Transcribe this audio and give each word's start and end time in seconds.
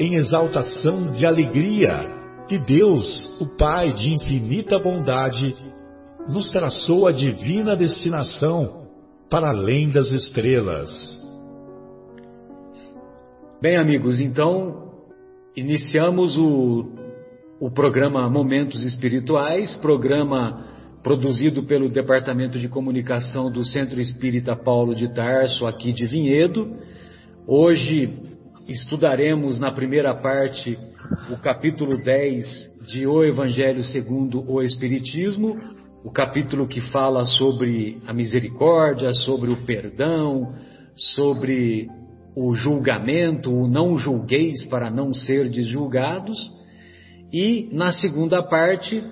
em 0.00 0.14
exaltação 0.14 1.10
de 1.12 1.26
alegria 1.26 2.18
que 2.48 2.58
Deus, 2.58 3.38
o 3.38 3.46
Pai 3.58 3.92
de 3.92 4.14
infinita 4.14 4.78
bondade, 4.78 5.54
nos 6.26 6.50
traçou 6.50 7.06
a 7.06 7.12
divina 7.12 7.76
destinação 7.76 8.88
para 9.28 9.50
além 9.50 9.90
das 9.90 10.10
estrelas. 10.10 10.90
Bem, 13.60 13.76
amigos, 13.76 14.20
então 14.20 14.90
iniciamos 15.54 16.38
o, 16.38 16.88
o 17.60 17.70
programa 17.70 18.28
Momentos 18.30 18.82
Espirituais, 18.82 19.76
programa 19.76 20.66
produzido 21.02 21.64
pelo 21.64 21.90
Departamento 21.90 22.58
de 22.58 22.68
Comunicação 22.68 23.52
do 23.52 23.62
Centro 23.64 24.00
Espírita 24.00 24.56
Paulo 24.56 24.94
de 24.94 25.12
Tarso, 25.14 25.66
aqui 25.66 25.92
de 25.92 26.06
Vinhedo. 26.06 26.74
Hoje 27.46 28.29
estudaremos 28.70 29.58
na 29.58 29.72
primeira 29.72 30.14
parte 30.14 30.78
o 31.28 31.36
capítulo 31.36 31.96
10 31.96 32.46
de 32.86 33.06
O 33.06 33.24
Evangelho 33.24 33.82
segundo 33.82 34.48
o 34.48 34.62
Espiritismo, 34.62 35.58
o 36.04 36.10
capítulo 36.10 36.68
que 36.68 36.80
fala 36.80 37.24
sobre 37.24 38.00
a 38.06 38.12
misericórdia, 38.12 39.12
sobre 39.12 39.50
o 39.50 39.66
perdão, 39.66 40.54
sobre 40.94 41.88
o 42.36 42.54
julgamento, 42.54 43.52
o 43.52 43.66
não 43.66 43.98
julgueis 43.98 44.64
para 44.66 44.88
não 44.88 45.12
ser 45.12 45.52
julgados. 45.52 46.38
E 47.32 47.68
na 47.72 47.90
segunda 47.90 48.40
parte 48.40 49.02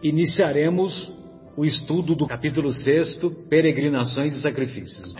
iniciaremos 0.00 1.12
o 1.56 1.64
estudo 1.64 2.14
do 2.14 2.26
capítulo 2.26 2.72
6, 2.72 3.20
Peregrinações 3.48 4.34
e 4.34 4.40
Sacrifícios. 4.40 5.14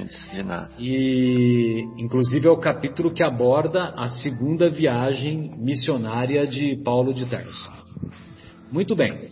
E, 0.78 1.84
inclusive, 1.98 2.47
é 2.47 2.50
o 2.50 2.59
capítulo 2.59 3.12
que 3.12 3.23
aborda 3.23 3.92
a 3.97 4.09
segunda 4.09 4.70
viagem 4.70 5.51
missionária 5.58 6.47
de 6.47 6.81
Paulo 6.84 7.12
de 7.12 7.27
Tarso. 7.27 7.70
Muito 8.70 8.95
bem. 8.95 9.28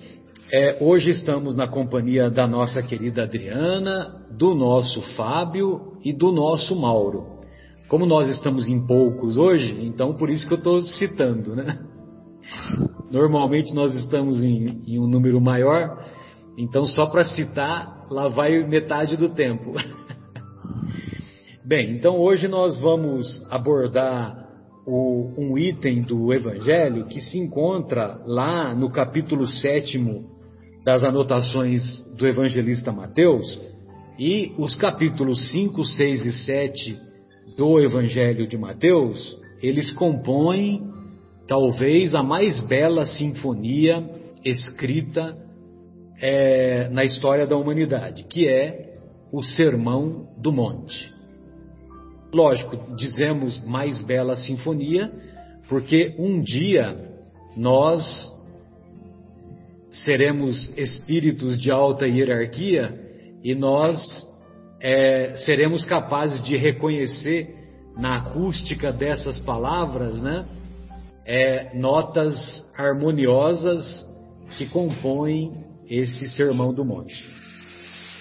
É, 0.51 0.79
hoje 0.81 1.11
estamos 1.11 1.55
na 1.55 1.69
companhia 1.69 2.31
da 2.31 2.47
nossa 2.47 2.83
querida 2.83 3.25
Adriana, 3.25 4.27
do 4.31 4.55
nosso 4.55 5.03
Fábio 5.15 5.99
e 6.03 6.13
do 6.13 6.33
nosso 6.33 6.75
Mauro. 6.75 7.39
Como 7.89 8.07
nós 8.07 8.29
estamos 8.29 8.69
em 8.69 8.87
poucos 8.87 9.37
hoje, 9.37 9.79
então 9.83 10.15
por 10.15 10.31
isso 10.31 10.47
que 10.47 10.55
eu 10.55 10.59
estou 10.59 10.81
citando, 10.83 11.55
né? 11.55 11.79
Normalmente 13.11 13.75
nós 13.75 13.95
estamos 13.95 14.43
em, 14.43 14.83
em 14.87 14.99
um 14.99 15.07
número 15.07 15.41
maior, 15.41 16.05
então, 16.59 16.87
só 16.89 17.07
para 17.07 17.25
citar, 17.25 18.05
lá 18.11 18.27
vai 18.27 18.67
metade 18.67 19.17
do 19.17 19.29
tempo. 19.29 19.75
Bem, 21.65 21.93
então 21.93 22.19
hoje 22.19 22.49
nós 22.49 22.77
vamos 22.81 23.47
abordar 23.49 24.49
o, 24.85 25.35
um 25.39 25.57
item 25.57 26.03
do 26.03 26.35
Evangelho 26.35 27.07
que 27.07 27.21
se 27.21 27.39
encontra 27.39 28.21
lá 28.27 28.75
no 28.75 28.91
capítulo 28.91 29.47
7 29.47 30.05
das 30.85 31.05
anotações 31.05 31.81
do 32.17 32.27
evangelista 32.27 32.91
Mateus 32.91 33.61
e 34.19 34.53
os 34.59 34.75
capítulos 34.75 35.53
5, 35.53 35.85
6 35.85 36.27
e 36.27 36.33
7 36.33 36.99
do 37.57 37.79
Evangelho 37.79 38.49
de 38.49 38.59
Mateus, 38.59 39.41
eles 39.63 39.93
compõem 39.93 40.83
talvez 41.47 42.17
a 42.17 42.23
mais 42.23 42.59
bela 42.67 43.05
sinfonia 43.05 44.05
escrita 44.45 45.37
é, 46.21 46.89
na 46.89 47.05
história 47.05 47.47
da 47.47 47.57
humanidade, 47.57 48.25
que 48.25 48.49
é 48.49 48.97
o 49.33 49.43
Sermão 49.43 50.29
do 50.37 50.53
Monte. 50.53 51.13
Lógico, 52.33 52.95
dizemos 52.97 53.63
mais 53.65 54.03
bela 54.03 54.37
sinfonia, 54.37 55.11
porque 55.69 56.15
um 56.19 56.43
dia 56.43 56.97
nós 57.57 58.03
seremos 59.91 60.77
espíritos 60.77 61.59
de 61.59 61.71
alta 61.71 62.07
hierarquia 62.07 62.95
e 63.43 63.55
nós 63.55 64.01
é, 64.81 65.35
seremos 65.37 65.85
capazes 65.85 66.43
de 66.45 66.57
reconhecer 66.57 67.55
na 67.97 68.19
acústica 68.19 68.93
dessas 68.93 69.39
palavras, 69.41 70.21
né, 70.21 70.47
é, 71.27 71.77
notas 71.77 72.65
harmoniosas 72.77 74.07
que 74.57 74.67
compõem 74.67 75.68
esse 75.89 76.29
Sermão 76.29 76.73
do 76.73 76.85
Monte. 76.85 77.15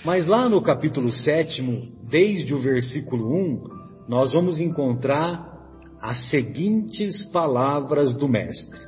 Mas 0.06 0.28
lá 0.28 0.48
no 0.48 0.62
capítulo 0.62 1.12
7, 1.12 1.62
desde 2.10 2.54
o 2.54 2.60
versículo 2.60 3.36
1, 3.36 3.64
nós 4.08 4.34
vamos 4.34 4.62
encontrar 4.62 5.58
as 6.02 6.30
seguintes 6.30 7.26
palavras 7.32 8.16
do 8.16 8.28
Mestre: 8.28 8.80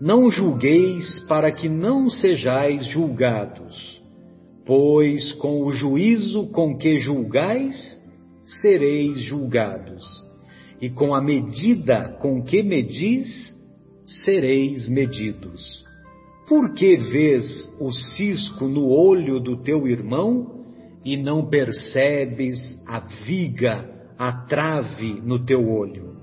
Não 0.00 0.30
julgueis 0.30 1.20
para 1.26 1.50
que 1.50 1.68
não 1.68 2.08
sejais 2.08 2.86
julgados, 2.86 4.00
pois 4.64 5.32
com 5.34 5.64
o 5.64 5.72
juízo 5.72 6.46
com 6.48 6.76
que 6.76 6.98
julgais, 6.98 7.98
sereis 8.60 9.18
julgados, 9.22 10.04
e 10.80 10.88
com 10.88 11.14
a 11.14 11.20
medida 11.20 12.16
com 12.20 12.42
que 12.42 12.62
medis, 12.62 13.52
sereis 14.24 14.88
medidos. 14.88 15.87
Por 16.48 16.72
que 16.72 16.96
vês 16.96 17.44
o 17.78 17.92
cisco 17.92 18.66
no 18.66 18.88
olho 18.88 19.38
do 19.38 19.58
teu 19.58 19.86
irmão 19.86 20.64
e 21.04 21.14
não 21.14 21.46
percebes 21.46 22.58
a 22.86 23.00
viga, 23.26 23.86
a 24.18 24.32
trave 24.46 25.20
no 25.22 25.44
teu 25.44 25.68
olho? 25.68 26.16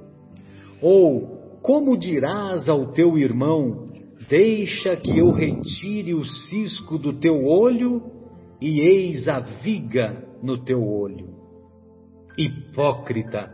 Ou 0.81 1.59
como 1.62 1.96
dirás 1.96 2.68
ao 2.68 2.91
teu 2.91 3.19
irmão: 3.19 3.88
Deixa 4.28 4.96
que 4.96 5.19
eu 5.19 5.30
retire 5.30 6.16
o 6.16 6.25
cisco 6.25 6.97
do 6.97 7.14
teu 7.14 7.46
olho 7.46 8.02
e 8.59 8.80
eis 8.80 9.28
a 9.28 9.40
viga 9.40 10.25
no 10.41 10.58
teu 10.64 10.84
olho? 10.84 11.35
Hipócrita, 12.35 13.52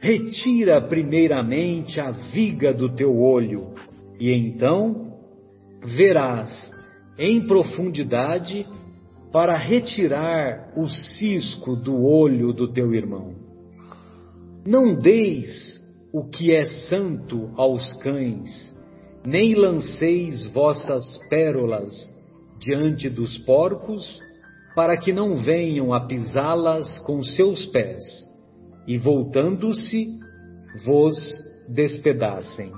retira 0.00 0.80
primeiramente 0.80 2.00
a 2.00 2.10
viga 2.10 2.74
do 2.74 2.88
teu 2.88 3.16
olho, 3.20 3.72
e 4.18 4.32
então 4.32 5.07
verás 5.84 6.72
em 7.18 7.46
profundidade 7.46 8.66
para 9.32 9.56
retirar 9.56 10.72
o 10.76 10.88
cisco 10.88 11.76
do 11.76 12.04
olho 12.04 12.52
do 12.52 12.72
teu 12.72 12.94
irmão. 12.94 13.34
Não 14.66 14.94
deis 14.94 15.82
o 16.12 16.24
que 16.24 16.54
é 16.54 16.64
santo 16.64 17.50
aos 17.56 17.92
cães, 17.94 18.74
nem 19.24 19.54
lanceis 19.54 20.46
vossas 20.46 21.18
pérolas 21.28 21.92
diante 22.58 23.08
dos 23.08 23.38
porcos, 23.38 24.20
para 24.74 24.96
que 24.96 25.12
não 25.12 25.36
venham 25.36 25.92
a 25.92 26.00
pisá-las 26.06 26.98
com 27.00 27.22
seus 27.22 27.66
pés, 27.66 28.04
e 28.86 28.96
voltando-se, 28.96 30.06
vos 30.84 31.16
despedacem. 31.68 32.72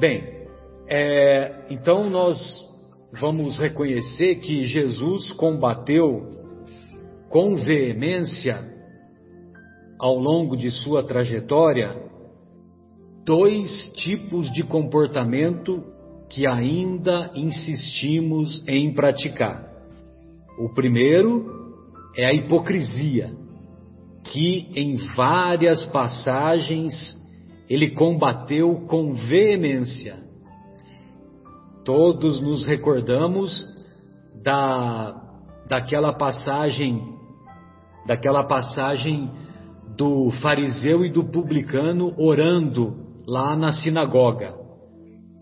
Bem, 0.00 0.41
é, 0.94 1.66
então 1.70 2.10
nós 2.10 2.38
vamos 3.18 3.58
reconhecer 3.58 4.36
que 4.36 4.66
Jesus 4.66 5.32
combateu 5.32 6.30
com 7.30 7.56
veemência 7.56 8.62
ao 9.98 10.18
longo 10.18 10.54
de 10.54 10.70
sua 10.70 11.02
trajetória 11.02 11.96
dois 13.24 13.70
tipos 13.96 14.52
de 14.52 14.62
comportamento 14.64 15.82
que 16.28 16.46
ainda 16.46 17.30
insistimos 17.34 18.62
em 18.68 18.92
praticar. 18.92 19.66
O 20.58 20.74
primeiro 20.74 21.80
é 22.14 22.26
a 22.26 22.34
hipocrisia, 22.34 23.32
que 24.24 24.68
em 24.74 24.96
várias 25.16 25.86
passagens 25.86 27.16
ele 27.66 27.92
combateu 27.92 28.86
com 28.88 29.14
veemência. 29.14 30.31
Todos 31.84 32.40
nos 32.40 32.64
recordamos 32.64 33.50
da, 34.42 35.14
daquela 35.68 36.12
passagem, 36.12 37.02
daquela 38.06 38.44
passagem 38.44 39.30
do 39.96 40.30
fariseu 40.42 41.04
e 41.04 41.10
do 41.10 41.24
publicano 41.24 42.14
orando 42.16 42.96
lá 43.26 43.56
na 43.56 43.72
sinagoga. 43.72 44.54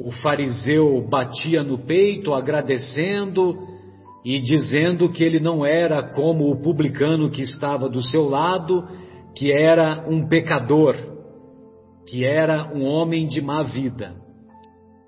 O 0.02 0.10
fariseu 0.10 1.06
batia 1.08 1.62
no 1.62 1.78
peito, 1.78 2.32
agradecendo 2.32 3.54
e 4.24 4.40
dizendo 4.40 5.10
que 5.10 5.22
ele 5.22 5.40
não 5.40 5.64
era 5.64 6.02
como 6.10 6.50
o 6.50 6.56
publicano 6.56 7.30
que 7.30 7.42
estava 7.42 7.88
do 7.88 8.02
seu 8.02 8.28
lado, 8.28 8.88
que 9.36 9.52
era 9.52 10.06
um 10.08 10.26
pecador, 10.26 10.96
que 12.06 12.24
era 12.24 12.72
um 12.74 12.84
homem 12.84 13.28
de 13.28 13.42
má 13.42 13.62
vida. 13.62 14.19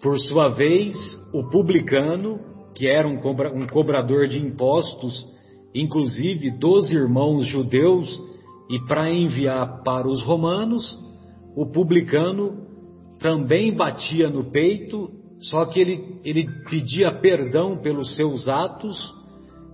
Por 0.02 0.18
sua 0.18 0.48
vez, 0.48 0.96
o 1.32 1.44
publicano, 1.44 2.40
que 2.74 2.88
era 2.88 3.06
um, 3.06 3.18
cobra, 3.18 3.52
um 3.54 3.66
cobrador 3.68 4.26
de 4.26 4.44
impostos, 4.44 5.24
inclusive 5.72 6.50
dos 6.58 6.90
irmãos 6.90 7.46
judeus, 7.46 8.20
e 8.68 8.80
para 8.86 9.12
enviar 9.12 9.82
para 9.84 10.08
os 10.08 10.20
romanos, 10.22 10.98
o 11.56 11.66
publicano 11.66 12.66
também 13.20 13.72
batia 13.72 14.28
no 14.28 14.50
peito, 14.50 15.08
só 15.38 15.66
que 15.66 15.78
ele, 15.78 16.18
ele 16.24 16.48
pedia 16.68 17.12
perdão 17.12 17.76
pelos 17.76 18.16
seus 18.16 18.48
atos 18.48 19.14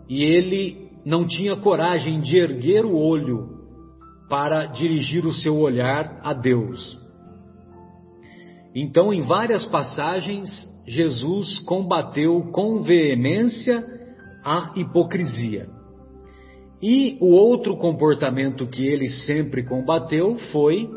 e 0.09 0.25
ele 0.25 0.89
não 1.07 1.27
tinha 1.27 1.57
coragem 1.57 2.21
de 2.21 2.37
erguer 2.37 2.85
o 2.85 2.95
olho 2.95 3.49
para 4.29 4.67
dirigir 4.67 5.25
o 5.25 5.33
seu 5.33 5.57
olhar 5.57 6.21
a 6.23 6.35
Deus. 6.35 6.99
Então, 8.75 9.13
em 9.13 9.23
várias 9.23 9.65
passagens, 9.67 10.49
Jesus 10.87 11.59
combateu 11.61 12.51
com 12.53 12.83
veemência 12.83 13.85
a 14.45 14.73
hipocrisia. 14.77 15.69
E 16.83 17.19
o 17.21 17.33
outro 17.33 17.77
comportamento 17.77 18.67
que 18.67 18.87
ele 18.87 19.09
sempre 19.09 19.65
combateu 19.65 20.37
foi 20.53 20.89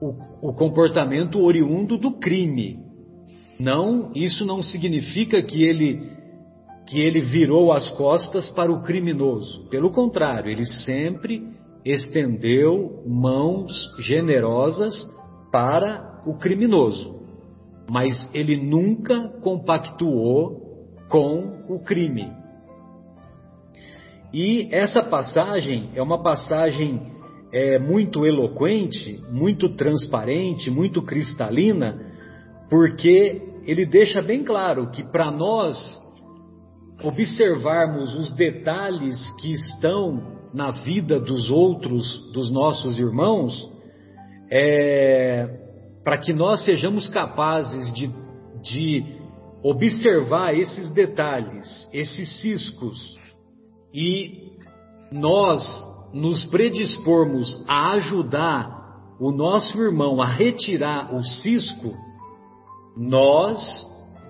o, 0.00 0.50
o 0.50 0.52
comportamento 0.52 1.40
oriundo 1.40 1.96
do 1.96 2.12
crime. 2.18 2.78
Não, 3.58 4.12
isso 4.14 4.44
não 4.44 4.62
significa 4.62 5.42
que 5.42 5.62
ele 5.62 6.14
que 6.86 7.00
ele 7.00 7.20
virou 7.20 7.72
as 7.72 7.90
costas 7.96 8.48
para 8.50 8.70
o 8.70 8.80
criminoso. 8.82 9.68
Pelo 9.68 9.90
contrário, 9.90 10.48
ele 10.48 10.64
sempre 10.64 11.42
estendeu 11.84 13.02
mãos 13.04 13.72
generosas 13.98 14.94
para 15.50 16.15
o 16.26 16.34
criminoso. 16.34 17.14
Mas 17.88 18.28
ele 18.34 18.56
nunca 18.56 19.28
compactuou 19.40 20.66
com 21.08 21.64
o 21.68 21.78
crime. 21.78 22.30
E 24.34 24.68
essa 24.72 25.02
passagem 25.02 25.90
é 25.94 26.02
uma 26.02 26.22
passagem 26.22 27.00
é, 27.52 27.78
muito 27.78 28.26
eloquente, 28.26 29.22
muito 29.30 29.76
transparente, 29.76 30.70
muito 30.70 31.00
cristalina, 31.00 31.96
porque 32.68 33.40
ele 33.64 33.86
deixa 33.86 34.20
bem 34.20 34.42
claro 34.42 34.90
que 34.90 35.04
para 35.04 35.30
nós 35.30 35.76
observarmos 37.02 38.14
os 38.16 38.32
detalhes 38.34 39.16
que 39.40 39.52
estão 39.52 40.34
na 40.52 40.70
vida 40.70 41.20
dos 41.20 41.50
outros, 41.50 42.30
dos 42.32 42.50
nossos 42.50 42.98
irmãos, 42.98 43.70
é, 44.50 45.65
para 46.06 46.18
que 46.18 46.32
nós 46.32 46.64
sejamos 46.64 47.08
capazes 47.08 47.92
de, 47.92 48.08
de 48.62 49.04
observar 49.60 50.54
esses 50.54 50.88
detalhes, 50.90 51.88
esses 51.92 52.40
ciscos, 52.40 53.18
e 53.92 54.52
nós 55.10 55.68
nos 56.14 56.44
predispormos 56.44 57.60
a 57.66 57.94
ajudar 57.94 59.16
o 59.18 59.32
nosso 59.32 59.76
irmão 59.82 60.22
a 60.22 60.26
retirar 60.26 61.12
o 61.12 61.24
cisco, 61.24 61.92
nós, 62.96 63.58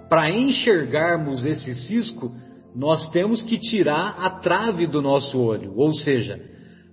para 0.09 0.31
enxergarmos 0.31 1.45
esse 1.45 1.75
cisco, 1.75 2.31
nós 2.75 3.07
temos 3.11 3.43
que 3.43 3.59
tirar 3.59 4.17
a 4.19 4.31
trave 4.31 4.87
do 4.87 5.03
nosso 5.03 5.39
olho, 5.39 5.75
ou 5.77 5.93
seja, 5.93 6.41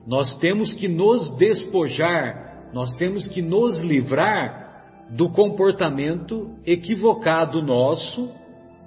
nós 0.06 0.38
temos 0.40 0.74
que 0.74 0.90
nos 0.90 1.34
despojar, 1.38 2.70
nós 2.74 2.94
temos 2.98 3.26
que 3.28 3.42
nos 3.42 3.80
livrar 3.80 4.63
do 5.12 5.30
comportamento 5.30 6.56
equivocado 6.66 7.62
nosso 7.62 8.30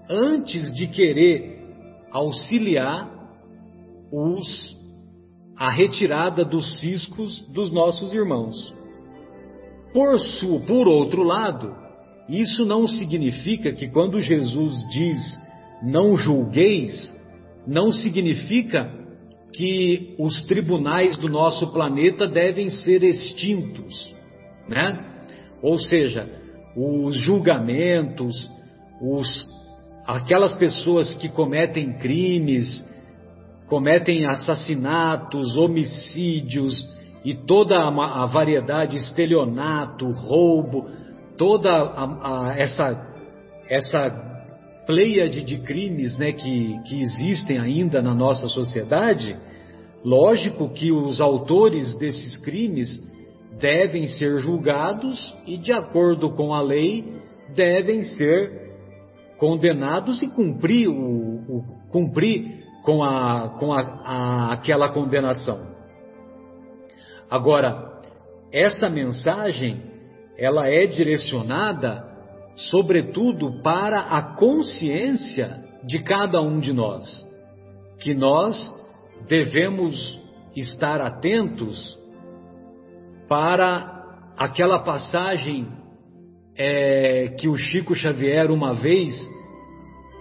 antes 0.08 0.72
de 0.74 0.86
querer 0.86 1.56
auxiliar 2.10 3.10
os 4.12 4.76
a 5.56 5.70
retirada 5.70 6.44
dos 6.44 6.80
ciscos 6.80 7.40
dos 7.48 7.72
nossos 7.72 8.12
irmãos. 8.12 8.74
Por, 9.92 10.18
su, 10.18 10.60
por 10.66 10.86
outro 10.86 11.22
lado, 11.22 11.74
isso 12.28 12.66
não 12.66 12.86
significa 12.86 13.72
que 13.72 13.88
quando 13.88 14.20
Jesus 14.20 14.86
diz 14.90 15.18
não 15.82 16.16
julgueis, 16.16 17.14
não 17.66 17.90
significa 17.90 18.92
que 19.52 20.14
os 20.18 20.42
tribunais 20.42 21.16
do 21.16 21.28
nosso 21.28 21.72
planeta 21.72 22.26
devem 22.26 22.68
ser 22.68 23.02
extintos, 23.02 24.14
né? 24.68 25.15
Ou 25.66 25.80
seja, 25.80 26.30
os 26.76 27.16
julgamentos, 27.16 28.48
os, 29.02 29.48
aquelas 30.06 30.54
pessoas 30.54 31.12
que 31.14 31.28
cometem 31.28 31.94
crimes, 31.94 32.86
cometem 33.66 34.26
assassinatos, 34.26 35.56
homicídios 35.56 36.88
e 37.24 37.34
toda 37.34 37.80
a, 37.80 38.22
a 38.22 38.26
variedade, 38.26 38.96
estelionato, 38.96 40.08
roubo, 40.12 40.88
toda 41.37 41.68
a, 41.68 42.50
a, 42.50 42.54
essa, 42.56 43.16
essa 43.68 44.85
pleiade 44.87 45.42
de 45.42 45.58
crimes 45.58 46.16
né, 46.16 46.30
que, 46.30 46.78
que 46.87 47.00
existem 47.00 47.58
ainda 47.58 48.00
na 48.00 48.14
nossa 48.14 48.46
sociedade, 48.46 49.37
lógico 50.04 50.68
que 50.68 50.92
os 50.92 51.20
autores 51.20 51.99
desses 51.99 52.37
crimes 52.37 53.04
devem 53.58 54.06
ser 54.06 54.38
julgados 54.40 55.34
e, 55.46 55.56
de 55.56 55.72
acordo 55.72 56.30
com 56.34 56.52
a 56.52 56.60
lei, 56.60 57.20
devem 57.54 58.04
ser 58.04 58.66
condenados 59.38 60.22
e 60.22 60.28
cumprir, 60.28 60.88
o, 60.88 60.94
o 60.94 61.64
cumprir 61.90 62.60
com, 62.82 63.02
a, 63.02 63.56
com 63.58 63.72
a, 63.72 63.80
a, 63.80 64.52
aquela 64.52 64.88
condenação. 64.88 65.75
Agora, 67.30 68.00
essa 68.52 68.88
mensagem 68.88 69.82
ela 70.38 70.68
é 70.68 70.86
direcionada, 70.86 72.04
sobretudo, 72.54 73.62
para 73.62 74.00
a 74.00 74.34
consciência 74.36 75.64
de 75.84 76.02
cada 76.02 76.40
um 76.40 76.60
de 76.60 76.72
nós, 76.72 77.04
que 78.00 78.14
nós 78.14 78.56
devemos 79.26 80.20
estar 80.54 81.00
atentos 81.00 81.98
para 83.28 84.33
aquela 84.37 84.78
passagem 84.78 85.66
é, 86.56 87.35
que 87.38 87.49
o 87.49 87.56
Chico 87.56 87.95
Xavier 87.95 88.50
uma 88.50 88.73
vez 88.73 89.14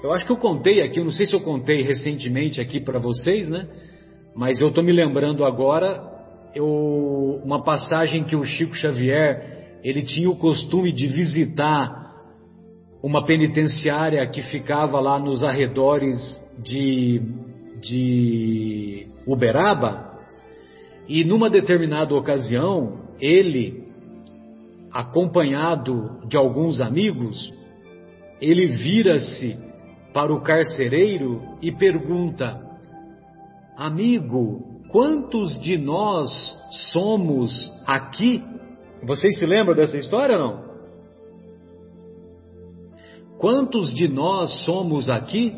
eu 0.04 0.14
acho 0.14 0.24
que 0.24 0.32
eu 0.32 0.38
contei 0.38 0.84
aqui, 0.84 1.00
eu 1.00 1.04
não 1.04 1.12
sei 1.12 1.26
se 1.26 1.34
eu 1.34 1.40
contei 1.40 1.82
recentemente 1.82 2.62
aqui 2.62 2.80
para 2.80 3.00
vocês, 3.00 3.50
né? 3.50 3.68
Mas 4.36 4.62
eu 4.62 4.68
estou 4.68 4.84
me 4.84 4.92
lembrando 4.92 5.44
agora 5.44 6.00
eu, 6.54 7.42
uma 7.44 7.64
passagem 7.64 8.24
que 8.24 8.36
o 8.36 8.44
Chico 8.44 8.76
Xavier 8.76 9.80
ele 9.84 10.04
tinha 10.04 10.30
o 10.30 10.36
costume 10.36 10.92
de 10.92 11.08
visitar 11.08 12.06
uma 13.02 13.26
penitenciária 13.26 14.26
que 14.28 14.42
ficava 14.44 15.00
lá 15.00 15.20
nos 15.20 15.44
arredores 15.44 16.18
de, 16.60 17.22
de 17.82 19.08
Uberaba 19.28 20.05
e 21.08 21.24
numa 21.24 21.50
determinada 21.50 22.16
ocasião 22.16 23.00
ele 23.20 23.86
acompanhado 24.92 26.20
de 26.28 26.38
alguns 26.38 26.82
amigos 26.82 27.54
ele 28.42 28.66
vira-se 28.68 29.58
para 30.14 30.34
o 30.34 30.42
carcereiro 30.42 31.42
e 31.62 31.72
pergunta: 31.72 32.60
Amigo, 33.78 34.82
quantos 34.90 35.60
de 35.60 35.78
nós 35.78 36.30
somos 36.92 37.52
aqui 37.86 38.44
Vocês 39.06 39.38
se 39.38 39.46
lembram 39.46 39.76
dessa 39.76 39.98
história 39.98 40.38
ou 40.38 40.42
não? 40.42 40.66
Quantos 43.38 43.94
de 43.94 44.08
nós 44.08 44.64
somos 44.64 45.10
aqui? 45.10 45.54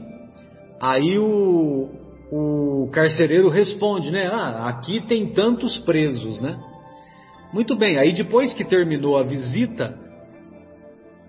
Aí 0.81 1.17
o, 1.17 1.89
o 2.31 2.89
carcereiro 2.91 3.49
responde, 3.49 4.11
né? 4.11 4.27
Ah, 4.31 4.67
aqui 4.67 5.01
tem 5.01 5.27
tantos 5.33 5.77
presos, 5.79 6.41
né? 6.41 6.59
Muito 7.53 7.75
bem, 7.75 7.97
aí 7.97 8.11
depois 8.11 8.53
que 8.53 8.65
terminou 8.65 9.17
a 9.17 9.23
visita, 9.23 9.97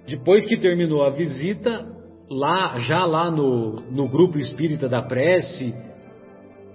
depois 0.07 0.45
que 0.47 0.57
terminou 0.57 1.05
a 1.05 1.11
visita, 1.11 1.87
lá, 2.29 2.79
já 2.79 3.05
lá 3.05 3.31
no, 3.31 3.81
no 3.91 4.09
grupo 4.09 4.39
espírita 4.39 4.89
da 4.89 5.01
prece, 5.01 5.73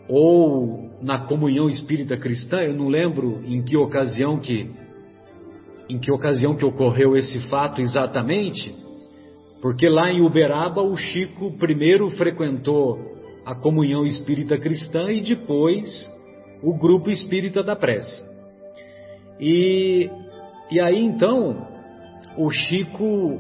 ou 0.08 0.90
na 1.02 1.20
comunhão 1.20 1.70
espírita 1.70 2.18
cristã, 2.18 2.62
eu 2.62 2.74
não 2.74 2.88
lembro 2.88 3.42
em 3.46 3.62
que 3.62 3.78
ocasião 3.78 4.40
que 4.40 4.70
em 5.90 6.00
que 6.00 6.10
ocasião 6.12 6.56
que 6.56 6.64
ocorreu 6.64 7.16
esse 7.16 7.40
fato 7.50 7.82
exatamente, 7.82 8.74
porque 9.62 9.90
lá 9.90 10.10
em 10.10 10.22
Uberaba 10.22 10.82
o 10.82 10.96
Chico 10.96 11.52
primeiro 11.58 12.10
frequentou 12.12 13.13
a 13.46 13.56
comunhão 13.56 14.06
espírita 14.06 14.58
cristã 14.58 15.12
e 15.12 15.22
depois 15.22 15.90
o 16.62 16.74
grupo 16.78 17.10
espírita 17.10 17.62
da 17.62 17.76
prece. 17.76 18.24
E, 19.40 20.10
e 20.72 20.80
aí 20.80 21.04
então 21.04 21.68
o 22.38 22.50
Chico 22.50 23.40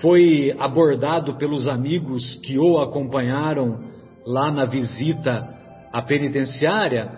foi 0.00 0.54
abordado 0.58 1.36
pelos 1.38 1.66
amigos 1.66 2.34
que 2.44 2.58
o 2.58 2.78
acompanharam 2.78 3.84
lá 4.26 4.52
na 4.52 4.66
visita 4.66 5.48
à 5.92 6.02
penitenciária 6.02 7.10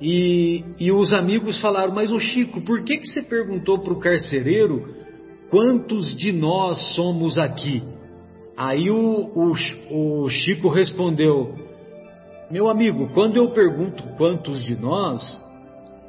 e, 0.00 0.64
e 0.78 0.92
os 0.92 1.12
amigos 1.12 1.60
falaram: 1.60 1.94
Mas 1.94 2.12
o 2.12 2.20
Chico, 2.20 2.60
por 2.60 2.84
que, 2.84 2.98
que 2.98 3.06
você 3.06 3.22
perguntou 3.22 3.78
para 3.78 3.92
o 3.92 3.98
carcereiro 3.98 4.94
quantos 5.50 6.16
de 6.16 6.32
nós 6.32 6.94
somos 6.94 7.38
aqui? 7.38 7.82
Aí 8.56 8.90
o, 8.90 9.30
o, 9.34 10.24
o 10.24 10.28
Chico 10.28 10.68
respondeu: 10.68 11.54
Meu 12.50 12.68
amigo, 12.68 13.08
quando 13.14 13.36
eu 13.36 13.50
pergunto 13.52 14.02
quantos 14.16 14.62
de 14.62 14.76
nós, 14.76 15.22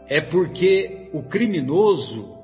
é 0.07 0.19
porque 0.19 1.09
o 1.13 1.23
criminoso 1.23 2.35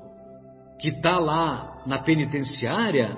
que 0.78 0.88
está 0.88 1.18
lá 1.18 1.82
na 1.86 1.98
penitenciária 1.98 3.16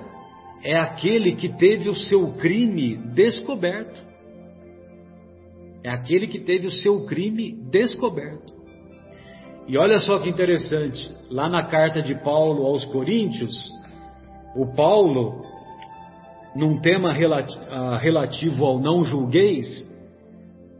é 0.63 0.77
aquele 0.77 1.33
que 1.35 1.49
teve 1.49 1.87
o 1.87 1.95
seu 1.95 2.33
crime 2.37 2.97
descoberto. 3.13 4.03
É 5.83 5.89
aquele 5.89 6.27
que 6.27 6.39
teve 6.39 6.67
o 6.67 6.71
seu 6.71 7.05
crime 7.05 7.53
descoberto. 7.71 8.53
E 9.67 9.77
olha 9.77 9.99
só 9.99 10.19
que 10.19 10.29
interessante, 10.29 11.11
lá 11.29 11.47
na 11.49 11.63
carta 11.63 12.01
de 12.01 12.15
Paulo 12.15 12.65
aos 12.65 12.85
Coríntios, 12.85 13.55
o 14.55 14.67
Paulo, 14.75 15.41
num 16.55 16.79
tema 16.81 17.11
ah, 17.11 17.97
relativo 17.97 18.65
ao 18.65 18.79
não 18.79 19.03
julgueis, 19.03 19.94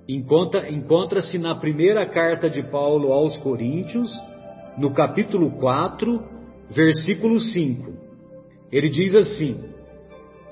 encontra-se 0.07 1.37
na 1.37 1.55
primeira 1.55 2.05
carta 2.05 2.49
de 2.49 2.61
Paulo 2.63 3.11
aos 3.11 3.37
Coríntios, 3.37 4.11
no 4.77 4.91
capítulo 4.91 5.51
4, 5.51 6.23
versículo 6.69 7.39
5. 7.39 7.93
Ele 8.71 8.89
diz 8.89 9.15
assim: 9.15 9.63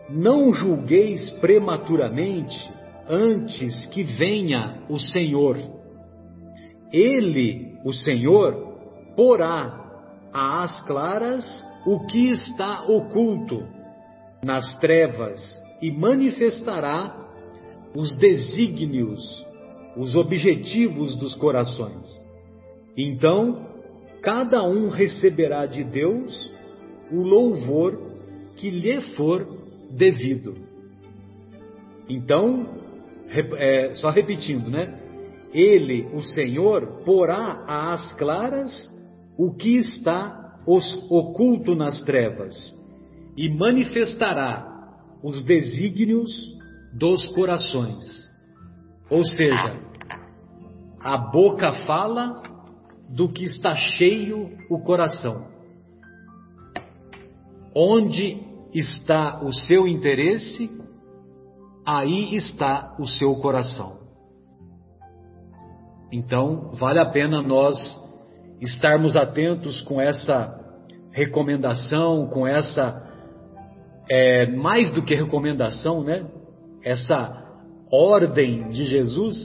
Não 0.10 0.52
julgueis 0.54 1.30
prematuramente 1.42 2.72
antes 3.08 3.86
que 3.88 4.04
venha 4.04 4.84
o 4.90 5.00
Senhor. 5.00 5.58
Ele, 6.92 7.78
o 7.84 7.94
Senhor, 7.94 8.74
porá 9.16 9.82
às 10.32 10.82
claras 10.88 11.46
o 11.86 12.06
que 12.08 12.30
está 12.30 12.84
oculto 12.84 13.68
nas 14.44 14.78
trevas 14.80 15.62
e 15.82 15.92
manifestará 15.92 17.23
os 17.96 18.16
desígnios, 18.18 19.46
os 19.96 20.16
objetivos 20.16 21.16
dos 21.16 21.36
corações. 21.36 22.08
Então, 22.98 23.68
cada 24.22 24.64
um 24.64 24.90
receberá 24.90 25.66
de 25.66 25.84
Deus 25.84 26.54
o 27.12 27.22
louvor 27.22 28.00
que 28.56 28.70
lhe 28.70 29.02
for 29.16 29.46
devido. 29.92 30.56
Então, 32.10 32.68
é, 33.58 33.94
só 33.96 34.10
repetindo, 34.10 34.70
né? 34.70 35.00
Ele, 35.54 36.08
o 36.14 36.22
Senhor, 36.22 37.04
porá 37.06 37.64
às 37.68 38.12
claras 38.14 38.92
o 39.38 39.54
que 39.54 39.78
está 39.78 40.60
oculto 40.66 41.76
nas 41.76 42.02
trevas 42.02 42.56
e 43.38 43.50
manifestará 43.50 44.72
os 45.24 45.44
desígnios 45.44 46.53
dos 46.94 47.26
corações. 47.34 48.06
Ou 49.10 49.26
seja, 49.26 49.80
a 51.00 51.18
boca 51.18 51.72
fala 51.86 52.42
do 53.10 53.30
que 53.30 53.44
está 53.44 53.76
cheio 53.76 54.58
o 54.70 54.80
coração. 54.80 55.48
Onde 57.76 58.42
está 58.74 59.44
o 59.44 59.54
seu 59.54 59.88
interesse, 59.88 60.70
aí 61.86 62.36
está 62.36 62.96
o 63.00 63.08
seu 63.08 63.36
coração. 63.36 64.00
Então, 66.12 66.72
vale 66.74 67.00
a 67.00 67.06
pena 67.06 67.42
nós 67.42 67.76
estarmos 68.62 69.16
atentos 69.16 69.82
com 69.82 70.00
essa 70.00 70.60
recomendação, 71.12 72.28
com 72.28 72.48
essa, 72.48 73.12
é, 74.10 74.48
mais 74.48 74.92
do 74.94 75.02
que 75.02 75.16
recomendação, 75.16 76.04
né? 76.04 76.26
Essa 76.84 77.44
ordem 77.92 78.70
de 78.70 78.86
Jesus, 78.86 79.36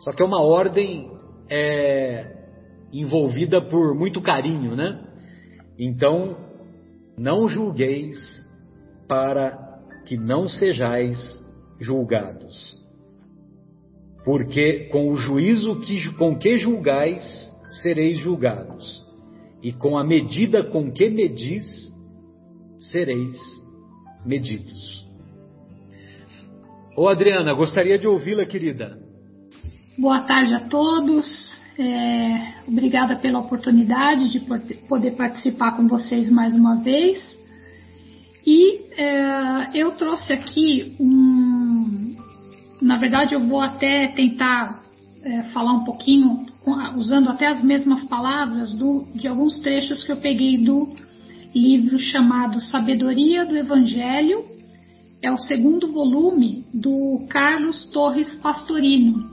só 0.00 0.12
que 0.12 0.22
é 0.22 0.26
uma 0.26 0.42
ordem 0.42 1.10
é, 1.50 2.42
envolvida 2.92 3.60
por 3.60 3.94
muito 3.94 4.20
carinho, 4.20 4.74
né? 4.74 5.06
Então, 5.78 6.36
não 7.16 7.48
julgueis 7.48 8.16
para 9.06 9.80
que 10.06 10.16
não 10.16 10.48
sejais 10.48 11.16
julgados. 11.78 12.82
Porque 14.24 14.88
com 14.90 15.08
o 15.10 15.16
juízo 15.16 15.80
que, 15.80 16.12
com 16.14 16.38
que 16.38 16.58
julgais, 16.58 17.52
sereis 17.82 18.18
julgados, 18.18 19.06
e 19.62 19.72
com 19.72 19.96
a 19.96 20.04
medida 20.04 20.64
com 20.64 20.90
que 20.90 21.08
medis, 21.08 21.92
sereis 22.90 23.38
medidos. 24.24 25.11
Ô 26.94 27.08
Adriana, 27.08 27.54
gostaria 27.54 27.98
de 27.98 28.06
ouvi-la, 28.06 28.44
querida. 28.44 28.98
Boa 29.98 30.20
tarde 30.20 30.54
a 30.54 30.60
todos. 30.60 31.26
É, 31.78 32.68
obrigada 32.68 33.16
pela 33.16 33.38
oportunidade 33.38 34.30
de 34.30 34.40
poder 34.86 35.12
participar 35.12 35.74
com 35.74 35.88
vocês 35.88 36.30
mais 36.30 36.54
uma 36.54 36.82
vez. 36.82 37.18
E 38.46 38.92
é, 39.00 39.70
eu 39.74 39.92
trouxe 39.92 40.34
aqui 40.34 40.94
um. 41.00 42.14
Na 42.82 42.98
verdade, 42.98 43.34
eu 43.34 43.40
vou 43.40 43.62
até 43.62 44.08
tentar 44.08 44.82
é, 45.24 45.44
falar 45.44 45.72
um 45.72 45.84
pouquinho, 45.84 46.44
usando 46.96 47.30
até 47.30 47.46
as 47.46 47.64
mesmas 47.64 48.04
palavras, 48.04 48.74
do, 48.74 49.06
de 49.14 49.26
alguns 49.26 49.58
trechos 49.60 50.04
que 50.04 50.12
eu 50.12 50.16
peguei 50.16 50.58
do 50.58 50.92
livro 51.54 51.98
chamado 51.98 52.60
Sabedoria 52.60 53.46
do 53.46 53.56
Evangelho. 53.56 54.51
É 55.22 55.30
o 55.30 55.38
segundo 55.38 55.92
volume 55.92 56.64
do 56.74 57.24
Carlos 57.28 57.84
Torres 57.92 58.34
Pastorino. 58.42 59.30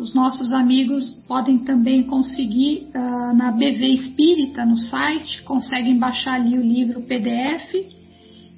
Os 0.00 0.14
nossos 0.14 0.54
amigos 0.54 1.12
podem 1.28 1.58
também 1.58 2.02
conseguir 2.04 2.88
uh, 2.94 3.36
na 3.36 3.52
BV 3.52 3.88
Espírita, 3.88 4.64
no 4.64 4.78
site, 4.78 5.42
conseguem 5.42 5.98
baixar 5.98 6.36
ali 6.36 6.56
o 6.56 6.62
livro 6.62 7.02
PDF 7.02 7.74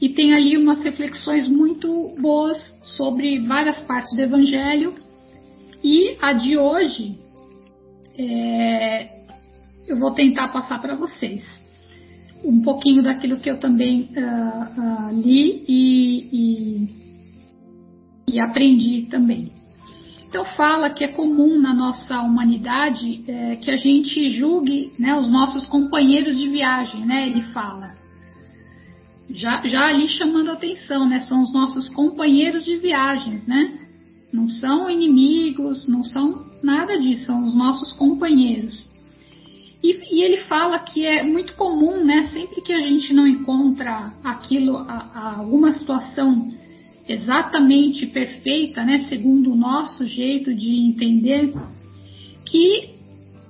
e 0.00 0.09
tem 0.11 0.33
ali 0.33 0.57
umas 0.57 0.80
reflexões 0.85 1.49
muito 1.49 2.14
boas 2.21 2.57
sobre 2.97 3.40
várias 3.40 3.80
partes 3.80 4.14
do 4.14 4.23
Evangelho. 4.23 4.95
E 5.83 6.16
a 6.23 6.33
de 6.35 6.57
hoje 6.57 7.18
é, 8.16 9.09
eu 9.88 9.99
vou 9.99 10.12
tentar 10.12 10.49
passar 10.49 10.80
para 10.80 10.95
vocês 10.95 11.67
um 12.45 12.62
pouquinho 12.62 13.02
daquilo 13.02 13.38
que 13.38 13.50
eu 13.50 13.59
também 13.59 14.09
uh, 14.16 15.11
uh, 15.11 15.21
li 15.21 15.64
e, 15.68 16.28
e, 16.33 16.88
e, 18.35 18.40
aprendi 18.40 19.07
também. 19.11 19.50
Então 20.28 20.45
fala 20.45 20.90
que 20.90 21.04
é 21.04 21.09
comum 21.09 21.59
na 21.61 21.75
nossa 21.75 22.21
humanidade 22.21 23.25
é, 23.26 23.57
que 23.57 23.71
a 23.71 23.76
gente 23.76 24.28
julgue 24.30 24.92
né, 24.99 25.18
os 25.18 25.28
nossos 25.30 25.66
companheiros 25.66 26.38
de 26.38 26.49
viagem, 26.49 27.07
né? 27.07 27.28
Ele 27.28 27.42
fala 27.52 27.99
já, 29.30 29.62
já 29.66 29.87
ali 29.88 30.09
chamando 30.09 30.50
atenção, 30.50 31.09
né? 31.09 31.21
São 31.21 31.42
os 31.42 31.52
nossos 31.52 31.88
companheiros 31.90 32.64
de 32.64 32.76
viagens, 32.76 33.47
né? 33.47 33.78
Não 34.33 34.49
são 34.49 34.88
inimigos, 34.88 35.87
não 35.88 36.04
são 36.04 36.45
nada 36.62 36.99
disso, 36.99 37.26
são 37.26 37.45
os 37.45 37.54
nossos 37.54 37.92
companheiros. 37.95 38.88
E, 39.82 40.16
e, 40.16 40.25
ele 40.25 40.38
fala 40.44 40.78
que 40.78 41.06
é 41.06 41.23
muito 41.23 41.54
comum, 41.54 42.04
né? 42.04 42.26
Sempre 42.26 42.61
que 42.62 42.73
a 42.73 42.80
gente 42.80 43.14
não 43.14 43.26
encontra 43.26 44.12
aquilo, 44.25 44.85
alguma 45.14 45.73
situação 45.73 46.50
exatamente 47.08 48.06
perfeita, 48.06 48.85
né? 48.85 49.00
Segundo 49.08 49.52
o 49.52 49.56
nosso 49.56 50.04
jeito 50.04 50.52
de 50.52 50.88
entender, 50.88 51.52
que 52.44 52.90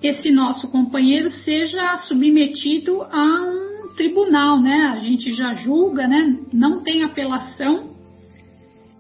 esse 0.02 0.30
nosso 0.30 0.70
companheiro 0.70 1.30
seja 1.30 1.96
submetido 1.98 3.02
a 3.02 3.42
um 3.42 3.94
tribunal, 3.96 4.60
né? 4.60 4.92
A 4.94 5.00
gente 5.00 5.34
já 5.34 5.54
julga, 5.54 6.06
né? 6.06 6.38
Não 6.52 6.82
tem 6.82 7.02
apelação 7.02 7.96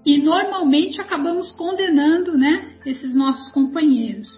e 0.04 0.18
normalmente 0.18 1.00
acabamos 1.00 1.52
condenando, 1.52 2.36
né? 2.36 2.72
Esses 2.86 3.14
nossos 3.14 3.52
companheiros. 3.52 4.28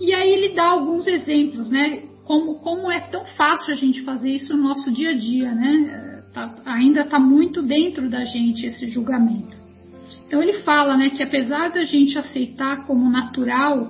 E 0.00 0.12
aí 0.12 0.30
ele 0.30 0.54
dá 0.54 0.70
alguns 0.70 1.06
exemplos, 1.06 1.70
né? 1.70 2.02
Como, 2.24 2.56
como 2.56 2.90
é 2.90 3.00
tão 3.00 3.24
fácil 3.36 3.72
a 3.72 3.76
gente 3.76 4.02
fazer 4.02 4.30
isso 4.30 4.56
no 4.56 4.62
nosso 4.62 4.92
dia 4.92 5.10
a 5.10 5.18
dia, 5.18 5.52
né? 5.52 6.22
Tá, 6.34 6.54
ainda 6.66 7.02
está 7.02 7.18
muito 7.18 7.62
dentro 7.62 8.10
da 8.10 8.24
gente 8.24 8.66
esse 8.66 8.88
julgamento. 8.88 9.56
Então 10.26 10.42
ele 10.42 10.60
fala, 10.62 10.96
né, 10.96 11.10
que 11.10 11.22
apesar 11.22 11.70
da 11.70 11.84
gente 11.84 12.18
aceitar 12.18 12.84
como 12.84 13.08
natural, 13.08 13.88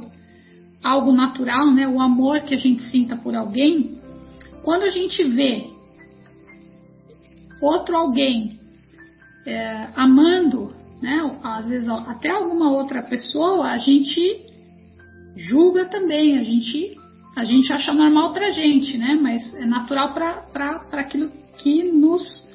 algo 0.85 1.13
natural, 1.13 1.73
né, 1.73 1.89
o 1.89 2.01
amor 2.01 2.41
que 2.43 2.55
a 2.55 2.59
gente 2.59 2.85
sinta 2.85 3.17
por 3.17 3.35
alguém, 3.35 3.99
quando 4.63 4.83
a 4.83 4.91
gente 4.91 5.25
vê 5.25 5.65
outro 7.61 7.97
alguém 7.97 8.59
é, 9.47 9.89
amando, 9.97 10.73
né, 11.01 11.19
às 11.43 11.69
vezes 11.69 11.89
até 11.89 12.31
alguma 12.31 12.71
outra 12.71 13.03
pessoa, 13.03 13.71
a 13.71 13.79
gente 13.79 14.46
julga 15.37 15.85
também, 15.85 16.39
a 16.39 16.43
gente, 16.43 16.97
a 17.37 17.45
gente 17.45 17.73
acha 17.73 17.93
normal 17.93 18.33
para 18.33 18.49
a 18.49 18.51
gente, 18.51 18.97
né? 18.97 19.19
Mas 19.21 19.55
é 19.55 19.67
natural 19.67 20.15
para 20.15 20.83
aquilo 20.93 21.31
que 21.59 21.85
nos 21.85 22.47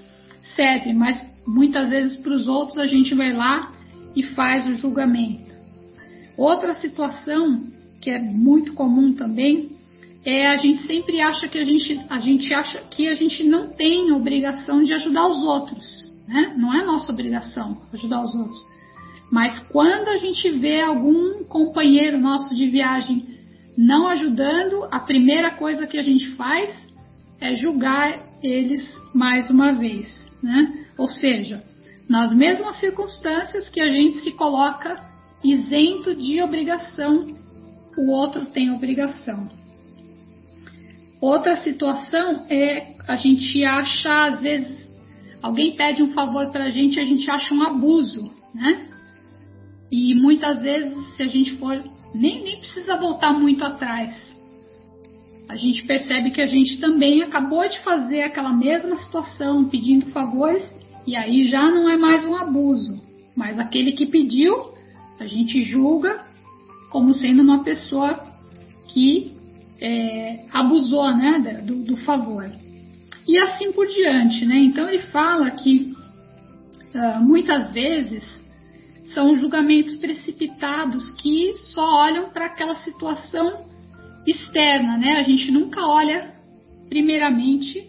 serve, 0.55 0.93
mas 0.93 1.21
muitas 1.47 1.89
vezes 1.89 2.17
para 2.17 2.33
os 2.33 2.47
outros 2.47 2.77
a 2.77 2.87
gente 2.87 3.13
vai 3.13 3.33
lá 3.33 3.71
e 4.15 4.23
faz 4.23 4.67
o 4.67 4.73
julgamento. 4.75 5.51
Outra 6.37 6.73
situação 6.75 7.61
que 8.01 8.09
é 8.09 8.19
muito 8.19 8.73
comum 8.73 9.13
também 9.13 9.69
é 10.25 10.47
a 10.47 10.57
gente 10.57 10.83
sempre 10.85 11.19
acha 11.21 11.47
que 11.47 11.57
a 11.57 11.65
gente, 11.65 11.99
a 12.09 12.19
gente 12.19 12.53
acha 12.53 12.79
que 12.89 13.07
a 13.07 13.15
gente 13.15 13.43
não 13.43 13.69
tem 13.69 14.11
obrigação 14.11 14.83
de 14.83 14.93
ajudar 14.93 15.27
os 15.27 15.43
outros, 15.43 15.87
né? 16.27 16.53
Não 16.57 16.73
é 16.75 16.85
nossa 16.85 17.11
obrigação 17.11 17.77
ajudar 17.93 18.23
os 18.23 18.33
outros. 18.35 18.70
Mas 19.31 19.59
quando 19.69 20.09
a 20.09 20.17
gente 20.17 20.49
vê 20.51 20.81
algum 20.81 21.45
companheiro 21.45 22.19
nosso 22.19 22.53
de 22.53 22.67
viagem 22.67 23.25
não 23.77 24.07
ajudando, 24.07 24.87
a 24.91 24.99
primeira 24.99 25.51
coisa 25.51 25.87
que 25.87 25.97
a 25.97 26.03
gente 26.03 26.35
faz 26.35 26.87
é 27.39 27.55
julgar 27.55 28.19
eles 28.43 28.83
mais 29.15 29.49
uma 29.49 29.71
vez, 29.71 30.29
né? 30.43 30.85
Ou 30.97 31.07
seja, 31.07 31.63
nas 32.09 32.35
mesmas 32.35 32.79
circunstâncias 32.79 33.69
que 33.69 33.79
a 33.79 33.87
gente 33.87 34.19
se 34.19 34.33
coloca 34.33 34.99
isento 35.41 36.13
de 36.13 36.41
obrigação, 36.41 37.25
o 37.97 38.11
outro 38.11 38.45
tem 38.47 38.69
obrigação. 38.71 39.49
Outra 41.21 41.55
situação 41.57 42.45
é 42.49 42.95
a 43.07 43.15
gente 43.15 43.63
acha, 43.63 44.25
às 44.27 44.41
vezes, 44.41 44.89
alguém 45.41 45.75
pede 45.75 46.03
um 46.03 46.11
favor 46.13 46.51
para 46.51 46.65
a 46.65 46.69
gente, 46.69 46.99
a 46.99 47.05
gente 47.05 47.29
acha 47.31 47.53
um 47.53 47.63
abuso, 47.63 48.29
né? 48.53 48.90
E 49.91 50.15
muitas 50.15 50.61
vezes, 50.61 51.15
se 51.15 51.23
a 51.23 51.27
gente 51.27 51.57
for, 51.57 51.83
nem, 52.15 52.43
nem 52.43 52.59
precisa 52.59 52.97
voltar 52.97 53.33
muito 53.33 53.63
atrás. 53.63 54.31
A 55.49 55.55
gente 55.57 55.85
percebe 55.85 56.31
que 56.31 56.41
a 56.41 56.47
gente 56.47 56.79
também 56.79 57.21
acabou 57.21 57.67
de 57.67 57.79
fazer 57.79 58.21
aquela 58.21 58.53
mesma 58.53 58.95
situação, 58.95 59.65
pedindo 59.65 60.05
favores, 60.07 60.63
e 61.05 61.15
aí 61.15 61.47
já 61.47 61.69
não 61.69 61.89
é 61.89 61.97
mais 61.97 62.25
um 62.25 62.35
abuso. 62.35 63.01
Mas 63.35 63.59
aquele 63.59 63.91
que 63.91 64.05
pediu, 64.05 64.55
a 65.19 65.25
gente 65.25 65.63
julga 65.63 66.23
como 66.89 67.13
sendo 67.13 67.41
uma 67.41 67.63
pessoa 67.63 68.17
que 68.93 69.33
é, 69.81 70.45
abusou 70.53 71.11
né, 71.15 71.63
do, 71.65 71.83
do, 71.83 71.97
favor. 71.97 72.49
E 73.27 73.37
assim 73.39 73.71
por 73.71 73.87
diante. 73.87 74.45
Né? 74.45 74.59
Então 74.59 74.87
ele 74.87 74.99
fala 74.99 75.49
que 75.51 75.93
uh, 76.93 77.23
muitas 77.23 77.71
vezes 77.71 78.23
são 79.13 79.35
julgamentos 79.35 79.95
precipitados 79.97 81.11
que 81.15 81.53
só 81.73 82.03
olham 82.03 82.29
para 82.29 82.45
aquela 82.45 82.75
situação 82.75 83.65
externa, 84.25 84.97
né? 84.97 85.19
A 85.19 85.23
gente 85.23 85.51
nunca 85.51 85.85
olha 85.85 86.31
primeiramente 86.89 87.83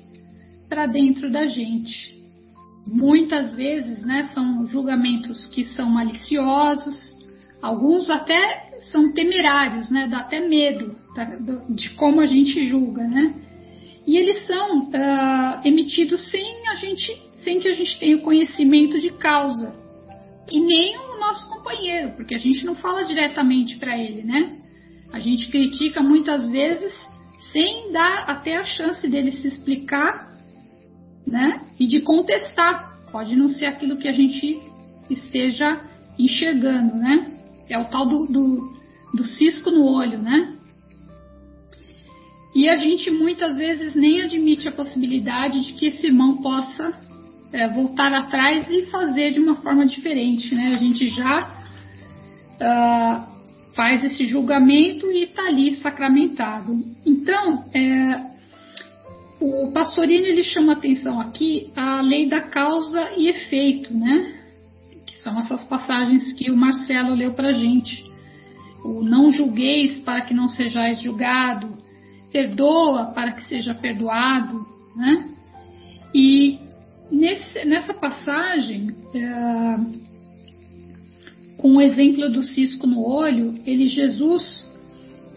para 0.68 0.86
dentro 0.86 1.30
da 1.30 1.46
gente. 1.46 2.12
Muitas 2.86 3.54
vezes, 3.54 4.04
né, 4.04 4.30
são 4.34 4.66
julgamentos 4.68 5.46
que 5.46 5.64
são 5.64 5.88
maliciosos, 5.88 7.16
alguns 7.62 8.10
até 8.10 8.80
são 8.90 9.12
temerários, 9.12 9.90
né? 9.90 10.08
Dá 10.08 10.18
até 10.18 10.40
medo 10.40 10.96
de 11.70 11.90
como 11.90 12.20
a 12.20 12.26
gente 12.26 12.68
julga, 12.68 13.04
né? 13.04 13.34
E 14.06 14.16
eles 14.16 14.46
são 14.46 14.80
uh, 14.80 15.60
emitidos 15.64 16.28
sem 16.30 16.68
a 16.68 16.74
gente, 16.74 17.22
sem 17.44 17.60
que 17.60 17.68
a 17.68 17.74
gente 17.74 17.98
tenha 18.00 18.18
conhecimento 18.18 18.98
de 18.98 19.10
causa 19.10 19.81
e 20.50 20.60
nem 20.60 20.98
o 20.98 21.20
nosso 21.20 21.48
companheiro, 21.48 22.12
porque 22.16 22.34
a 22.34 22.38
gente 22.38 22.64
não 22.64 22.74
fala 22.74 23.04
diretamente 23.04 23.76
para 23.76 23.96
ele, 23.98 24.22
né? 24.22 24.58
A 25.12 25.20
gente 25.20 25.48
critica 25.50 26.02
muitas 26.02 26.48
vezes 26.50 26.92
sem 27.52 27.92
dar 27.92 28.24
até 28.28 28.56
a 28.56 28.64
chance 28.64 29.06
dele 29.08 29.32
se 29.32 29.46
explicar, 29.46 30.28
né? 31.26 31.60
E 31.78 31.86
de 31.86 32.00
contestar. 32.00 32.90
Pode 33.10 33.36
não 33.36 33.50
ser 33.50 33.66
aquilo 33.66 33.98
que 33.98 34.08
a 34.08 34.12
gente 34.12 34.58
esteja 35.10 35.80
enxergando, 36.18 36.96
né? 36.96 37.38
É 37.68 37.78
o 37.78 37.84
tal 37.84 38.06
do, 38.06 38.26
do, 38.26 38.72
do 39.14 39.24
cisco 39.24 39.70
no 39.70 39.86
olho, 39.86 40.18
né? 40.18 40.56
E 42.54 42.68
a 42.68 42.76
gente 42.76 43.10
muitas 43.10 43.56
vezes 43.56 43.94
nem 43.94 44.22
admite 44.22 44.68
a 44.68 44.72
possibilidade 44.72 45.60
de 45.66 45.72
que 45.74 45.86
esse 45.86 46.06
irmão 46.06 46.42
possa 46.42 46.92
é, 47.52 47.68
voltar 47.68 48.12
atrás 48.12 48.66
e 48.70 48.86
fazer 48.86 49.32
de 49.32 49.40
uma 49.40 49.56
forma 49.56 49.86
diferente. 49.86 50.54
Né? 50.54 50.74
A 50.74 50.78
gente 50.78 51.06
já 51.08 51.50
uh, 52.60 53.74
faz 53.74 54.04
esse 54.04 54.26
julgamento 54.26 55.10
e 55.10 55.24
está 55.24 55.46
ali 55.46 55.76
sacramentado. 55.76 56.72
Então, 57.06 57.64
é, 57.74 58.32
o 59.40 59.72
Pastorini 59.72 60.28
ele 60.28 60.44
chama 60.44 60.72
atenção 60.72 61.20
aqui 61.20 61.70
a 61.76 62.00
lei 62.00 62.28
da 62.28 62.40
causa 62.40 63.12
e 63.16 63.28
efeito, 63.28 63.92
né? 63.92 64.34
que 65.06 65.18
são 65.22 65.38
essas 65.38 65.62
passagens 65.64 66.32
que 66.32 66.50
o 66.50 66.56
Marcelo 66.56 67.14
leu 67.14 67.34
para 67.34 67.52
gente. 67.52 68.10
O 68.84 69.02
não 69.02 69.30
julgueis 69.30 69.98
para 70.00 70.22
que 70.22 70.34
não 70.34 70.48
sejais 70.48 71.00
julgado, 71.00 71.68
perdoa 72.32 73.12
para 73.14 73.32
que 73.32 73.44
seja 73.44 73.74
perdoado, 73.74 74.66
né? 74.96 75.28
E 76.14 76.58
Nesse, 77.12 77.64
nessa 77.66 77.92
passagem, 77.92 78.88
é, 79.14 79.76
com 81.58 81.76
o 81.76 81.80
exemplo 81.80 82.30
do 82.30 82.42
cisco 82.42 82.86
no 82.86 83.06
olho, 83.06 83.54
ele 83.66 83.86
Jesus, 83.86 84.66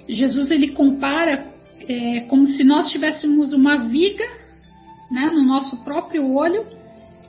Jesus 0.07 0.51
ele 0.51 0.69
compara 0.69 1.53
é, 1.87 2.21
como 2.21 2.47
se 2.47 2.63
nós 2.63 2.89
tivéssemos 2.89 3.51
uma 3.51 3.89
viga 3.89 4.23
né, 5.11 5.29
no 5.33 5.43
nosso 5.43 5.83
próprio 5.83 6.33
olho 6.33 6.65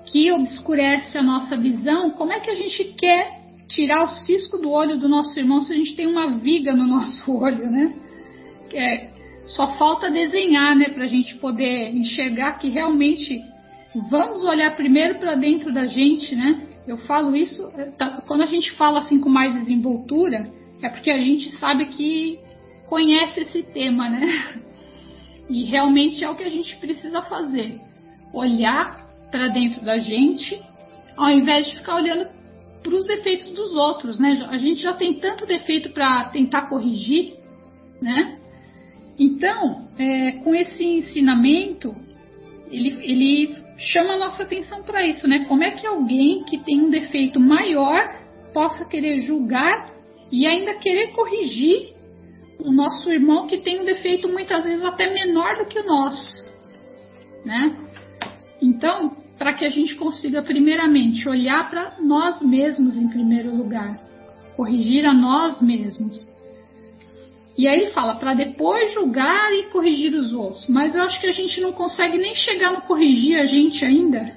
que 0.07 0.31
obscurece 0.31 1.19
a 1.19 1.23
nossa 1.25 1.57
visão. 1.57 2.11
Como 2.11 2.33
é 2.33 2.39
que 2.39 2.51
a 2.51 2.55
gente 2.55 2.85
quer 2.97 3.41
tirar 3.69 4.05
o 4.05 4.09
cisco 4.09 4.59
do 4.59 4.71
olho 4.71 4.97
do 4.97 5.09
nosso 5.09 5.37
irmão 5.39 5.61
se 5.61 5.73
a 5.73 5.77
gente 5.77 5.97
tem 5.97 6.07
uma 6.07 6.29
viga 6.29 6.73
no 6.73 6.87
nosso 6.87 7.31
olho, 7.37 7.69
né? 7.69 7.93
É, 8.73 9.09
só 9.49 9.77
falta 9.77 10.09
desenhar, 10.09 10.77
né, 10.77 10.89
para 10.91 11.05
a 11.05 11.09
gente 11.09 11.35
poder 11.37 11.91
enxergar 11.91 12.59
que 12.59 12.69
realmente 12.69 13.41
vamos 14.11 14.45
olhar 14.45 14.75
primeiro 14.77 15.19
para 15.19 15.35
dentro 15.35 15.73
da 15.73 15.87
gente, 15.87 16.35
né? 16.35 16.67
Eu 16.87 16.99
falo 16.99 17.35
isso, 17.35 17.63
é, 17.77 17.87
tá, 17.93 18.23
quando 18.27 18.43
a 18.43 18.47
gente 18.47 18.73
fala 18.73 19.01
assim 19.01 19.21
com 19.21 19.29
mais 19.29 19.55
desenvoltura, 19.55 20.49
é 20.83 20.89
porque 20.89 21.11
a 21.11 21.19
gente 21.19 21.51
sabe 21.53 21.87
que 21.87 22.39
conhece 22.87 23.41
esse 23.41 23.63
tema, 23.63 24.09
né? 24.09 24.63
E 25.49 25.63
realmente 25.67 26.25
é 26.25 26.29
o 26.29 26.35
que 26.35 26.43
a 26.43 26.51
gente 26.51 26.75
precisa 26.79 27.23
fazer. 27.23 27.79
Olhar 28.35 28.99
para 29.31 29.47
dentro 29.47 29.85
da 29.85 29.97
gente, 29.97 30.61
ao 31.17 31.31
invés 31.31 31.71
de 31.71 31.77
ficar 31.77 31.95
olhando 31.95 32.29
para 32.83 32.93
os 32.93 33.07
defeitos 33.07 33.51
dos 33.51 33.77
outros, 33.77 34.19
né? 34.19 34.45
A 34.51 34.59
gente 34.59 34.83
já 34.83 34.93
tem 34.95 35.15
tanto 35.15 35.47
defeito 35.47 35.91
para 35.91 36.31
tentar 36.31 36.63
corrigir, 36.63 37.35
né? 38.03 38.39
Então, 39.17 39.89
é, 39.97 40.33
com 40.33 40.53
esse 40.53 40.85
ensinamento, 40.85 41.95
ele, 42.71 42.99
ele 43.03 43.57
chama 43.79 44.15
a 44.15 44.19
nossa 44.19 44.43
atenção 44.43 44.83
para 44.83 45.07
isso, 45.07 45.29
né? 45.29 45.45
Como 45.47 45.63
é 45.63 45.71
que 45.71 45.87
alguém 45.87 46.45
que 46.45 46.59
tem 46.59 46.81
um 46.81 46.91
defeito 46.91 47.39
maior 47.39 48.15
possa 48.53 48.85
querer 48.85 49.21
julgar 49.21 49.91
e 50.33 50.47
ainda 50.47 50.75
querer 50.75 51.13
corrigir 51.13 51.95
o 52.59 52.73
nosso 52.73 53.11
irmão 53.11 53.47
que 53.47 53.59
tem 53.59 53.81
um 53.81 53.85
defeito 53.85 54.29
muitas 54.29 54.65
vezes 54.65 54.85
até 54.85 55.13
menor 55.13 55.57
do 55.59 55.67
que 55.67 55.79
o 55.79 55.87
nosso, 55.87 56.45
né? 57.45 57.77
Então, 58.61 59.15
para 59.39 59.53
que 59.53 59.65
a 59.65 59.71
gente 59.71 59.95
consiga 59.97 60.43
primeiramente 60.43 61.29
olhar 61.29 61.69
para 61.69 61.97
nós 62.01 62.41
mesmos 62.41 62.97
em 62.97 63.09
primeiro 63.09 63.55
lugar, 63.55 64.01
corrigir 64.57 65.05
a 65.05 65.13
nós 65.13 65.61
mesmos. 65.61 66.35
E 67.57 67.67
aí 67.67 67.83
ele 67.83 67.91
fala 67.91 68.17
para 68.17 68.35
depois 68.35 68.93
julgar 68.93 69.53
e 69.53 69.65
corrigir 69.71 70.15
os 70.15 70.33
outros. 70.33 70.69
Mas 70.69 70.95
eu 70.95 71.03
acho 71.03 71.21
que 71.21 71.27
a 71.27 71.33
gente 71.33 71.61
não 71.61 71.73
consegue 71.73 72.19
nem 72.19 72.35
chegar 72.35 72.73
no 72.73 72.83
corrigir 72.83 73.39
a 73.39 73.47
gente 73.47 73.85
ainda, 73.85 74.31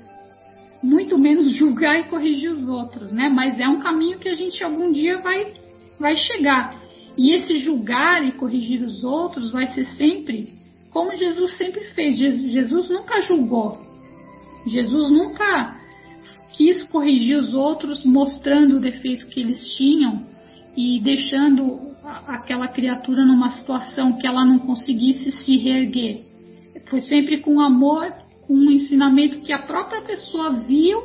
muito 0.81 1.17
menos 1.17 1.53
julgar 1.53 1.99
e 1.99 2.03
corrigir 2.03 2.49
os 2.49 2.67
outros, 2.67 3.11
né? 3.11 3.29
Mas 3.29 3.59
é 3.59 3.67
um 3.67 3.81
caminho 3.81 4.19
que 4.19 4.29
a 4.29 4.35
gente 4.35 4.63
algum 4.63 4.91
dia 4.91 5.17
vai 5.17 5.53
vai 5.99 6.15
chegar. 6.15 6.79
E 7.17 7.35
esse 7.35 7.55
julgar 7.59 8.25
e 8.25 8.31
corrigir 8.31 8.81
os 8.81 9.03
outros 9.03 9.51
vai 9.51 9.67
ser 9.67 9.85
sempre 9.85 10.59
como 10.91 11.15
Jesus 11.15 11.57
sempre 11.57 11.83
fez. 11.93 12.17
Jesus 12.17 12.89
nunca 12.89 13.21
julgou. 13.21 13.79
Jesus 14.67 15.11
nunca 15.11 15.75
quis 16.53 16.83
corrigir 16.83 17.37
os 17.37 17.53
outros 17.53 18.03
mostrando 18.03 18.77
o 18.77 18.79
defeito 18.79 19.27
que 19.27 19.39
eles 19.39 19.75
tinham 19.75 20.21
e 20.75 20.99
deixando 20.99 21.88
aquela 22.27 22.67
criatura 22.67 23.25
numa 23.25 23.51
situação 23.51 24.13
que 24.13 24.27
ela 24.27 24.45
não 24.45 24.59
conseguisse 24.59 25.31
se 25.31 25.57
reerguer. 25.57 26.23
Foi 26.89 27.01
sempre 27.01 27.39
com 27.39 27.59
amor, 27.59 28.11
com 28.47 28.53
um 28.53 28.71
ensinamento 28.71 29.41
que 29.41 29.51
a 29.51 29.59
própria 29.59 30.01
pessoa 30.01 30.53
viu 30.53 31.01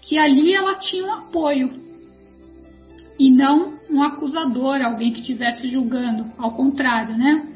que 0.00 0.18
ali 0.18 0.52
ela 0.52 0.74
tinha 0.74 1.04
um 1.04 1.12
apoio 1.12 1.70
e 3.18 3.30
não 3.30 3.74
um 3.88 4.02
acusador, 4.02 4.82
alguém 4.82 5.12
que 5.12 5.20
estivesse 5.20 5.68
julgando, 5.68 6.24
ao 6.38 6.52
contrário, 6.52 7.16
né? 7.16 7.46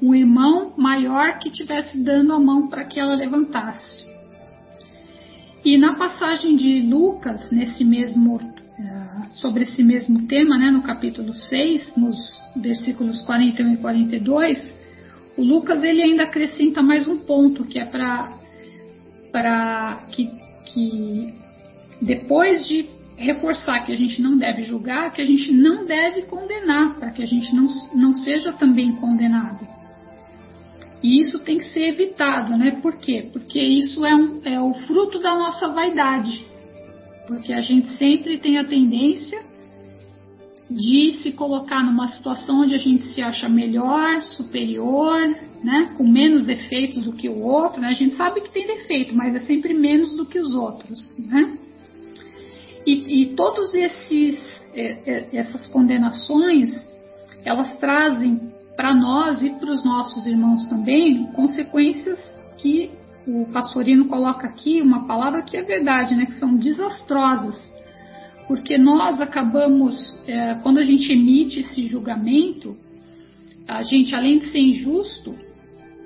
Um 0.00 0.14
irmão 0.14 0.72
maior 0.76 1.38
que 1.38 1.48
estivesse 1.48 2.02
dando 2.02 2.32
a 2.32 2.40
mão 2.40 2.68
para 2.68 2.84
que 2.84 2.98
ela 2.98 3.14
levantasse. 3.14 4.04
E 5.64 5.78
na 5.78 5.94
passagem 5.94 6.56
de 6.56 6.80
Lucas, 6.82 7.52
nesse 7.52 7.84
mesmo 7.84 8.40
sobre 9.30 9.64
esse 9.64 9.82
mesmo 9.82 10.26
tema, 10.26 10.56
né, 10.56 10.70
no 10.70 10.82
capítulo 10.82 11.34
6, 11.34 11.96
nos 11.96 12.16
versículos 12.56 13.22
41 13.22 13.74
e 13.74 13.76
42, 13.78 14.74
o 15.36 15.42
Lucas 15.42 15.82
ele 15.82 16.02
ainda 16.02 16.24
acrescenta 16.24 16.82
mais 16.82 17.08
um 17.08 17.18
ponto 17.18 17.64
que 17.64 17.78
é 17.78 17.84
para 17.84 18.28
que, 20.10 20.30
que 20.72 21.34
depois 22.00 22.66
de 22.66 22.86
reforçar 23.16 23.84
que 23.84 23.92
a 23.92 23.96
gente 23.96 24.20
não 24.20 24.36
deve 24.36 24.64
julgar, 24.64 25.12
que 25.12 25.22
a 25.22 25.26
gente 25.26 25.52
não 25.52 25.86
deve 25.86 26.22
condenar, 26.22 26.98
para 26.98 27.10
que 27.10 27.22
a 27.22 27.26
gente 27.26 27.54
não, 27.54 27.68
não 27.94 28.14
seja 28.14 28.52
também 28.52 28.92
condenado. 28.96 29.66
E 31.02 31.20
isso 31.20 31.38
tem 31.40 31.58
que 31.58 31.64
ser 31.64 31.88
evitado, 31.88 32.56
né? 32.56 32.78
Por 32.82 32.98
quê? 32.98 33.28
Porque 33.32 33.60
isso 33.60 34.04
é, 34.04 34.14
um, 34.14 34.40
é 34.44 34.60
o 34.60 34.74
fruto 34.86 35.20
da 35.20 35.34
nossa 35.34 35.68
vaidade. 35.68 36.44
Porque 37.32 37.52
a 37.52 37.62
gente 37.62 37.88
sempre 37.92 38.36
tem 38.36 38.58
a 38.58 38.64
tendência 38.64 39.42
de 40.70 41.18
se 41.22 41.32
colocar 41.32 41.82
numa 41.82 42.08
situação 42.08 42.60
onde 42.60 42.74
a 42.74 42.78
gente 42.78 43.04
se 43.04 43.22
acha 43.22 43.48
melhor, 43.48 44.22
superior, 44.22 45.18
né? 45.64 45.94
Com 45.96 46.06
menos 46.06 46.44
defeitos 46.44 47.02
do 47.02 47.14
que 47.14 47.30
o 47.30 47.38
outro, 47.40 47.80
né? 47.80 47.88
A 47.88 47.94
gente 47.94 48.16
sabe 48.16 48.42
que 48.42 48.50
tem 48.50 48.66
defeito, 48.66 49.14
mas 49.14 49.34
é 49.34 49.40
sempre 49.40 49.72
menos 49.72 50.14
do 50.14 50.26
que 50.26 50.38
os 50.38 50.54
outros, 50.54 51.16
né? 51.26 51.56
E, 52.86 53.22
e 53.22 53.26
todos 53.34 53.74
esses 53.74 54.62
é, 54.74 54.98
é, 55.06 55.36
essas 55.36 55.66
condenações 55.68 56.86
elas 57.44 57.78
trazem 57.78 58.40
para 58.76 58.94
nós 58.94 59.42
e 59.42 59.50
para 59.50 59.70
os 59.70 59.82
nossos 59.84 60.26
irmãos 60.26 60.66
também 60.66 61.26
consequências 61.32 62.18
que 62.58 62.90
o 63.26 63.46
pastorino 63.52 64.06
coloca 64.06 64.46
aqui 64.46 64.80
uma 64.80 65.06
palavra 65.06 65.42
que 65.42 65.56
é 65.56 65.62
verdade, 65.62 66.14
né, 66.14 66.26
que 66.26 66.38
são 66.38 66.56
desastrosas, 66.56 67.72
porque 68.48 68.76
nós 68.76 69.20
acabamos 69.20 69.96
é, 70.26 70.54
quando 70.62 70.78
a 70.78 70.84
gente 70.84 71.12
emite 71.12 71.60
esse 71.60 71.86
julgamento, 71.86 72.76
a 73.68 73.82
gente 73.82 74.14
além 74.14 74.38
de 74.40 74.46
ser 74.46 74.60
injusto, 74.60 75.34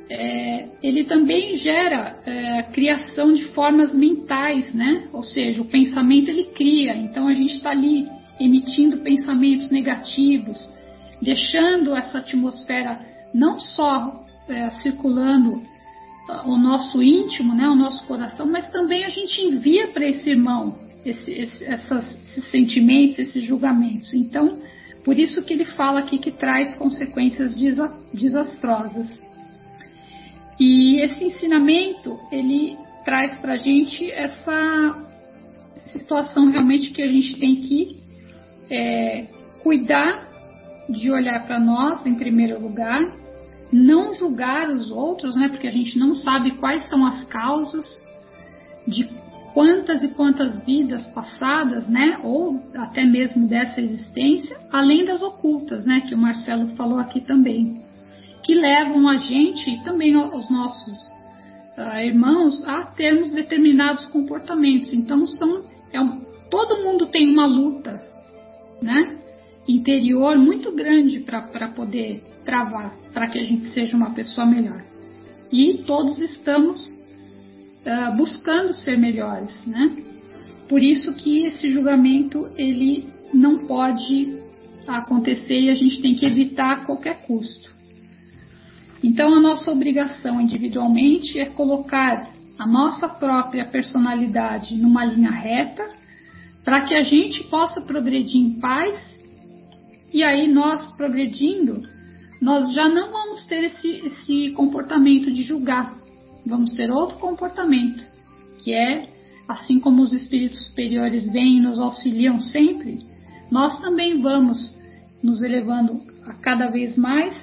é, 0.08 0.68
ele 0.82 1.04
também 1.04 1.56
gera 1.56 2.16
é, 2.24 2.62
criação 2.64 3.34
de 3.34 3.44
formas 3.46 3.92
mentais, 3.92 4.72
né? 4.72 5.08
Ou 5.12 5.24
seja, 5.24 5.60
o 5.60 5.64
pensamento 5.64 6.28
ele 6.28 6.44
cria. 6.44 6.94
Então 6.94 7.26
a 7.26 7.34
gente 7.34 7.54
está 7.54 7.70
ali 7.70 8.06
emitindo 8.38 8.98
pensamentos 8.98 9.70
negativos, 9.70 10.70
deixando 11.20 11.96
essa 11.96 12.18
atmosfera 12.18 13.00
não 13.34 13.58
só 13.58 14.24
é, 14.48 14.70
circulando 14.70 15.60
o 16.44 16.56
nosso 16.56 17.02
íntimo, 17.02 17.54
né, 17.54 17.68
o 17.68 17.76
nosso 17.76 18.04
coração, 18.06 18.46
mas 18.46 18.68
também 18.70 19.04
a 19.04 19.10
gente 19.10 19.40
envia 19.40 19.88
para 19.88 20.06
esse 20.06 20.30
irmão 20.30 20.86
esse, 21.08 21.30
esse, 21.30 21.64
essas, 21.64 22.16
esses 22.26 22.50
sentimentos, 22.50 23.18
esses 23.18 23.44
julgamentos. 23.44 24.12
Então, 24.12 24.60
por 25.04 25.18
isso 25.18 25.42
que 25.44 25.52
ele 25.52 25.64
fala 25.64 26.00
aqui 26.00 26.18
que 26.18 26.32
traz 26.32 26.74
consequências 26.76 27.54
desastrosas. 28.12 29.08
E 30.58 31.00
esse 31.04 31.24
ensinamento, 31.24 32.18
ele 32.32 32.76
traz 33.04 33.38
para 33.38 33.54
a 33.54 33.56
gente 33.56 34.10
essa 34.10 35.06
situação 35.86 36.50
realmente 36.50 36.90
que 36.90 37.02
a 37.02 37.06
gente 37.06 37.38
tem 37.38 37.56
que 37.56 37.96
é, 38.68 39.26
cuidar 39.62 40.26
de 40.88 41.10
olhar 41.10 41.46
para 41.46 41.60
nós 41.60 42.04
em 42.04 42.14
primeiro 42.14 42.60
lugar, 42.60 43.00
não 43.72 44.14
julgar 44.14 44.70
os 44.70 44.90
outros, 44.90 45.34
né, 45.36 45.48
porque 45.48 45.66
a 45.66 45.72
gente 45.72 45.98
não 45.98 46.14
sabe 46.14 46.52
quais 46.56 46.88
são 46.88 47.04
as 47.06 47.24
causas 47.24 47.84
de 48.86 49.08
quantas 49.52 50.02
e 50.02 50.08
quantas 50.08 50.64
vidas 50.64 51.06
passadas, 51.08 51.88
né, 51.88 52.18
ou 52.22 52.62
até 52.76 53.04
mesmo 53.04 53.48
dessa 53.48 53.80
existência, 53.80 54.56
além 54.70 55.04
das 55.04 55.22
ocultas, 55.22 55.84
né, 55.84 56.02
que 56.02 56.14
o 56.14 56.18
Marcelo 56.18 56.68
falou 56.76 56.98
aqui 56.98 57.20
também 57.20 57.84
que 58.46 58.54
levam 58.54 59.08
a 59.08 59.18
gente 59.18 59.68
e 59.68 59.82
também 59.82 60.14
aos 60.14 60.48
nossos 60.48 60.94
uh, 61.76 61.98
irmãos 61.98 62.64
a 62.64 62.84
termos 62.84 63.32
determinados 63.32 64.06
comportamentos. 64.06 64.92
Então 64.92 65.26
são 65.26 65.64
é 65.92 66.00
um, 66.00 66.20
todo 66.48 66.84
mundo 66.84 67.06
tem 67.06 67.28
uma 67.28 67.44
luta, 67.44 68.00
né? 68.80 69.18
Interior 69.68 70.38
muito 70.38 70.72
grande 70.72 71.20
para 71.20 71.68
poder 71.68 72.22
travar, 72.44 72.94
para 73.12 73.28
que 73.28 73.38
a 73.38 73.44
gente 73.44 73.68
seja 73.70 73.96
uma 73.96 74.14
pessoa 74.14 74.46
melhor. 74.46 74.82
E 75.50 75.82
todos 75.86 76.18
estamos 76.20 76.88
uh, 76.88 78.16
buscando 78.16 78.72
ser 78.74 78.96
melhores, 78.96 79.66
né? 79.66 79.96
Por 80.68 80.82
isso 80.82 81.14
que 81.14 81.46
esse 81.46 81.72
julgamento 81.72 82.48
ele 82.56 83.08
não 83.32 83.66
pode 83.66 84.38
acontecer 84.86 85.60
e 85.60 85.70
a 85.70 85.74
gente 85.74 86.00
tem 86.00 86.14
que 86.14 86.26
evitar 86.26 86.72
a 86.72 86.84
qualquer 86.84 87.26
custo. 87.26 87.70
Então, 89.02 89.34
a 89.34 89.40
nossa 89.40 89.70
obrigação 89.70 90.40
individualmente 90.40 91.38
é 91.38 91.46
colocar 91.46 92.28
a 92.58 92.66
nossa 92.66 93.08
própria 93.08 93.64
personalidade 93.64 94.74
numa 94.76 95.04
linha 95.04 95.30
reta, 95.30 95.84
para 96.64 96.82
que 96.82 96.94
a 96.94 97.02
gente 97.02 97.44
possa 97.44 97.80
progredir 97.80 98.40
em 98.40 98.58
paz. 98.58 99.15
E 100.16 100.24
aí, 100.24 100.50
nós 100.50 100.90
progredindo, 100.92 101.86
nós 102.40 102.72
já 102.72 102.88
não 102.88 103.12
vamos 103.12 103.44
ter 103.44 103.64
esse, 103.64 103.86
esse 103.98 104.50
comportamento 104.52 105.30
de 105.30 105.42
julgar, 105.42 105.94
vamos 106.46 106.72
ter 106.72 106.90
outro 106.90 107.18
comportamento, 107.18 108.02
que 108.64 108.72
é 108.72 109.10
assim 109.46 109.78
como 109.78 110.00
os 110.00 110.14
espíritos 110.14 110.68
superiores 110.68 111.30
vêm 111.30 111.58
e 111.58 111.60
nos 111.60 111.78
auxiliam 111.78 112.40
sempre, 112.40 112.98
nós 113.50 113.78
também 113.82 114.22
vamos 114.22 114.74
nos 115.22 115.42
elevando 115.42 116.00
a 116.24 116.32
cada 116.32 116.68
vez 116.68 116.96
mais 116.96 117.34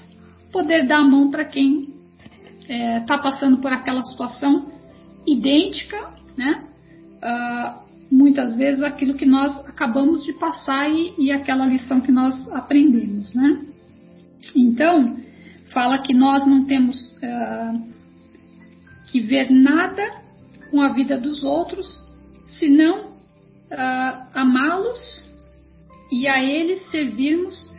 poder 0.52 0.88
dar 0.88 1.02
a 1.02 1.08
mão 1.08 1.30
para 1.30 1.46
quem 1.46 1.94
está 2.62 2.74
é, 2.74 3.00
tá 3.02 3.20
passando 3.20 3.58
por 3.58 3.72
aquela 3.72 4.02
situação 4.02 4.72
idêntica, 5.28 6.12
né? 6.36 6.64
Uh, 7.22 7.83
muitas 8.14 8.56
vezes 8.56 8.84
aquilo 8.84 9.16
que 9.16 9.26
nós 9.26 9.58
acabamos 9.68 10.24
de 10.24 10.34
passar 10.34 10.90
e, 10.90 11.14
e 11.18 11.32
aquela 11.32 11.66
lição 11.66 12.00
que 12.00 12.12
nós 12.12 12.52
aprendemos, 12.52 13.34
né? 13.34 13.60
Então, 14.56 15.18
fala 15.72 15.98
que 16.00 16.14
nós 16.14 16.46
não 16.46 16.66
temos 16.66 16.96
uh, 17.18 17.94
que 19.08 19.20
ver 19.20 19.52
nada 19.52 20.04
com 20.70 20.82
a 20.82 20.90
vida 20.90 21.18
dos 21.18 21.44
outros, 21.44 21.88
senão 22.60 23.06
uh, 23.06 24.28
amá-los 24.34 25.24
e 26.12 26.28
a 26.28 26.44
eles 26.44 26.90
servirmos 26.92 27.72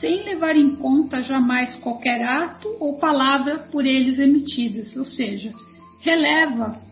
sem 0.00 0.22
levar 0.22 0.56
em 0.56 0.76
conta 0.76 1.22
jamais 1.22 1.74
qualquer 1.76 2.22
ato 2.24 2.68
ou 2.80 2.98
palavra 2.98 3.58
por 3.70 3.84
eles 3.84 4.18
emitidas, 4.18 4.96
ou 4.96 5.04
seja, 5.04 5.52
releva. 6.00 6.83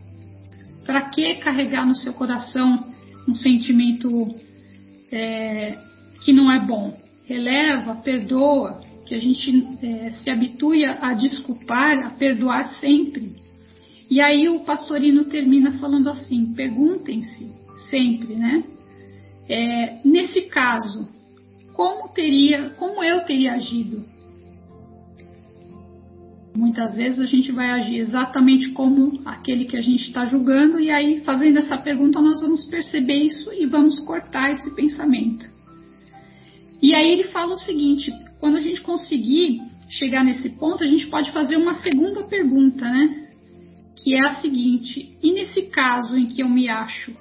Para 0.85 1.03
que 1.11 1.37
carregar 1.37 1.87
no 1.87 1.95
seu 1.95 2.13
coração 2.13 2.85
um 3.29 3.35
sentimento 3.35 4.35
é, 5.13 5.79
que 6.25 6.33
não 6.33 6.53
é 6.53 6.59
bom? 6.59 6.97
Releva, 7.27 7.95
perdoa, 7.97 8.83
que 9.07 9.15
a 9.15 9.19
gente 9.19 9.69
é, 9.83 10.11
se 10.11 10.31
habitue 10.31 10.85
a 10.85 11.15
desculpar, 11.15 12.07
a 12.07 12.11
perdoar 12.11 12.75
sempre. 12.77 13.33
E 14.11 14.21
aí 14.21 14.49
o 14.49 14.61
pastorino 14.61 15.25
termina 15.25 15.79
falando 15.79 16.11
assim: 16.11 16.53
perguntem-se 16.55 17.51
sempre, 17.89 18.35
né? 18.35 18.65
É, 19.49 19.99
nesse 20.05 20.43
caso, 20.43 21.09
como 21.73 22.09
teria, 22.09 22.71
como 22.71 23.03
eu 23.03 23.25
teria 23.25 23.55
agido? 23.55 24.05
Muitas 26.55 26.97
vezes 26.97 27.19
a 27.19 27.25
gente 27.25 27.51
vai 27.51 27.71
agir 27.71 27.97
exatamente 27.97 28.71
como 28.73 29.23
aquele 29.25 29.65
que 29.65 29.77
a 29.77 29.81
gente 29.81 30.03
está 30.03 30.27
julgando, 30.27 30.79
e 30.79 30.91
aí, 30.91 31.21
fazendo 31.21 31.59
essa 31.59 31.79
pergunta, 31.79 32.21
nós 32.21 32.43
vamos 32.43 32.65
perceber 32.65 33.23
isso 33.23 33.51
e 33.55 33.65
vamos 33.65 34.01
cortar 34.01 34.53
esse 34.53 34.71
pensamento. 34.75 35.47
E 36.83 36.95
aí 36.95 37.11
ele 37.11 37.25
fala 37.25 37.55
o 37.55 37.59
seguinte: 37.59 38.13
quando 38.39 38.57
a 38.57 38.61
gente 38.61 38.83
conseguir 38.83 39.63
chegar 39.89 40.25
nesse 40.25 40.51
ponto, 40.51 40.85
a 40.85 40.87
gente 40.87 41.07
pode 41.07 41.31
fazer 41.33 41.57
uma 41.57 41.75
segunda 41.77 42.25
pergunta, 42.25 42.85
né? 42.85 43.29
Que 43.97 44.15
é 44.15 44.27
a 44.27 44.35
seguinte: 44.35 45.17
e 45.23 45.33
nesse 45.33 45.63
caso 45.63 46.19
em 46.19 46.27
que 46.27 46.43
eu 46.43 46.49
me 46.51 46.69
acho, 46.69 47.17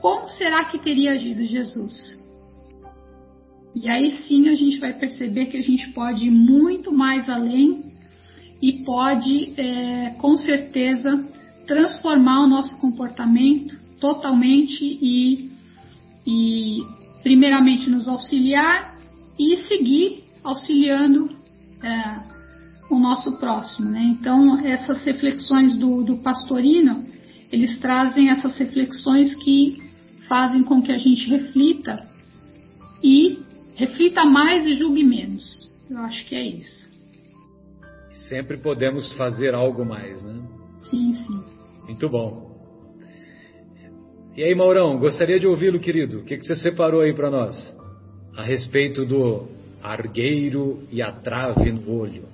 como 0.00 0.28
será 0.28 0.64
que 0.64 0.78
teria 0.78 1.12
agido 1.12 1.46
Jesus? 1.46 2.18
E 3.74 3.88
aí 3.88 4.10
sim 4.22 4.48
a 4.48 4.54
gente 4.54 4.78
vai 4.78 4.94
perceber 4.94 5.46
que 5.46 5.56
a 5.56 5.62
gente 5.62 5.90
pode 5.90 6.24
ir 6.24 6.30
muito 6.30 6.90
mais 6.90 7.28
além 7.28 7.85
e 8.60 8.84
pode, 8.84 9.52
é, 9.56 10.14
com 10.18 10.36
certeza, 10.36 11.24
transformar 11.66 12.44
o 12.44 12.46
nosso 12.46 12.78
comportamento 12.80 13.76
totalmente 14.00 14.82
e, 14.82 15.50
e, 16.26 16.84
primeiramente, 17.22 17.90
nos 17.90 18.08
auxiliar 18.08 18.96
e 19.38 19.56
seguir 19.68 20.24
auxiliando 20.42 21.30
é, 21.82 22.20
o 22.88 22.98
nosso 22.98 23.38
próximo. 23.38 23.90
Né? 23.90 24.16
Então, 24.18 24.60
essas 24.60 25.02
reflexões 25.02 25.76
do, 25.76 26.02
do 26.02 26.18
pastorino, 26.18 27.04
eles 27.50 27.78
trazem 27.78 28.30
essas 28.30 28.56
reflexões 28.56 29.34
que 29.34 29.82
fazem 30.28 30.62
com 30.62 30.82
que 30.82 30.92
a 30.92 30.98
gente 30.98 31.28
reflita 31.28 32.06
e 33.02 33.38
reflita 33.76 34.24
mais 34.24 34.66
e 34.66 34.74
julgue 34.74 35.04
menos. 35.04 35.70
Eu 35.88 35.98
acho 35.98 36.24
que 36.26 36.34
é 36.34 36.46
isso. 36.46 36.75
Sempre 38.28 38.58
podemos 38.58 39.12
fazer 39.14 39.54
algo 39.54 39.84
mais, 39.84 40.22
né? 40.22 40.42
Sim, 40.82 41.14
sim. 41.14 41.86
Muito 41.86 42.08
bom. 42.08 42.46
E 44.36 44.42
aí, 44.42 44.54
Maurão, 44.54 44.98
gostaria 44.98 45.40
de 45.40 45.46
ouvi-lo, 45.46 45.80
querido. 45.80 46.18
O 46.18 46.24
que, 46.24 46.36
que 46.36 46.44
você 46.44 46.56
separou 46.56 47.00
aí 47.00 47.14
para 47.14 47.30
nós 47.30 47.74
a 48.36 48.42
respeito 48.42 49.06
do 49.06 49.46
argueiro 49.82 50.82
e 50.90 51.00
a 51.00 51.10
trave 51.12 51.72
no 51.72 51.90
olho? 51.98 52.24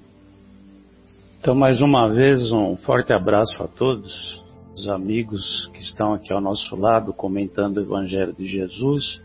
Então, 1.41 1.55
mais 1.55 1.81
uma 1.81 2.09
vez, 2.09 2.51
um 2.51 2.77
forte 2.77 3.13
abraço 3.13 3.63
a 3.63 3.69
todos, 3.69 4.43
os 4.75 4.89
amigos 4.89 5.71
que 5.75 5.81
estão 5.81 6.15
aqui 6.15 6.33
ao 6.33 6.41
nosso 6.41 6.75
lado 6.75 7.13
comentando 7.13 7.77
o 7.77 7.83
Evangelho 7.83 8.33
de 8.33 8.47
Jesus 8.47 9.23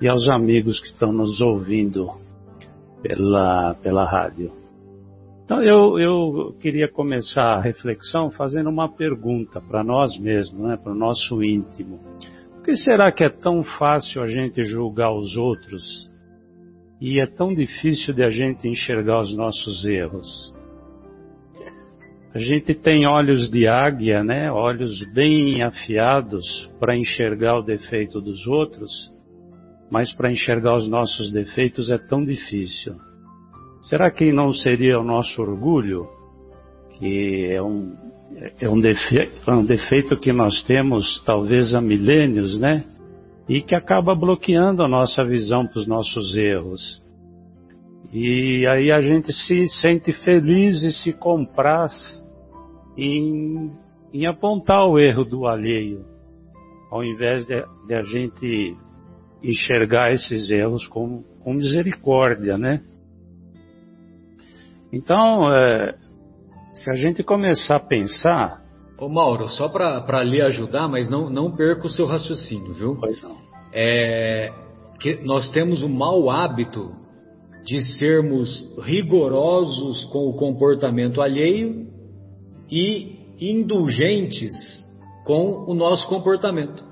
e 0.00 0.08
aos 0.08 0.28
amigos 0.28 0.80
que 0.80 0.86
estão 0.86 1.12
nos 1.12 1.40
ouvindo 1.40 2.10
pela, 3.02 3.74
pela 3.82 4.04
rádio. 4.04 4.52
Então, 5.48 5.62
eu, 5.62 5.98
eu 5.98 6.56
queria 6.60 6.86
começar 6.86 7.54
a 7.54 7.60
reflexão 7.62 8.30
fazendo 8.30 8.68
uma 8.68 8.86
pergunta 8.86 9.62
para 9.62 9.82
nós 9.82 10.20
mesmos, 10.20 10.60
né, 10.60 10.76
para 10.76 10.92
o 10.92 10.94
nosso 10.94 11.42
íntimo. 11.42 12.00
Por 12.52 12.64
que 12.64 12.76
será 12.76 13.10
que 13.10 13.24
é 13.24 13.30
tão 13.30 13.62
fácil 13.62 14.22
a 14.22 14.28
gente 14.28 14.62
julgar 14.62 15.10
os 15.10 15.38
outros 15.38 16.10
e 17.00 17.18
é 17.18 17.24
tão 17.24 17.54
difícil 17.54 18.12
de 18.12 18.22
a 18.22 18.28
gente 18.28 18.68
enxergar 18.68 19.22
os 19.22 19.34
nossos 19.34 19.86
erros? 19.86 20.54
A 22.34 22.38
gente 22.38 22.74
tem 22.74 23.06
olhos 23.06 23.50
de 23.50 23.66
águia, 23.66 24.22
né? 24.22 24.52
Olhos 24.52 25.02
bem 25.14 25.62
afiados 25.62 26.70
para 26.78 26.94
enxergar 26.94 27.56
o 27.56 27.62
defeito 27.62 28.20
dos 28.20 28.46
outros, 28.46 28.90
mas 29.90 30.12
para 30.12 30.30
enxergar 30.30 30.76
os 30.76 30.86
nossos 30.86 31.32
defeitos 31.32 31.90
é 31.90 31.96
tão 31.96 32.22
difícil. 32.22 33.07
Será 33.82 34.10
que 34.10 34.32
não 34.32 34.52
seria 34.52 34.98
o 34.98 35.04
nosso 35.04 35.40
orgulho, 35.40 36.08
que 36.98 37.46
é 37.50 37.62
um, 37.62 37.94
é 38.60 38.68
um, 38.68 38.80
defeito, 38.80 39.50
é 39.50 39.54
um 39.54 39.64
defeito 39.64 40.16
que 40.16 40.32
nós 40.32 40.62
temos 40.64 41.22
talvez 41.24 41.74
há 41.74 41.80
milênios, 41.80 42.58
né? 42.58 42.84
E 43.48 43.62
que 43.62 43.74
acaba 43.74 44.14
bloqueando 44.14 44.82
a 44.82 44.88
nossa 44.88 45.24
visão 45.24 45.66
para 45.66 45.78
os 45.78 45.86
nossos 45.86 46.36
erros. 46.36 47.02
E 48.12 48.66
aí 48.66 48.90
a 48.90 49.00
gente 49.00 49.32
se 49.32 49.68
sente 49.68 50.12
feliz 50.12 50.82
e 50.82 50.92
se 50.92 51.12
compraz 51.12 51.92
em, 52.96 53.70
em 54.12 54.26
apontar 54.26 54.86
o 54.86 54.98
erro 54.98 55.24
do 55.24 55.46
alheio, 55.46 56.04
ao 56.90 57.04
invés 57.04 57.46
de, 57.46 57.62
de 57.86 57.94
a 57.94 58.02
gente 58.02 58.76
enxergar 59.42 60.12
esses 60.12 60.50
erros 60.50 60.86
com, 60.86 61.22
com 61.42 61.54
misericórdia, 61.54 62.58
né? 62.58 62.82
Então, 64.92 65.54
é, 65.54 65.94
se 66.72 66.90
a 66.90 66.94
gente 66.94 67.22
começar 67.22 67.76
a 67.76 67.80
pensar. 67.80 68.62
Ô 68.98 69.08
Mauro, 69.08 69.48
só 69.48 69.68
para 69.68 70.22
lhe 70.24 70.40
ajudar, 70.42 70.88
mas 70.88 71.08
não, 71.08 71.30
não 71.30 71.54
perca 71.54 71.86
o 71.86 71.90
seu 71.90 72.06
raciocínio, 72.06 72.72
viu? 72.72 72.96
Pois 72.98 73.22
não. 73.22 73.36
É, 73.72 74.52
que 74.98 75.22
nós 75.24 75.50
temos 75.50 75.82
o 75.82 75.88
mau 75.88 76.30
hábito 76.30 76.92
de 77.64 77.80
sermos 77.98 78.76
rigorosos 78.82 80.04
com 80.06 80.28
o 80.28 80.34
comportamento 80.34 81.20
alheio 81.20 81.86
e 82.70 83.18
indulgentes 83.40 84.54
com 85.24 85.64
o 85.70 85.74
nosso 85.74 86.08
comportamento. 86.08 86.82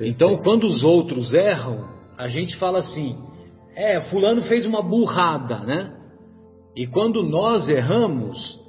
Então, 0.00 0.36
quando 0.38 0.64
os 0.64 0.84
outros 0.84 1.32
erram, 1.32 1.88
a 2.18 2.28
gente 2.28 2.56
fala 2.56 2.80
assim: 2.80 3.16
é, 3.74 4.00
Fulano 4.02 4.42
fez 4.42 4.66
uma 4.66 4.82
burrada, 4.82 5.60
né? 5.60 5.95
E 6.76 6.86
quando 6.86 7.22
nós 7.22 7.68
erramos, 7.68 8.60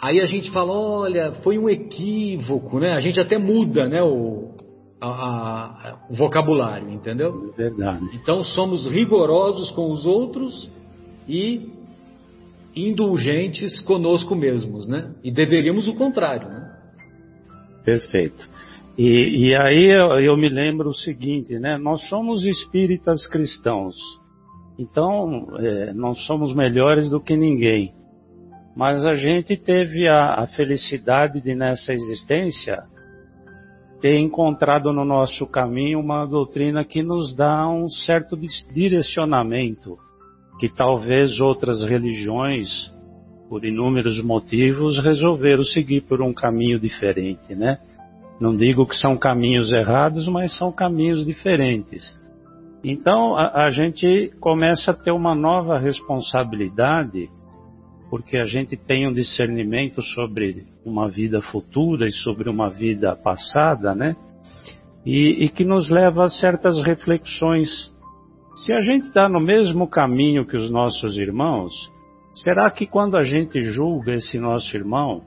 aí 0.00 0.20
a 0.20 0.26
gente 0.26 0.50
fala: 0.50 0.72
olha, 0.72 1.32
foi 1.44 1.56
um 1.58 1.68
equívoco, 1.68 2.80
né? 2.80 2.92
A 2.94 3.00
gente 3.00 3.20
até 3.20 3.38
muda, 3.38 3.88
né? 3.88 4.02
O, 4.02 4.50
a, 5.00 5.08
a, 5.08 5.98
o 6.10 6.14
vocabulário, 6.14 6.90
entendeu? 6.90 7.52
Verdade. 7.56 8.04
Então 8.14 8.42
somos 8.42 8.90
rigorosos 8.90 9.70
com 9.70 9.92
os 9.92 10.04
outros 10.04 10.70
e 11.28 11.70
indulgentes 12.74 13.80
conosco 13.82 14.34
mesmos, 14.34 14.88
né? 14.88 15.14
E 15.22 15.30
deveríamos 15.30 15.86
o 15.86 15.94
contrário, 15.94 16.48
né? 16.48 16.72
Perfeito. 17.84 18.48
E, 18.98 19.48
e 19.48 19.54
aí 19.54 19.84
eu, 19.84 20.20
eu, 20.20 20.36
me 20.36 20.48
lembro 20.48 20.90
o 20.90 20.94
seguinte, 20.94 21.58
né? 21.58 21.78
Nós 21.78 22.06
somos 22.08 22.44
espíritas 22.44 23.26
cristãos, 23.26 23.94
então 24.78 25.48
é, 25.58 25.92
não 25.92 26.14
somos 26.14 26.54
melhores 26.54 27.08
do 27.08 27.20
que 27.20 27.36
ninguém. 27.36 27.94
Mas 28.76 29.06
a 29.06 29.14
gente 29.14 29.56
teve 29.56 30.06
a, 30.06 30.34
a 30.34 30.46
felicidade 30.46 31.40
de 31.40 31.54
nessa 31.54 31.94
existência 31.94 32.84
ter 34.00 34.18
encontrado 34.18 34.92
no 34.92 35.04
nosso 35.04 35.46
caminho 35.46 35.98
uma 35.98 36.26
doutrina 36.26 36.84
que 36.84 37.02
nos 37.02 37.34
dá 37.34 37.66
um 37.68 37.88
certo 37.88 38.38
direcionamento 38.72 39.96
que 40.58 40.68
talvez 40.68 41.40
outras 41.40 41.82
religiões, 41.82 42.68
por 43.48 43.64
inúmeros 43.64 44.22
motivos, 44.22 45.02
resolveram 45.02 45.62
seguir 45.64 46.02
por 46.02 46.20
um 46.20 46.32
caminho 46.32 46.78
diferente, 46.78 47.54
né? 47.54 47.78
Não 48.40 48.54
digo 48.54 48.86
que 48.86 48.96
são 48.96 49.16
caminhos 49.16 49.72
errados, 49.72 50.28
mas 50.28 50.56
são 50.56 50.70
caminhos 50.70 51.24
diferentes. 51.24 52.18
Então 52.84 53.36
a, 53.36 53.64
a 53.64 53.70
gente 53.70 54.32
começa 54.40 54.90
a 54.90 54.94
ter 54.94 55.10
uma 55.10 55.34
nova 55.34 55.78
responsabilidade, 55.78 57.28
porque 58.10 58.36
a 58.36 58.44
gente 58.44 58.76
tem 58.76 59.08
um 59.08 59.12
discernimento 59.12 60.00
sobre 60.02 60.66
uma 60.84 61.08
vida 61.08 61.40
futura 61.40 62.06
e 62.06 62.12
sobre 62.12 62.48
uma 62.48 62.70
vida 62.70 63.16
passada, 63.16 63.94
né? 63.94 64.14
E, 65.04 65.44
e 65.44 65.48
que 65.48 65.64
nos 65.64 65.90
leva 65.90 66.24
a 66.24 66.30
certas 66.30 66.82
reflexões. 66.84 67.68
Se 68.56 68.72
a 68.72 68.80
gente 68.80 69.06
está 69.06 69.28
no 69.28 69.40
mesmo 69.40 69.88
caminho 69.88 70.46
que 70.46 70.56
os 70.56 70.70
nossos 70.70 71.16
irmãos, 71.16 71.72
será 72.34 72.70
que 72.70 72.86
quando 72.86 73.16
a 73.16 73.22
gente 73.22 73.60
julga 73.60 74.14
esse 74.14 74.38
nosso 74.38 74.76
irmão, 74.76 75.22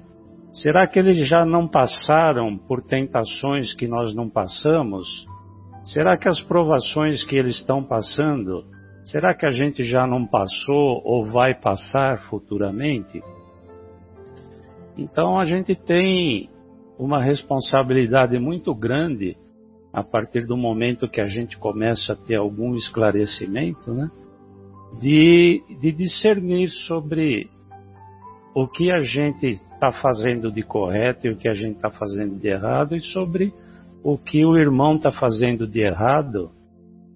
Será 0.51 0.87
que 0.87 0.97
eles 0.97 1.27
já 1.27 1.45
não 1.45 1.67
passaram 1.67 2.57
por 2.57 2.81
tentações 2.81 3.73
que 3.73 3.87
nós 3.87 4.15
não 4.15 4.29
passamos? 4.29 5.07
Será 5.93 6.15
que 6.17 6.29
as 6.29 6.39
provações 6.39 7.23
que 7.23 7.35
eles 7.35 7.55
estão 7.55 7.83
passando, 7.83 8.63
será 9.05 9.33
que 9.33 9.45
a 9.45 9.49
gente 9.49 9.83
já 9.83 10.05
não 10.05 10.23
passou 10.23 11.01
ou 11.03 11.25
vai 11.25 11.55
passar 11.55 12.19
futuramente? 12.29 13.23
Então 14.95 15.39
a 15.39 15.45
gente 15.45 15.73
tem 15.73 16.47
uma 16.97 17.23
responsabilidade 17.23 18.37
muito 18.37 18.75
grande 18.75 19.35
a 19.91 20.03
partir 20.03 20.45
do 20.45 20.55
momento 20.55 21.09
que 21.09 21.21
a 21.21 21.25
gente 21.25 21.57
começa 21.57 22.13
a 22.13 22.15
ter 22.15 22.35
algum 22.35 22.75
esclarecimento, 22.75 23.91
né? 23.91 24.11
de, 24.99 25.63
de 25.79 25.91
discernir 25.91 26.69
sobre 26.87 27.49
o 28.53 28.67
que 28.67 28.91
a 28.91 29.01
gente 29.01 29.59
está 29.73 29.91
fazendo 29.91 30.51
de 30.51 30.61
correto 30.61 31.25
e 31.25 31.31
o 31.31 31.35
que 31.35 31.47
a 31.47 31.53
gente 31.53 31.77
está 31.77 31.89
fazendo 31.89 32.37
de 32.37 32.47
errado 32.47 32.95
e 32.95 33.01
sobre 33.01 33.51
o 34.03 34.17
que 34.17 34.45
o 34.45 34.57
irmão 34.57 34.95
está 34.95 35.11
fazendo 35.11 35.67
de 35.67 35.81
errado. 35.81 36.51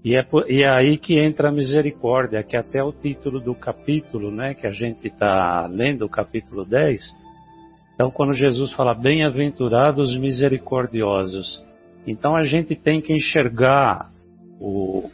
E 0.03 0.15
é, 0.15 0.27
e 0.49 0.63
é, 0.63 0.69
aí 0.69 0.97
que 0.97 1.17
entra 1.17 1.49
a 1.49 1.51
misericórdia, 1.51 2.43
que 2.43 2.57
até 2.57 2.83
o 2.83 2.91
título 2.91 3.39
do 3.39 3.55
capítulo, 3.55 4.31
né, 4.31 4.53
que 4.53 4.67
a 4.67 4.71
gente 4.71 5.07
está 5.07 5.65
lendo, 5.67 6.05
o 6.05 6.09
capítulo 6.09 6.65
10. 6.65 7.01
Então, 7.95 8.11
quando 8.11 8.33
Jesus 8.33 8.73
fala 8.73 8.93
bem-aventurados 8.93 10.17
misericordiosos, 10.17 11.63
então 12.05 12.35
a 12.35 12.43
gente 12.43 12.75
tem 12.75 12.99
que 12.99 13.13
enxergar 13.13 14.11
o, 14.59 15.09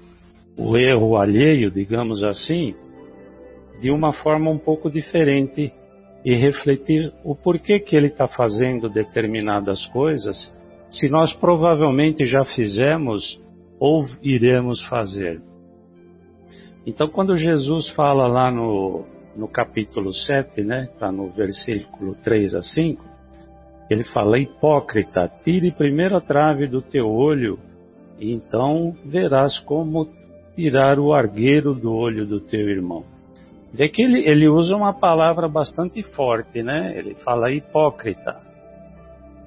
o 0.58 0.78
erro 0.78 1.18
alheio, 1.18 1.70
digamos 1.70 2.24
assim, 2.24 2.74
de 3.80 3.92
uma 3.92 4.12
forma 4.12 4.50
um 4.50 4.58
pouco 4.58 4.90
diferente 4.90 5.72
e 6.26 6.36
refletir 6.36 7.14
o 7.24 7.36
porquê 7.36 7.80
que 7.80 7.96
ele 7.96 8.08
está 8.08 8.28
fazendo 8.28 8.90
determinadas 8.90 9.86
coisas, 9.88 10.52
se 10.90 11.10
nós 11.10 11.34
provavelmente 11.34 12.26
já 12.26 12.44
fizemos 12.46 13.42
ou 13.80 14.06
iremos 14.22 14.82
fazer. 14.88 15.42
Então, 16.86 17.08
quando 17.08 17.38
Jesus 17.38 17.90
fala 17.90 18.28
lá 18.28 18.50
no, 18.50 19.06
no 19.36 19.48
capítulo 19.48 20.14
7, 20.14 20.64
né, 20.64 20.90
está 20.92 21.12
no 21.12 21.30
versículo 21.30 22.16
3 22.24 22.56
a 22.56 22.64
5, 22.64 23.04
ele 23.90 24.04
fala: 24.06 24.40
Hipócrita, 24.40 25.32
tire 25.44 25.72
primeiro 25.72 26.18
a 26.18 26.22
trave 26.22 26.68
do 26.68 26.82
teu 26.82 27.08
olho, 27.08 27.60
e 28.20 28.32
então 28.32 28.96
verás 29.06 29.60
como 29.60 30.08
tirar 30.56 31.00
o 31.00 31.14
argueiro 31.14 31.74
do 31.74 31.94
olho 31.94 32.26
do 32.26 32.42
teu 32.42 32.68
irmão. 32.70 33.04
Vê 33.72 33.88
que 33.88 34.02
ele, 34.02 34.28
ele 34.28 34.48
usa 34.50 34.76
uma 34.76 34.94
palavra 34.94 35.48
bastante 35.48 36.02
forte, 36.02 36.64
né? 36.64 36.98
Ele 36.98 37.14
fala 37.16 37.52
hipócrita, 37.52 38.42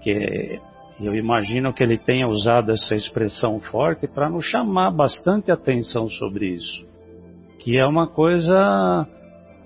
que 0.00 0.60
eu 1.00 1.14
imagino 1.14 1.72
que 1.72 1.82
ele 1.82 1.98
tenha 1.98 2.28
usado 2.28 2.70
essa 2.70 2.94
expressão 2.94 3.60
forte 3.60 4.06
para 4.06 4.28
nos 4.28 4.44
chamar 4.44 4.90
bastante 4.90 5.50
atenção 5.50 6.08
sobre 6.08 6.48
isso, 6.48 6.86
que 7.58 7.76
é 7.76 7.86
uma 7.86 8.06
coisa 8.06 9.06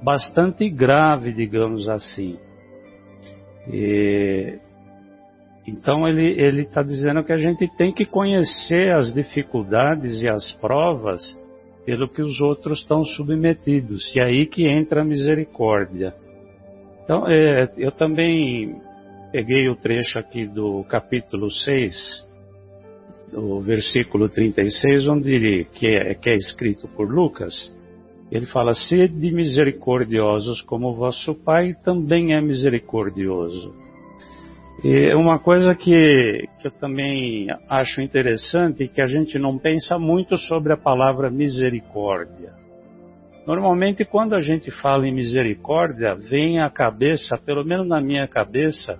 bastante 0.02 0.68
grave, 0.68 1.32
digamos 1.32 1.88
assim. 1.88 2.38
E, 3.68 4.58
então 5.66 6.06
ele 6.06 6.62
está 6.62 6.82
dizendo 6.82 7.24
que 7.24 7.32
a 7.32 7.38
gente 7.38 7.66
tem 7.76 7.92
que 7.92 8.06
conhecer 8.06 8.94
as 8.94 9.12
dificuldades 9.12 10.22
e 10.22 10.28
as 10.28 10.52
provas 10.52 11.20
pelo 11.84 12.08
que 12.08 12.20
os 12.20 12.40
outros 12.40 12.80
estão 12.80 13.04
submetidos, 13.04 14.14
e 14.14 14.20
é 14.20 14.24
aí 14.24 14.46
que 14.46 14.66
entra 14.66 15.02
a 15.02 15.04
misericórdia. 15.04 16.14
Então, 17.04 17.28
é, 17.28 17.70
eu 17.78 17.92
também 17.92 18.80
peguei 19.30 19.68
o 19.68 19.76
trecho 19.76 20.18
aqui 20.18 20.46
do 20.46 20.84
capítulo 20.84 21.50
6, 21.50 22.26
do 23.32 23.60
versículo 23.60 24.28
36, 24.28 25.08
onde 25.08 25.34
ele, 25.34 25.64
que, 25.64 25.86
é, 25.86 26.14
que 26.14 26.30
é 26.30 26.34
escrito 26.34 26.88
por 26.88 27.10
Lucas, 27.10 27.74
ele 28.30 28.46
fala: 28.46 28.74
Sede 28.74 29.30
misericordiosos 29.30 30.62
como 30.62 30.94
vosso 30.94 31.34
Pai 31.34 31.74
também 31.84 32.34
é 32.34 32.40
misericordioso. 32.40 33.74
E 34.84 35.14
uma 35.14 35.38
coisa 35.38 35.74
que, 35.74 36.46
que 36.60 36.66
eu 36.66 36.70
também 36.70 37.46
acho 37.68 38.02
interessante 38.02 38.84
é 38.84 38.86
que 38.86 39.00
a 39.00 39.06
gente 39.06 39.38
não 39.38 39.56
pensa 39.58 39.98
muito 39.98 40.36
sobre 40.36 40.72
a 40.72 40.76
palavra 40.76 41.30
misericórdia. 41.30 42.52
Normalmente, 43.46 44.04
quando 44.04 44.34
a 44.34 44.40
gente 44.40 44.70
fala 44.82 45.06
em 45.06 45.14
misericórdia, 45.14 46.14
vem 46.14 46.60
à 46.60 46.68
cabeça, 46.68 47.38
pelo 47.38 47.64
menos 47.64 47.86
na 47.86 48.00
minha 48.00 48.26
cabeça, 48.26 48.98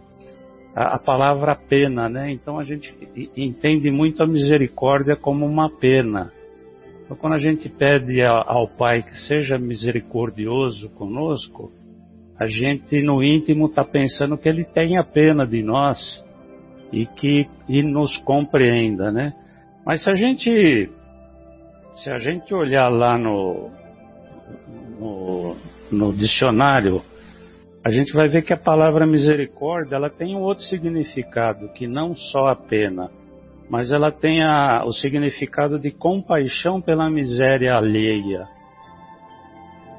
a, 0.77 0.97
a 0.97 0.99
palavra 0.99 1.57
pena, 1.57 2.07
né? 2.07 2.31
Então 2.31 2.59
a 2.59 2.65
gente 2.65 2.95
entende 3.35 3.91
muito 3.91 4.23
a 4.23 4.27
misericórdia 4.27 5.17
como 5.17 5.47
uma 5.47 5.71
pena. 5.71 6.31
Então, 7.03 7.17
quando 7.17 7.33
a 7.33 7.39
gente 7.39 7.69
pede 7.69 8.23
ao 8.23 8.69
Pai 8.69 9.03
que 9.03 9.17
seja 9.27 9.57
misericordioso 9.57 10.91
conosco, 10.91 11.73
a 12.39 12.47
gente 12.47 13.01
no 13.03 13.23
íntimo 13.23 13.67
está 13.67 13.83
pensando 13.85 14.37
que 14.37 14.49
Ele 14.49 14.65
tenha 14.65 15.03
pena 15.03 15.47
de 15.47 15.63
nós 15.63 16.23
e 16.93 17.07
que 17.07 17.49
e 17.69 17.83
nos 17.83 18.19
compreenda, 18.19 19.11
né? 19.11 19.33
Mas 19.85 20.03
se 20.03 20.11
a 20.11 20.15
gente 20.15 20.91
se 21.93 22.11
a 22.11 22.19
gente 22.19 22.53
olhar 22.53 22.89
lá 22.91 23.17
no, 23.17 23.71
no, 24.99 25.57
no 25.91 26.13
dicionário 26.13 27.01
a 27.87 27.89
gente 27.89 28.13
vai 28.13 28.29
ver 28.29 28.43
que 28.43 28.53
a 28.53 28.57
palavra 28.57 29.07
misericórdia 29.07 29.95
ela 29.95 30.11
tem 30.11 30.35
um 30.35 30.41
outro 30.41 30.65
significado 30.65 31.69
que 31.69 31.87
não 31.87 32.17
só 32.17 32.49
a 32.49 32.57
pena, 32.57 33.13
mas 33.71 33.93
ela 33.93 34.11
tem 34.11 34.43
a, 34.43 34.85
o 34.85 34.91
significado 34.91 35.79
de 35.79 35.93
compaixão 35.93 36.81
pela 36.81 37.09
miséria 37.09 37.77
alheia, 37.77 38.49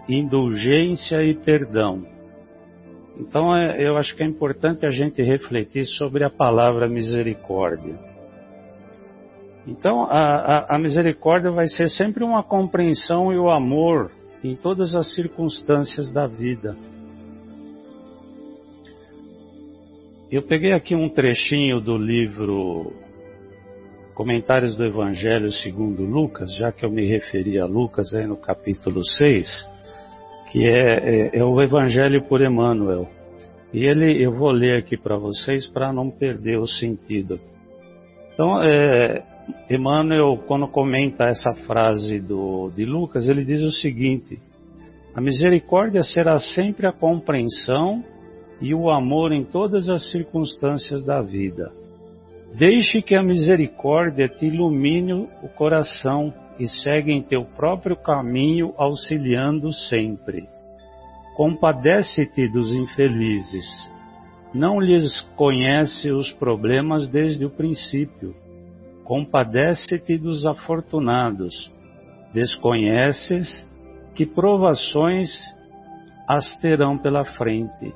indulgência 0.10 1.23
e 1.23 1.34
perdão. 1.34 2.06
Então 3.17 3.56
é, 3.56 3.82
eu 3.82 3.95
acho 3.95 4.13
que 4.17 4.21
é 4.21 4.26
importante 4.26 4.86
a 4.86 4.91
gente 4.91 5.23
refletir 5.23 5.86
sobre 5.86 6.26
a 6.26 6.30
palavra 6.30 6.89
misericórdia. 6.89 7.97
Então 9.65 10.04
a, 10.12 10.65
a, 10.65 10.76
a 10.76 10.78
misericórdia 10.78 11.52
vai 11.52 11.69
ser 11.69 11.89
sempre 11.89 12.21
uma 12.21 12.43
compreensão 12.43 13.32
e 13.32 13.38
o 13.38 13.50
amor 13.50 14.12
em 14.43 14.58
todas 14.58 14.93
as 14.93 15.15
circunstâncias 15.15 16.12
da 16.12 16.28
vida. 16.28 16.76
Eu 20.30 20.42
peguei 20.42 20.74
aqui 20.74 20.94
um 20.94 21.08
trechinho 21.08 21.80
do 21.80 21.98
livro 21.98 22.92
Comentários 24.13 24.76
do 24.76 24.84
Evangelho 24.84 25.50
segundo 25.54 26.04
Lucas, 26.04 26.54
já 26.58 26.70
que 26.70 26.86
eu 26.86 26.92
me 26.92 27.08
referi 27.08 27.58
a 27.58 27.66
Lucas 27.66 28.13
aí 28.13 28.28
no 28.28 28.36
capítulo 28.36 29.06
6, 29.06 29.48
que 30.52 30.66
é, 30.66 31.30
é, 31.30 31.38
é 31.38 31.44
o 31.46 31.62
Evangelho 31.62 32.22
por 32.24 32.42
Emmanuel. 32.42 33.08
E 33.72 33.86
ele, 33.86 34.22
eu 34.22 34.34
vou 34.34 34.52
ler 34.52 34.80
aqui 34.80 34.98
para 34.98 35.16
vocês 35.16 35.66
para 35.66 35.94
não 35.94 36.10
perder 36.10 36.60
o 36.60 36.68
sentido. 36.68 37.40
Então, 38.34 38.62
é, 38.62 39.24
Emmanuel, 39.70 40.44
quando 40.46 40.68
comenta 40.68 41.24
essa 41.24 41.54
frase 41.66 42.20
do, 42.20 42.70
de 42.76 42.84
Lucas, 42.84 43.30
ele 43.30 43.46
diz 43.46 43.62
o 43.62 43.72
seguinte: 43.72 44.38
A 45.16 45.22
misericórdia 45.22 46.04
será 46.04 46.38
sempre 46.38 46.86
a 46.86 46.92
compreensão 46.92 48.04
e 48.62 48.74
o 48.74 48.89
amor 48.89 49.32
em 49.32 49.43
todas 49.43 49.89
as 49.89 50.12
circunstâncias 50.12 51.04
da 51.06 51.22
vida. 51.22 51.72
Deixe 52.56 53.02
que 53.02 53.15
a 53.15 53.22
misericórdia 53.22 54.28
te 54.28 54.48
ilumine 54.48 55.13
o 55.13 55.50
coração 55.56 56.34
e 56.60 56.67
segue 56.67 57.12
em 57.12 57.22
teu 57.22 57.46
próprio 57.46 57.96
caminho, 57.96 58.74
auxiliando 58.78 59.72
sempre. 59.72 60.48
Compadece-te 61.36 62.48
dos 62.48 62.74
infelizes. 62.74 63.91
Não 64.54 64.80
lhes 64.80 65.22
conhece 65.36 66.10
os 66.10 66.32
problemas 66.32 67.08
desde 67.08 67.46
o 67.46 67.50
princípio. 67.50 68.36
Compadece-te 69.04 70.17
dos 70.17 70.46
afortunados. 70.46 71.72
Desconheces 72.34 73.70
que 74.15 74.26
provações 74.26 75.30
as 76.28 76.56
terão 76.60 76.98
pela 76.98 77.24
frente 77.24 77.93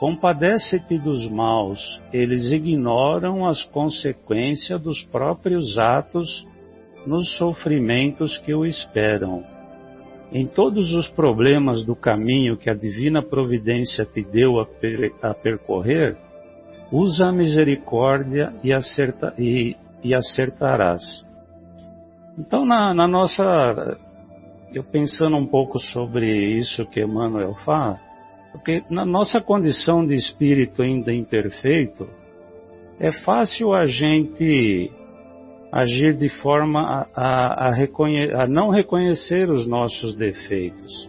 Compadece-te 0.00 0.96
dos 0.96 1.28
maus, 1.28 2.00
eles 2.10 2.50
ignoram 2.50 3.46
as 3.46 3.62
consequências 3.64 4.80
dos 4.80 5.04
próprios 5.04 5.78
atos 5.78 6.48
nos 7.06 7.36
sofrimentos 7.36 8.38
que 8.38 8.54
o 8.54 8.64
esperam. 8.64 9.44
Em 10.32 10.46
todos 10.46 10.90
os 10.94 11.06
problemas 11.10 11.84
do 11.84 11.94
caminho 11.94 12.56
que 12.56 12.70
a 12.70 12.74
divina 12.74 13.20
providência 13.20 14.06
te 14.06 14.22
deu 14.22 14.58
a, 14.58 14.64
per 14.64 15.12
a 15.20 15.34
percorrer, 15.34 16.16
usa 16.90 17.26
a 17.26 17.32
misericórdia 17.32 18.54
e, 18.64 18.72
acerta 18.72 19.34
e, 19.38 19.76
e 20.02 20.14
acertarás. 20.14 21.02
Então, 22.38 22.64
na, 22.64 22.94
na 22.94 23.06
nossa. 23.06 23.98
Eu 24.72 24.82
pensando 24.84 25.36
um 25.36 25.46
pouco 25.46 25.78
sobre 25.78 26.32
isso 26.56 26.86
que 26.86 27.02
Emmanuel 27.02 27.54
fala, 27.66 27.98
porque 28.52 28.82
na 28.90 29.04
nossa 29.04 29.40
condição 29.40 30.04
de 30.04 30.14
espírito 30.14 30.82
ainda 30.82 31.12
imperfeito, 31.12 32.08
é 32.98 33.12
fácil 33.12 33.72
a 33.72 33.86
gente 33.86 34.90
agir 35.72 36.16
de 36.16 36.28
forma 36.40 36.80
a, 36.80 37.06
a, 37.14 37.68
a, 37.68 38.42
a, 38.42 38.46
não 38.46 38.70
reconhecer 38.70 39.50
os 39.50 39.66
nossos 39.66 40.16
defeitos. 40.16 41.08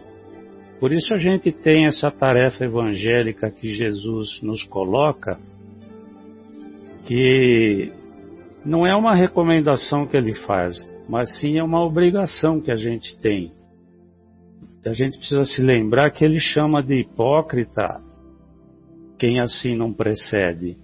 Por 0.78 0.92
isso 0.92 1.14
a 1.14 1.18
gente 1.18 1.50
tem 1.50 1.86
essa 1.86 2.10
tarefa 2.10 2.64
evangélica 2.64 3.50
que 3.50 3.72
Jesus 3.74 4.40
nos 4.42 4.62
coloca, 4.64 5.38
que 7.04 7.92
não 8.64 8.86
é 8.86 8.94
uma 8.94 9.14
recomendação 9.14 10.06
que 10.06 10.16
ele 10.16 10.34
faz, 10.34 10.88
mas 11.08 11.38
sim 11.38 11.58
é 11.58 11.62
uma 11.62 11.84
obrigação 11.84 12.60
que 12.60 12.70
a 12.70 12.76
gente 12.76 13.16
tem 13.18 13.52
a 14.84 14.92
gente 14.92 15.18
precisa 15.18 15.44
se 15.44 15.62
lembrar 15.62 16.10
que 16.10 16.24
ele 16.24 16.40
chama 16.40 16.82
de 16.82 17.00
hipócrita 17.00 18.00
quem 19.22 19.38
assim 19.38 19.76
não 19.76 19.92
precede. 19.92 20.76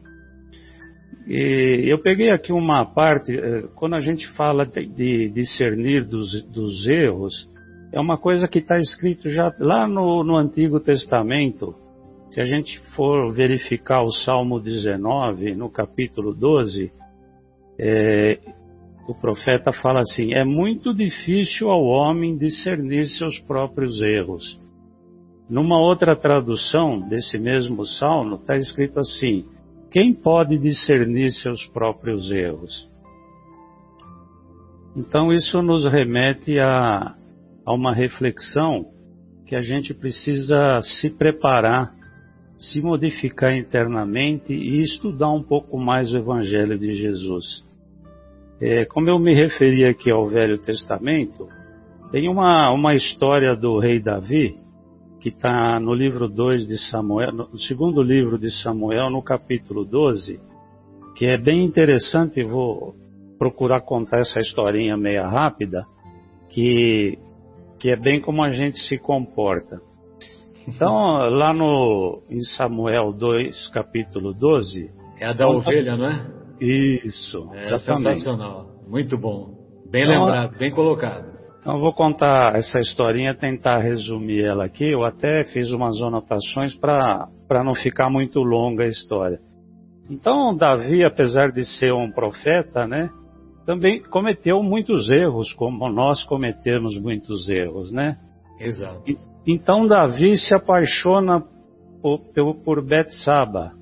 E 1.27 1.87
eu 1.89 2.01
peguei 2.01 2.31
aqui 2.31 2.53
uma 2.53 2.85
parte, 2.85 3.37
eh, 3.37 3.65
quando 3.75 3.97
a 3.97 4.01
gente 4.01 4.29
fala 4.35 4.65
de, 4.65 4.87
de 4.87 5.29
discernir 5.31 6.05
dos, 6.05 6.45
dos, 6.45 6.87
erros, 6.87 7.51
é 7.93 7.99
uma 8.01 8.17
coisa 8.17 8.47
que 8.47 8.61
está 8.61 8.79
escrito 8.79 9.29
já 9.29 9.53
lá 9.59 9.89
no, 9.89 10.23
no 10.23 10.37
Antigo 10.37 10.79
Testamento. 10.79 11.75
Se 12.31 12.41
a 12.41 12.45
gente 12.45 12.79
for 12.95 13.33
verificar 13.33 14.03
o 14.03 14.11
Salmo 14.11 14.61
19, 14.61 15.57
no 15.57 15.69
capítulo 15.69 16.33
12, 16.33 16.93
é, 17.77 18.39
o 19.09 19.15
profeta 19.15 19.73
fala 19.73 20.01
assim: 20.01 20.35
é 20.35 20.45
muito 20.45 20.93
difícil 20.93 21.71
ao 21.71 21.83
homem 21.83 22.37
discernir 22.37 23.07
seus 23.07 23.39
próprios 23.39 24.03
erros. 24.03 24.61
Numa 25.49 25.81
outra 25.81 26.15
tradução 26.15 27.01
desse 27.09 27.39
mesmo 27.39 27.87
salmo, 27.87 28.35
está 28.35 28.55
escrito 28.55 29.01
assim: 29.01 29.47
quem 29.91 30.13
pode 30.13 30.59
discernir 30.59 31.31
seus 31.33 31.65
próprios 31.69 32.31
erros? 32.31 32.87
Então, 34.95 35.33
isso 35.33 35.63
nos 35.63 35.87
remete 35.87 36.59
a, 36.59 37.15
a 37.65 37.73
uma 37.73 37.95
reflexão 37.95 38.91
que 39.47 39.57
a 39.57 39.63
gente 39.63 39.95
precisa 39.95 40.83
se 40.83 41.09
preparar, 41.09 41.95
se 42.59 42.83
modificar 42.83 43.57
internamente 43.57 44.53
e 44.53 44.81
estudar 44.81 45.31
um 45.31 45.43
pouco 45.43 45.79
mais 45.79 46.13
o 46.13 46.19
Evangelho 46.19 46.79
de 46.79 46.93
Jesus. 46.93 47.68
É, 48.61 48.85
como 48.87 49.09
eu 49.09 49.19
me 49.19 49.35
referi 49.35 49.85
aqui 49.85 50.11
ao 50.11 50.27
Velho 50.27 50.59
Testamento, 50.59 51.49
tem 52.11 52.29
uma, 52.29 52.71
uma 52.73 52.95
história 52.95 53.55
do 53.55 53.79
rei 53.79 54.01
Davi, 54.01 54.59
que 55.21 55.29
está 55.29 55.79
no 55.79 55.95
livro 55.95 56.29
2 56.29 56.67
de 56.67 56.79
Samuel, 56.91 57.33
no 57.33 57.59
segundo 57.59 58.03
livro 58.03 58.39
de 58.39 58.51
Samuel, 58.63 59.11
no 59.11 59.23
capítulo 59.23 59.85
12, 59.85 60.41
que 61.17 61.27
é 61.27 61.37
bem 61.39 61.65
interessante, 61.65 62.43
vou 62.43 62.95
procurar 63.39 63.83
contar 63.83 64.19
essa 64.19 64.41
historinha 64.41 64.97
meia 64.97 65.27
rápida, 65.27 65.87
que, 66.49 67.19
que 67.79 67.91
é 67.91 67.97
bem 67.97 68.21
como 68.21 68.43
a 68.43 68.51
gente 68.51 68.79
se 68.79 68.99
comporta. 68.99 69.81
Então, 70.67 71.19
lá 71.31 71.53
no, 71.53 72.23
em 72.29 72.41
Samuel 72.57 73.13
2, 73.13 73.69
capítulo 73.69 74.35
12. 74.35 74.91
É 75.19 75.27
a 75.27 75.33
da 75.33 75.47
conta, 75.47 75.71
ovelha, 75.71 75.97
não 75.97 76.07
é? 76.07 76.38
Isso, 76.61 77.51
é 77.55 77.61
exatamente. 77.69 78.21
sensacional, 78.21 78.67
muito 78.89 79.17
bom, 79.17 79.55
bem 79.91 80.05
então, 80.05 80.25
lembrado, 80.25 80.59
bem 80.59 80.71
colocado. 80.71 81.39
Então 81.61 81.75
eu 81.75 81.81
vou 81.81 81.93
contar 81.93 82.57
essa 82.57 82.79
historinha, 82.79 83.35
tentar 83.35 83.81
resumir 83.81 84.43
ela 84.43 84.65
aqui. 84.65 84.91
Eu 84.91 85.05
até 85.05 85.45
fiz 85.45 85.71
umas 85.71 86.01
anotações 86.01 86.75
para 86.75 87.29
não 87.65 87.75
ficar 87.75 88.09
muito 88.09 88.41
longa 88.41 88.85
a 88.85 88.89
história. 88.89 89.39
Então 90.09 90.57
Davi, 90.57 91.05
apesar 91.05 91.53
de 91.53 91.65
ser 91.65 91.93
um 91.93 92.11
profeta, 92.11 92.87
né, 92.87 93.11
também 93.67 94.03
cometeu 94.03 94.63
muitos 94.63 95.11
erros, 95.11 95.53
como 95.53 95.91
nós 95.91 96.25
cometemos 96.25 96.99
muitos 96.99 97.51
erros, 97.51 97.93
né? 97.93 98.17
Exato. 98.59 99.03
E, 99.07 99.19
então 99.47 99.87
Davi 99.87 100.39
se 100.39 100.55
apaixona 100.55 101.45
por, 102.01 102.21
por 102.65 102.83
Betsaba. 102.83 103.73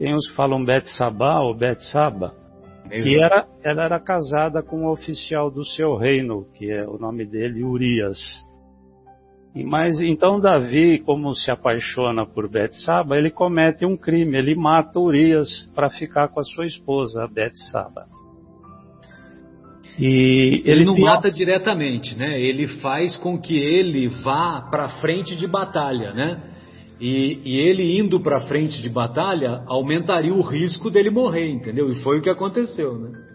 Tem 0.00 0.14
uns 0.14 0.26
que 0.26 0.34
falam 0.34 0.64
Betsabá 0.64 1.40
ou 1.40 1.54
Betsaba, 1.54 2.32
que 2.88 3.20
era, 3.20 3.46
ela 3.62 3.84
era 3.84 4.00
casada 4.00 4.62
com 4.62 4.84
um 4.84 4.88
oficial 4.88 5.50
do 5.50 5.62
seu 5.62 5.94
reino, 5.94 6.46
que 6.54 6.70
é 6.70 6.88
o 6.88 6.96
nome 6.96 7.26
dele, 7.26 7.62
Urias. 7.62 8.18
E, 9.54 9.62
mas 9.62 10.00
então 10.00 10.40
Davi, 10.40 11.00
como 11.00 11.34
se 11.34 11.50
apaixona 11.50 12.24
por 12.24 12.48
Betsaba, 12.48 13.18
ele 13.18 13.30
comete 13.30 13.84
um 13.84 13.94
crime, 13.94 14.38
ele 14.38 14.54
mata 14.54 14.98
Urias 14.98 15.70
para 15.74 15.90
ficar 15.90 16.28
com 16.28 16.40
a 16.40 16.44
sua 16.44 16.64
esposa, 16.64 17.28
Betsaba. 17.28 18.06
E 19.98 20.62
ele, 20.64 20.70
ele 20.70 20.84
não 20.86 20.94
tinha... 20.94 21.10
mata 21.10 21.30
diretamente, 21.30 22.16
né? 22.16 22.40
Ele 22.40 22.66
faz 22.78 23.18
com 23.18 23.38
que 23.38 23.58
ele 23.58 24.08
vá 24.08 24.66
para 24.70 24.88
frente 25.02 25.36
de 25.36 25.46
batalha, 25.46 26.14
né? 26.14 26.49
E, 27.00 27.40
e 27.44 27.58
ele 27.58 27.98
indo 27.98 28.20
para 28.20 28.42
frente 28.42 28.82
de 28.82 28.88
batalha 28.88 29.62
aumentaria 29.66 30.34
o 30.34 30.42
risco 30.42 30.90
dele 30.90 31.08
morrer, 31.08 31.48
entendeu? 31.48 31.90
E 31.90 32.02
foi 32.02 32.18
o 32.18 32.22
que 32.22 32.28
aconteceu, 32.28 32.98
né? 32.98 33.30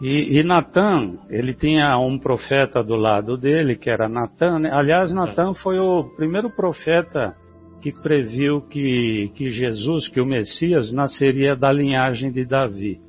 E, 0.00 0.38
e 0.38 0.42
Natan, 0.44 1.18
ele 1.28 1.52
tinha 1.52 1.98
um 1.98 2.18
profeta 2.18 2.84
do 2.84 2.94
lado 2.94 3.36
dele, 3.36 3.76
que 3.76 3.90
era 3.90 4.08
Natan. 4.08 4.60
Né? 4.60 4.70
Aliás, 4.72 5.12
Natan 5.12 5.54
foi 5.54 5.78
o 5.78 6.04
primeiro 6.16 6.50
profeta 6.50 7.34
que 7.80 7.92
previu 7.92 8.60
que, 8.60 9.30
que 9.34 9.50
Jesus, 9.50 10.08
que 10.08 10.20
o 10.20 10.26
Messias, 10.26 10.92
nasceria 10.92 11.56
da 11.56 11.72
linhagem 11.72 12.30
de 12.30 12.44
Davi. 12.44 13.00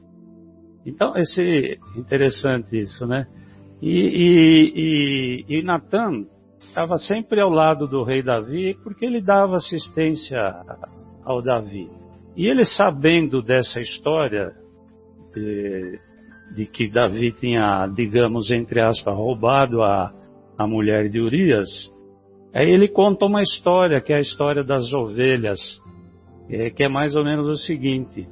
Então, 0.86 1.16
esse 1.16 1.78
interessante 1.96 2.80
isso, 2.80 3.06
né? 3.06 3.28
E, 3.82 4.00
e, 4.00 4.74
e, 5.50 5.60
e 5.60 5.64
Natan 5.64 6.26
estava 6.80 6.98
sempre 6.98 7.42
ao 7.42 7.50
lado 7.50 7.90
do 7.90 8.04
rei 8.04 8.24
Davi, 8.24 8.74
porque 8.82 9.06
ele 9.06 9.22
dava 9.22 9.58
assistência 9.58 10.40
ao 11.26 11.42
Davi. 11.42 11.90
E 12.38 12.48
ele 12.48 12.64
sabendo 12.64 13.42
dessa 13.42 13.82
história, 13.82 14.54
de, 15.36 16.00
de 16.56 16.66
que 16.66 16.90
Davi 16.90 17.34
tinha, 17.34 17.86
digamos, 17.88 18.50
entre 18.50 18.80
aspas, 18.80 19.14
roubado 19.14 19.84
a, 19.84 20.14
a 20.58 20.66
mulher 20.66 21.10
de 21.10 21.20
Urias, 21.20 21.68
aí 22.54 22.72
ele 22.72 22.88
conta 22.88 23.26
uma 23.26 23.42
história, 23.42 24.00
que 24.00 24.14
é 24.14 24.16
a 24.16 24.22
história 24.22 24.64
das 24.64 24.94
ovelhas, 24.94 25.60
é, 26.50 26.70
que 26.70 26.84
é 26.84 26.88
mais 26.88 27.14
ou 27.14 27.26
menos 27.26 27.46
o 27.50 27.58
seguinte. 27.58 28.26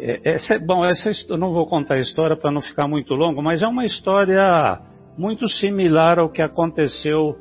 É, 0.00 0.20
essa, 0.24 0.58
bom, 0.58 0.86
essa, 0.86 1.10
eu 1.28 1.36
não 1.36 1.52
vou 1.52 1.66
contar 1.66 1.96
a 1.96 2.00
história 2.00 2.34
para 2.34 2.50
não 2.50 2.62
ficar 2.62 2.88
muito 2.88 3.12
longo, 3.12 3.42
mas 3.42 3.60
é 3.60 3.68
uma 3.68 3.84
história 3.84 4.90
muito 5.16 5.48
similar 5.48 6.18
ao 6.18 6.30
que 6.30 6.42
aconteceu 6.42 7.36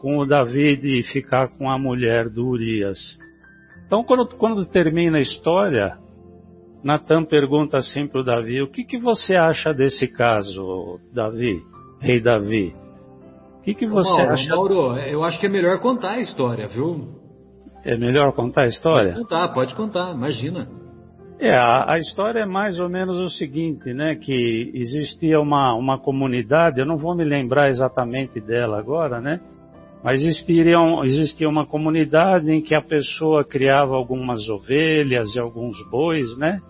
com 0.00 0.18
o 0.18 0.26
Davi 0.26 0.76
de 0.76 1.02
ficar 1.12 1.48
com 1.48 1.70
a 1.70 1.78
mulher 1.78 2.28
do 2.28 2.46
Urias. 2.46 2.98
Então, 3.86 4.04
quando, 4.04 4.26
quando 4.36 4.66
termina 4.66 5.18
a 5.18 5.20
história, 5.20 5.98
Natan 6.82 7.24
pergunta 7.24 7.78
assim 7.78 8.06
para 8.06 8.20
o 8.20 8.24
Davi: 8.24 8.62
O 8.62 8.70
que, 8.70 8.84
que 8.84 8.98
você 8.98 9.34
acha 9.34 9.72
desse 9.72 10.06
caso, 10.06 11.00
Davi, 11.12 11.60
rei 12.00 12.20
Davi? 12.20 12.74
O 13.58 13.62
que, 13.62 13.74
que 13.74 13.86
você 13.86 14.10
Mauro, 14.10 14.32
acha? 14.32 14.48
Mauro, 14.48 14.96
eu 14.98 15.24
acho 15.24 15.40
que 15.40 15.46
é 15.46 15.48
melhor 15.48 15.78
contar 15.80 16.12
a 16.12 16.20
história, 16.20 16.68
viu? 16.68 17.08
É 17.84 17.96
melhor 17.96 18.32
contar 18.32 18.62
a 18.62 18.66
história? 18.66 19.12
Pode 19.12 19.22
contar, 19.22 19.48
pode 19.48 19.74
contar, 19.74 20.14
imagina. 20.14 20.68
É, 21.40 21.54
a, 21.54 21.92
a, 21.92 21.98
história 21.98 22.40
é 22.40 22.46
mais 22.46 22.80
ou 22.80 22.88
menos 22.88 23.20
o 23.20 23.30
seguinte, 23.30 23.94
né? 23.94 24.16
Que 24.16 24.72
existia 24.74 25.40
uma, 25.40 25.72
uma 25.74 25.96
comunidade, 25.96 26.80
eu 26.80 26.86
não 26.86 26.96
vou 26.96 27.14
me 27.14 27.22
lembrar 27.22 27.70
exatamente 27.70 28.40
dela 28.40 28.78
agora, 28.78 29.20
né? 29.20 29.40
Mas 30.02 30.22
existia, 30.22 30.76
existia 31.04 31.48
uma 31.48 31.64
comunidade 31.64 32.50
em 32.50 32.60
que 32.60 32.74
a 32.74 32.82
pessoa 32.82 33.44
criava 33.44 33.94
algumas 33.94 34.48
ovelhas 34.48 35.34
e 35.34 35.38
alguns 35.38 35.76
bois, 35.90 36.36
né? 36.38 36.60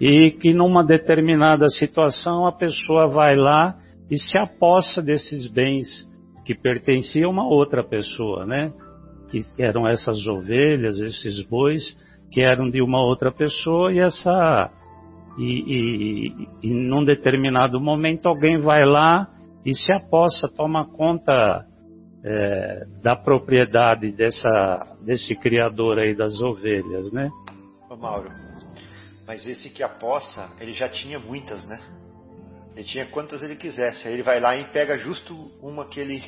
E 0.00 0.30
que 0.30 0.54
numa 0.54 0.82
determinada 0.82 1.68
situação 1.68 2.46
a 2.46 2.52
pessoa 2.52 3.06
vai 3.06 3.36
lá 3.36 3.76
e 4.10 4.16
se 4.16 4.38
apossa 4.38 5.02
desses 5.02 5.46
bens 5.46 6.08
que 6.46 6.54
pertenciam 6.54 7.28
a 7.28 7.32
uma 7.32 7.46
outra 7.46 7.84
pessoa, 7.84 8.46
né? 8.46 8.72
Que 9.30 9.40
eram 9.58 9.86
essas 9.86 10.26
ovelhas, 10.26 10.98
esses 10.98 11.42
bois 11.46 11.94
que 12.30 12.40
eram 12.40 12.68
de 12.68 12.80
uma 12.80 13.00
outra 13.02 13.32
pessoa 13.32 13.92
e 13.92 13.98
essa 13.98 14.70
e, 15.38 15.44
e, 15.44 16.48
e 16.62 16.74
num 16.74 17.04
determinado 17.04 17.80
momento 17.80 18.26
alguém 18.26 18.58
vai 18.58 18.84
lá 18.84 19.28
e 19.64 19.74
se 19.74 19.92
aposta, 19.92 20.48
toma 20.48 20.86
conta 20.86 21.66
é, 22.24 22.84
da 23.02 23.16
propriedade 23.16 24.12
dessa, 24.12 24.96
desse 25.02 25.34
criador 25.34 25.98
aí 25.98 26.14
das 26.14 26.40
ovelhas, 26.40 27.12
né? 27.12 27.30
Ô 27.88 27.96
Mauro, 27.96 28.30
mas 29.26 29.46
esse 29.46 29.70
que 29.70 29.82
aposta, 29.82 30.50
ele 30.60 30.74
já 30.74 30.88
tinha 30.88 31.18
muitas, 31.18 31.66
né? 31.66 31.80
Ele 32.74 32.84
tinha 32.84 33.06
quantas 33.06 33.42
ele 33.42 33.56
quisesse. 33.56 34.06
Aí 34.06 34.14
ele 34.14 34.22
vai 34.22 34.40
lá 34.40 34.56
e 34.56 34.64
pega 34.72 34.96
justo 34.96 35.34
uma 35.62 35.86
que 35.86 36.00
ele 36.00 36.22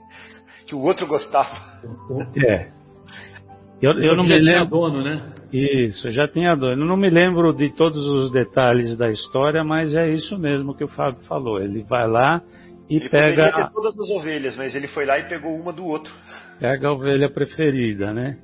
que 0.66 0.74
o 0.74 0.80
outro 0.80 1.06
gostava. 1.06 1.56
É. 2.44 2.70
Eu, 3.80 3.92
eu 4.00 4.16
não 4.16 4.24
me 4.24 4.38
lembro. 4.38 4.66
dono, 4.66 5.02
né? 5.02 5.32
Isso, 5.56 6.10
já 6.10 6.28
tinha. 6.28 6.50
Eu 6.50 6.76
não 6.76 6.98
me 6.98 7.08
lembro 7.08 7.50
de 7.54 7.74
todos 7.74 8.06
os 8.06 8.30
detalhes 8.30 8.94
da 8.94 9.08
história, 9.08 9.64
mas 9.64 9.94
é 9.94 10.12
isso 10.12 10.38
mesmo 10.38 10.76
que 10.76 10.84
o 10.84 10.88
Fábio 10.88 11.22
falou. 11.22 11.58
Ele 11.58 11.82
vai 11.82 12.06
lá 12.06 12.42
e 12.90 12.96
ele 12.96 13.08
pega. 13.08 13.48
Ele 13.48 13.70
todas 13.70 13.98
as 13.98 14.10
ovelhas, 14.10 14.54
mas 14.54 14.74
ele 14.74 14.86
foi 14.86 15.06
lá 15.06 15.18
e 15.18 15.26
pegou 15.30 15.58
uma 15.58 15.72
do 15.72 15.86
outro. 15.86 16.12
Pega 16.60 16.88
a 16.88 16.92
ovelha 16.92 17.30
preferida, 17.30 18.14
né? 18.14 18.38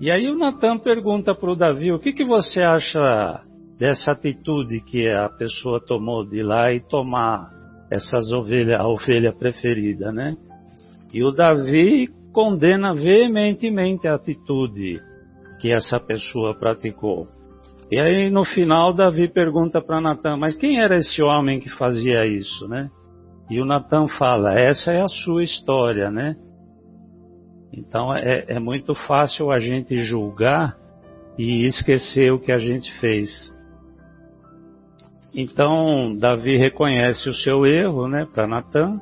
E 0.00 0.10
aí 0.10 0.28
o 0.28 0.36
Natan 0.36 0.78
pergunta 0.78 1.34
para 1.34 1.50
o 1.50 1.56
Davi: 1.56 1.92
o 1.92 1.98
que, 1.98 2.12
que 2.12 2.24
você 2.24 2.62
acha 2.62 3.42
dessa 3.76 4.12
atitude 4.12 4.80
que 4.80 5.08
a 5.08 5.28
pessoa 5.28 5.84
tomou 5.84 6.24
de 6.24 6.38
ir 6.38 6.42
lá 6.42 6.72
e 6.72 6.80
tomar 6.80 7.50
essas 7.90 8.30
ovelhas, 8.30 8.80
a 8.80 8.86
ovelha 8.86 9.32
preferida, 9.32 10.12
né? 10.12 10.36
E 11.12 11.22
o 11.24 11.32
Davi 11.32 12.08
condena 12.32 12.92
veementemente 12.92 14.06
a 14.08 14.14
atitude 14.14 15.00
que 15.64 15.72
essa 15.72 15.98
pessoa 15.98 16.54
praticou. 16.54 17.26
E 17.90 17.98
aí 17.98 18.28
no 18.28 18.44
final 18.44 18.92
Davi 18.92 19.26
pergunta 19.28 19.80
para 19.80 19.98
Natan, 19.98 20.36
mas 20.36 20.54
quem 20.54 20.78
era 20.78 20.98
esse 20.98 21.22
homem 21.22 21.58
que 21.58 21.70
fazia 21.70 22.26
isso, 22.26 22.68
né? 22.68 22.90
E 23.48 23.58
o 23.62 23.64
Natan 23.64 24.06
fala, 24.06 24.52
essa 24.52 24.92
é 24.92 25.00
a 25.00 25.08
sua 25.08 25.42
história, 25.42 26.10
né? 26.10 26.36
Então 27.72 28.14
é, 28.14 28.44
é 28.46 28.58
muito 28.58 28.94
fácil 28.94 29.50
a 29.50 29.58
gente 29.58 30.02
julgar 30.02 30.76
e 31.38 31.66
esquecer 31.66 32.30
o 32.30 32.38
que 32.38 32.52
a 32.52 32.58
gente 32.58 32.92
fez. 33.00 33.30
Então 35.34 36.14
Davi 36.14 36.58
reconhece 36.58 37.26
o 37.26 37.34
seu 37.34 37.64
erro, 37.64 38.06
né, 38.06 38.26
para 38.26 38.46
Natan, 38.46 39.00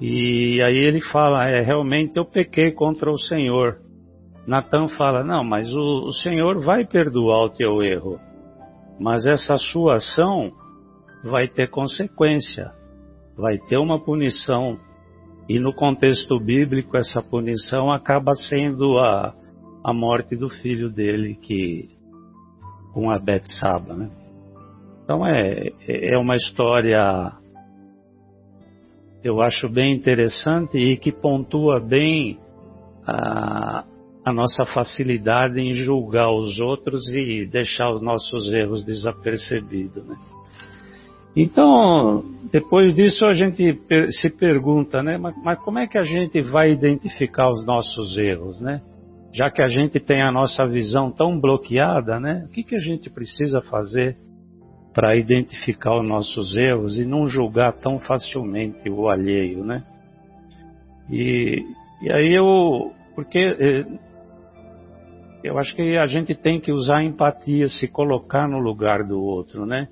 e 0.00 0.62
aí 0.62 0.78
ele 0.78 1.00
fala, 1.00 1.48
é 1.48 1.60
realmente 1.62 2.16
eu 2.16 2.24
pequei 2.24 2.70
contra 2.70 3.10
o 3.10 3.18
Senhor. 3.18 3.83
Natan 4.46 4.88
fala, 4.88 5.24
não, 5.24 5.42
mas 5.42 5.72
o, 5.72 6.06
o 6.06 6.12
Senhor 6.12 6.60
vai 6.62 6.84
perdoar 6.84 7.44
o 7.44 7.50
teu 7.50 7.82
erro, 7.82 8.20
mas 9.00 9.26
essa 9.26 9.56
sua 9.56 9.96
ação 9.96 10.52
vai 11.22 11.48
ter 11.48 11.70
consequência, 11.70 12.72
vai 13.36 13.58
ter 13.58 13.78
uma 13.78 13.98
punição 13.98 14.78
e 15.48 15.58
no 15.58 15.74
contexto 15.74 16.40
bíblico, 16.40 16.96
essa 16.96 17.22
punição 17.22 17.92
acaba 17.92 18.34
sendo 18.34 18.98
a, 18.98 19.34
a 19.84 19.92
morte 19.92 20.34
do 20.36 20.48
filho 20.48 20.88
dele, 20.88 21.34
que 21.34 21.90
com 22.94 23.10
a 23.10 23.18
Betsaba, 23.18 23.94
né? 23.94 24.10
Então 25.02 25.26
é, 25.26 25.68
é 25.86 26.16
uma 26.16 26.34
história, 26.34 27.32
eu 29.22 29.42
acho 29.42 29.68
bem 29.68 29.94
interessante 29.94 30.78
e 30.78 30.96
que 30.96 31.12
pontua 31.12 31.78
bem 31.78 32.38
a, 33.06 33.84
a 34.24 34.32
nossa 34.32 34.64
facilidade 34.64 35.60
em 35.60 35.74
julgar 35.74 36.30
os 36.30 36.58
outros 36.58 37.06
e 37.08 37.46
deixar 37.46 37.90
os 37.90 38.00
nossos 38.00 38.52
erros 38.52 38.84
desapercebidos, 38.84 40.04
né? 40.06 40.16
Então, 41.36 42.22
depois 42.52 42.94
disso 42.94 43.26
a 43.26 43.34
gente 43.34 43.76
se 44.10 44.30
pergunta, 44.30 45.02
né? 45.02 45.18
Mas, 45.18 45.34
mas, 45.42 45.58
como 45.58 45.80
é 45.80 45.86
que 45.86 45.98
a 45.98 46.04
gente 46.04 46.40
vai 46.40 46.70
identificar 46.70 47.50
os 47.50 47.66
nossos 47.66 48.16
erros, 48.16 48.60
né? 48.60 48.80
Já 49.32 49.50
que 49.50 49.60
a 49.60 49.68
gente 49.68 49.98
tem 49.98 50.22
a 50.22 50.30
nossa 50.30 50.64
visão 50.64 51.10
tão 51.10 51.40
bloqueada, 51.40 52.20
né? 52.20 52.44
O 52.46 52.52
que, 52.52 52.62
que 52.62 52.76
a 52.76 52.80
gente 52.80 53.10
precisa 53.10 53.60
fazer 53.62 54.16
para 54.94 55.16
identificar 55.16 55.98
os 56.00 56.06
nossos 56.06 56.56
erros 56.56 57.00
e 57.00 57.04
não 57.04 57.26
julgar 57.26 57.72
tão 57.72 57.98
facilmente 57.98 58.88
o 58.88 59.08
alheio, 59.08 59.64
né? 59.64 59.82
E, 61.10 61.64
e 62.00 62.12
aí 62.12 62.32
eu, 62.32 62.92
porque 63.16 63.40
eh, 63.40 63.84
eu 65.44 65.58
acho 65.58 65.76
que 65.76 65.98
a 65.98 66.06
gente 66.06 66.34
tem 66.34 66.58
que 66.58 66.72
usar 66.72 67.00
a 67.00 67.04
empatia, 67.04 67.68
se 67.68 67.86
colocar 67.86 68.48
no 68.48 68.58
lugar 68.58 69.04
do 69.04 69.22
outro, 69.22 69.66
né? 69.66 69.88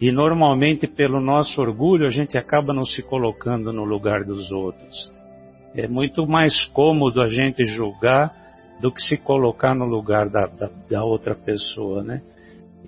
E 0.00 0.12
normalmente, 0.12 0.86
pelo 0.86 1.20
nosso 1.20 1.60
orgulho, 1.60 2.06
a 2.06 2.10
gente 2.10 2.38
acaba 2.38 2.72
não 2.72 2.84
se 2.84 3.02
colocando 3.02 3.72
no 3.72 3.84
lugar 3.84 4.22
dos 4.22 4.52
outros. 4.52 5.12
É 5.74 5.88
muito 5.88 6.24
mais 6.28 6.66
cômodo 6.66 7.20
a 7.20 7.26
gente 7.26 7.64
julgar 7.64 8.32
do 8.80 8.92
que 8.92 9.02
se 9.02 9.16
colocar 9.16 9.74
no 9.74 9.84
lugar 9.84 10.28
da, 10.28 10.46
da, 10.46 10.70
da 10.88 11.04
outra 11.04 11.34
pessoa, 11.34 12.04
né? 12.04 12.22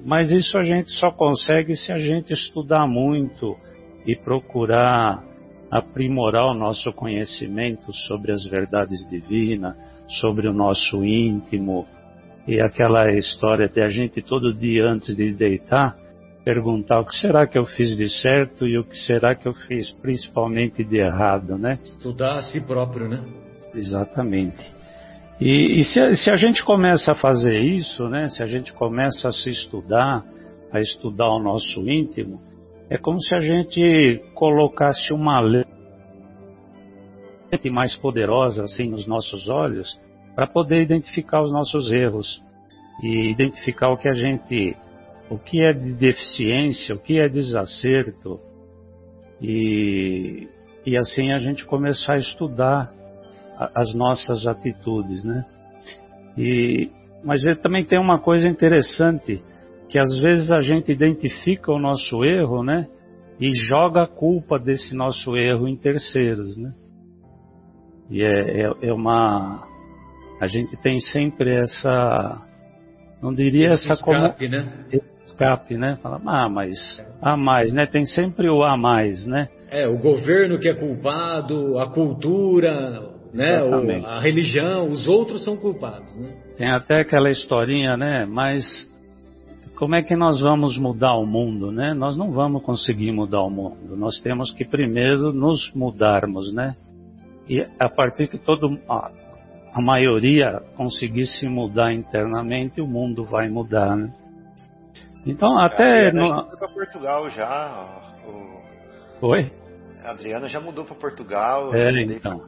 Mas 0.04 0.30
isso 0.30 0.56
a 0.56 0.62
gente 0.62 0.90
só 0.92 1.10
consegue 1.10 1.74
se 1.74 1.90
a 1.90 1.98
gente 1.98 2.32
estudar 2.32 2.86
muito 2.86 3.56
e 4.06 4.14
procurar 4.14 5.24
aprimorar 5.68 6.46
o 6.46 6.54
nosso 6.54 6.92
conhecimento 6.92 7.92
sobre 8.06 8.30
as 8.30 8.44
verdades 8.44 9.04
divinas, 9.10 9.74
sobre 10.20 10.46
o 10.46 10.52
nosso 10.52 11.04
íntimo 11.04 11.84
e 12.46 12.60
aquela 12.60 13.12
história 13.12 13.68
de 13.68 13.80
a 13.80 13.88
gente 13.88 14.22
todo 14.22 14.54
dia 14.54 14.86
antes 14.86 15.16
de 15.16 15.32
deitar 15.32 15.96
perguntar 16.46 17.00
o 17.00 17.04
que 17.04 17.16
será 17.16 17.44
que 17.44 17.58
eu 17.58 17.64
fiz 17.64 17.96
de 17.96 18.08
certo 18.08 18.68
e 18.68 18.78
o 18.78 18.84
que 18.84 18.96
será 18.96 19.34
que 19.34 19.48
eu 19.48 19.52
fiz 19.52 19.90
principalmente 20.00 20.84
de 20.84 20.98
errado, 20.98 21.58
né? 21.58 21.80
Estudar 21.82 22.36
a 22.36 22.42
si 22.44 22.60
próprio, 22.60 23.08
né? 23.08 23.20
Exatamente. 23.74 24.64
E, 25.40 25.80
e 25.80 25.84
se, 25.84 25.98
a, 25.98 26.14
se, 26.14 26.30
a 26.30 26.36
gente 26.36 26.64
começa 26.64 27.10
a 27.10 27.14
fazer 27.16 27.58
isso, 27.60 28.08
né? 28.08 28.28
Se 28.28 28.44
a 28.44 28.46
gente 28.46 28.72
começa 28.72 29.28
a 29.28 29.32
se 29.32 29.50
estudar, 29.50 30.24
a 30.72 30.78
estudar 30.78 31.30
o 31.30 31.42
nosso 31.42 31.80
íntimo, 31.80 32.40
é 32.88 32.96
como 32.96 33.20
se 33.20 33.34
a 33.34 33.40
gente 33.40 34.22
colocasse 34.32 35.12
uma 35.12 35.40
lente 35.40 35.66
mais 37.72 37.96
poderosa 37.96 38.62
assim 38.62 38.88
nos 38.88 39.04
nossos 39.04 39.48
olhos 39.48 39.98
para 40.36 40.46
poder 40.46 40.82
identificar 40.82 41.42
os 41.42 41.50
nossos 41.50 41.90
erros 41.90 42.40
e 43.02 43.30
identificar 43.30 43.88
o 43.88 43.96
que 43.96 44.08
a 44.08 44.12
gente 44.12 44.76
o 45.28 45.38
que 45.38 45.60
é 45.60 45.72
de 45.72 45.92
deficiência, 45.94 46.94
o 46.94 46.98
que 47.00 47.18
é 47.18 47.28
desacerto, 47.28 48.38
e, 49.42 50.48
e 50.84 50.96
assim 50.96 51.32
a 51.32 51.38
gente 51.40 51.66
começar 51.66 52.14
a 52.14 52.18
estudar 52.18 52.92
as 53.74 53.92
nossas 53.94 54.46
atitudes, 54.46 55.24
né? 55.24 55.44
E, 56.38 56.90
mas 57.24 57.44
ele 57.44 57.56
também 57.56 57.84
tem 57.84 57.98
uma 57.98 58.20
coisa 58.20 58.46
interessante, 58.46 59.42
que 59.88 59.98
às 59.98 60.18
vezes 60.18 60.50
a 60.52 60.60
gente 60.60 60.92
identifica 60.92 61.72
o 61.72 61.78
nosso 61.78 62.24
erro, 62.24 62.62
né? 62.62 62.86
E 63.40 63.52
joga 63.68 64.02
a 64.02 64.06
culpa 64.06 64.58
desse 64.58 64.94
nosso 64.94 65.36
erro 65.36 65.66
em 65.66 65.76
terceiros, 65.76 66.56
né? 66.56 66.72
E 68.10 68.22
é, 68.22 68.62
é, 68.62 68.72
é 68.82 68.92
uma... 68.92 69.65
A 70.40 70.46
gente 70.46 70.76
tem 70.76 71.00
sempre 71.00 71.54
essa... 71.54 72.42
Não 73.22 73.32
diria 73.32 73.72
Esse 73.72 73.90
essa... 73.90 73.94
Escape, 73.94 74.48
como, 74.48 74.62
né? 74.62 75.00
escape, 75.26 75.76
né? 75.76 75.98
Fala, 76.02 76.20
ah, 76.26 76.48
mas 76.48 76.78
a 77.20 77.36
mais, 77.36 77.72
né? 77.72 77.86
Tem 77.86 78.04
sempre 78.04 78.48
o 78.48 78.62
a 78.62 78.76
mais, 78.76 79.26
né? 79.26 79.48
É, 79.70 79.86
o 79.86 79.98
governo 79.98 80.58
que 80.58 80.68
é 80.68 80.74
culpado, 80.74 81.78
a 81.78 81.90
cultura, 81.90 83.10
né? 83.32 83.62
O, 83.62 84.06
a 84.06 84.20
religião, 84.20 84.88
os 84.88 85.06
outros 85.06 85.44
são 85.44 85.56
culpados, 85.56 86.16
né? 86.16 86.30
Tem 86.56 86.70
até 86.70 87.00
aquela 87.00 87.30
historinha, 87.30 87.96
né? 87.96 88.24
Mas 88.24 88.64
como 89.76 89.94
é 89.94 90.02
que 90.02 90.16
nós 90.16 90.40
vamos 90.40 90.78
mudar 90.78 91.14
o 91.16 91.26
mundo, 91.26 91.70
né? 91.70 91.92
Nós 91.92 92.16
não 92.16 92.32
vamos 92.32 92.62
conseguir 92.62 93.12
mudar 93.12 93.42
o 93.42 93.50
mundo. 93.50 93.96
Nós 93.96 94.18
temos 94.20 94.52
que 94.52 94.64
primeiro 94.64 95.32
nos 95.32 95.72
mudarmos, 95.74 96.52
né? 96.52 96.74
E 97.48 97.64
a 97.78 97.88
partir 97.88 98.28
que 98.28 98.38
todo 98.38 98.78
a, 98.88 99.10
a 99.76 99.80
maioria 99.82 100.62
conseguir 100.74 101.26
se 101.26 101.46
mudar 101.46 101.92
internamente, 101.92 102.80
o 102.80 102.86
mundo 102.86 103.26
vai 103.26 103.46
mudar, 103.50 103.94
né? 103.94 104.10
Então, 105.26 105.58
até. 105.58 106.06
A 106.06 106.08
Adriana 106.08 106.22
no... 106.22 106.28
já 106.28 106.34
mudou 106.36 106.58
para 106.58 106.68
Portugal 106.68 107.30
já. 107.30 108.02
O... 109.20 109.26
Oi? 109.26 109.52
A 110.02 110.10
Adriana 110.12 110.48
já 110.48 110.60
mudou 110.60 110.86
para 110.86 110.94
Portugal. 110.94 111.74
É, 111.74 111.90
então. 112.00 112.40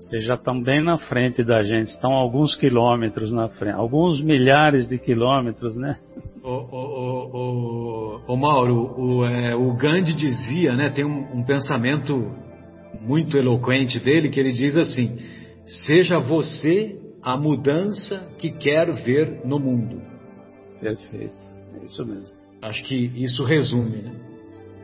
Vocês 0.00 0.22
já 0.22 0.34
estão 0.34 0.62
bem 0.62 0.82
na 0.82 0.98
frente 0.98 1.42
da 1.42 1.62
gente, 1.62 1.88
estão 1.88 2.12
alguns 2.12 2.54
quilômetros 2.56 3.32
na 3.32 3.48
frente, 3.48 3.76
alguns 3.76 4.20
milhares 4.20 4.86
de 4.86 4.98
quilômetros, 4.98 5.76
né? 5.76 5.96
Ô, 6.42 6.48
ô, 6.48 7.30
ô, 7.32 8.20
ô 8.26 8.36
Mauro, 8.36 9.00
o, 9.00 9.24
é, 9.24 9.54
o, 9.54 9.74
Gandhi 9.76 10.12
dizia, 10.14 10.74
né, 10.74 10.90
tem 10.90 11.04
um, 11.04 11.38
um 11.38 11.44
pensamento 11.44 12.34
muito 13.00 13.36
eloquente 13.36 13.98
dele, 13.98 14.30
que 14.30 14.40
ele 14.40 14.52
diz 14.52 14.76
assim: 14.76 15.18
seja 15.86 16.18
você 16.18 16.98
a 17.22 17.36
mudança 17.36 18.34
que 18.38 18.50
quer 18.50 18.92
ver 19.04 19.44
no 19.44 19.58
mundo. 19.58 20.00
Perfeito. 20.80 21.34
É 21.80 21.84
isso 21.84 22.04
mesmo. 22.04 22.36
Acho 22.62 22.82
que 22.84 22.94
isso 23.16 23.44
resume, 23.44 24.02
né? 24.02 24.30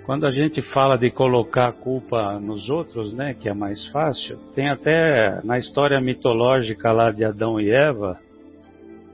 Quando 0.06 0.24
a 0.24 0.30
gente 0.30 0.62
fala 0.62 0.96
de 0.96 1.10
colocar 1.10 1.66
a 1.66 1.72
culpa 1.72 2.38
nos 2.38 2.70
outros, 2.70 3.12
né, 3.12 3.34
que 3.34 3.48
é 3.48 3.52
mais 3.52 3.84
fácil, 3.88 4.38
tem 4.54 4.68
até 4.68 5.42
na 5.42 5.58
história 5.58 6.00
mitológica 6.00 6.92
lá 6.92 7.10
de 7.10 7.24
Adão 7.24 7.60
e 7.60 7.70
Eva, 7.70 8.16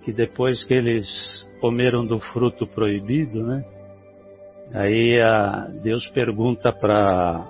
que 0.05 0.13
depois 0.13 0.63
que 0.65 0.75
eles 0.75 1.49
comeram 1.63 2.05
do 2.05 2.19
fruto 2.19 2.67
proibido, 2.67 3.43
né, 3.43 3.65
aí 4.75 5.19
a, 5.19 5.67
Deus 5.83 6.07
pergunta 6.09 6.71
para, 6.71 7.49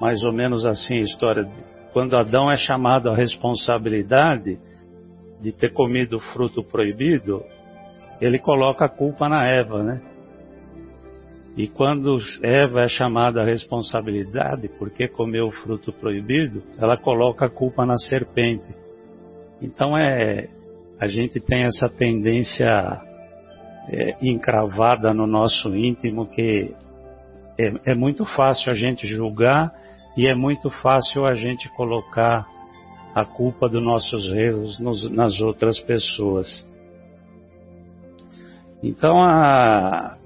mais 0.00 0.22
ou 0.22 0.32
menos 0.32 0.64
assim 0.64 0.98
a 0.98 1.02
história, 1.02 1.50
quando 1.96 2.14
Adão 2.14 2.50
é 2.52 2.58
chamado 2.58 3.08
à 3.08 3.16
responsabilidade 3.16 4.58
de 5.40 5.50
ter 5.50 5.72
comido 5.72 6.18
o 6.18 6.20
fruto 6.20 6.62
proibido, 6.62 7.42
ele 8.20 8.38
coloca 8.38 8.84
a 8.84 8.88
culpa 8.90 9.30
na 9.30 9.46
Eva, 9.48 9.82
né? 9.82 10.02
E 11.56 11.66
quando 11.66 12.18
Eva 12.42 12.82
é 12.82 12.88
chamada 12.88 13.40
à 13.40 13.46
responsabilidade 13.46 14.68
porque 14.78 15.08
comeu 15.08 15.46
o 15.46 15.50
fruto 15.50 15.90
proibido, 15.90 16.62
ela 16.76 16.98
coloca 16.98 17.46
a 17.46 17.50
culpa 17.50 17.86
na 17.86 17.96
serpente. 17.96 18.68
Então 19.62 19.96
é 19.96 20.50
a 21.00 21.06
gente 21.06 21.40
tem 21.40 21.64
essa 21.64 21.88
tendência 21.88 23.00
é, 23.88 24.16
encravada 24.20 25.14
no 25.14 25.26
nosso 25.26 25.74
íntimo 25.74 26.26
que 26.26 26.74
é, 27.58 27.92
é 27.92 27.94
muito 27.94 28.26
fácil 28.26 28.70
a 28.70 28.74
gente 28.74 29.06
julgar 29.06 29.85
e 30.16 30.26
é 30.26 30.34
muito 30.34 30.70
fácil 30.70 31.26
a 31.26 31.34
gente 31.34 31.68
colocar 31.70 32.46
a 33.14 33.24
culpa 33.24 33.68
dos 33.68 33.82
nossos 33.82 34.32
erros 34.32 34.78
nos, 34.78 35.10
nas 35.10 35.40
outras 35.40 35.78
pessoas. 35.80 36.66
Então, 38.82 39.22
a, 39.22 40.16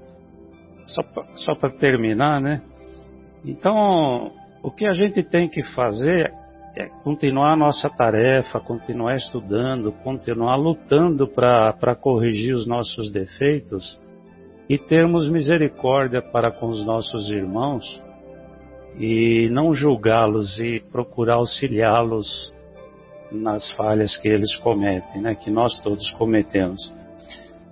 só, 0.85 1.01
só 1.35 1.55
para 1.55 1.69
terminar, 1.71 2.39
né? 2.41 2.61
Então, 3.45 4.31
o 4.61 4.71
que 4.71 4.85
a 4.85 4.93
gente 4.93 5.23
tem 5.23 5.49
que 5.49 5.63
fazer 5.73 6.33
é 6.75 6.87
continuar 7.03 7.53
a 7.53 7.57
nossa 7.57 7.89
tarefa, 7.89 8.59
continuar 8.59 9.15
estudando, 9.15 9.91
continuar 10.03 10.55
lutando 10.55 11.27
para 11.27 11.95
corrigir 11.95 12.55
os 12.55 12.65
nossos 12.65 13.11
defeitos 13.11 13.99
e 14.69 14.77
termos 14.77 15.29
misericórdia 15.29 16.21
para 16.21 16.51
com 16.51 16.67
os 16.67 16.85
nossos 16.85 17.29
irmãos 17.29 18.01
e 18.97 19.49
não 19.49 19.73
julgá-los 19.73 20.59
e 20.59 20.79
procurar 20.91 21.35
auxiliá-los 21.35 22.53
nas 23.31 23.71
falhas 23.71 24.17
que 24.17 24.27
eles 24.27 24.55
cometem, 24.57 25.21
né, 25.21 25.35
que 25.35 25.49
nós 25.49 25.79
todos 25.81 26.09
cometemos. 26.11 26.93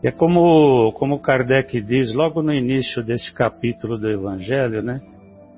É 0.02 0.12
como, 0.12 0.94
como 0.94 1.20
Kardec 1.20 1.82
diz 1.82 2.14
logo 2.14 2.42
no 2.42 2.54
início 2.54 3.04
desse 3.04 3.34
capítulo 3.34 3.98
do 3.98 4.10
Evangelho, 4.10 4.82
né, 4.82 5.02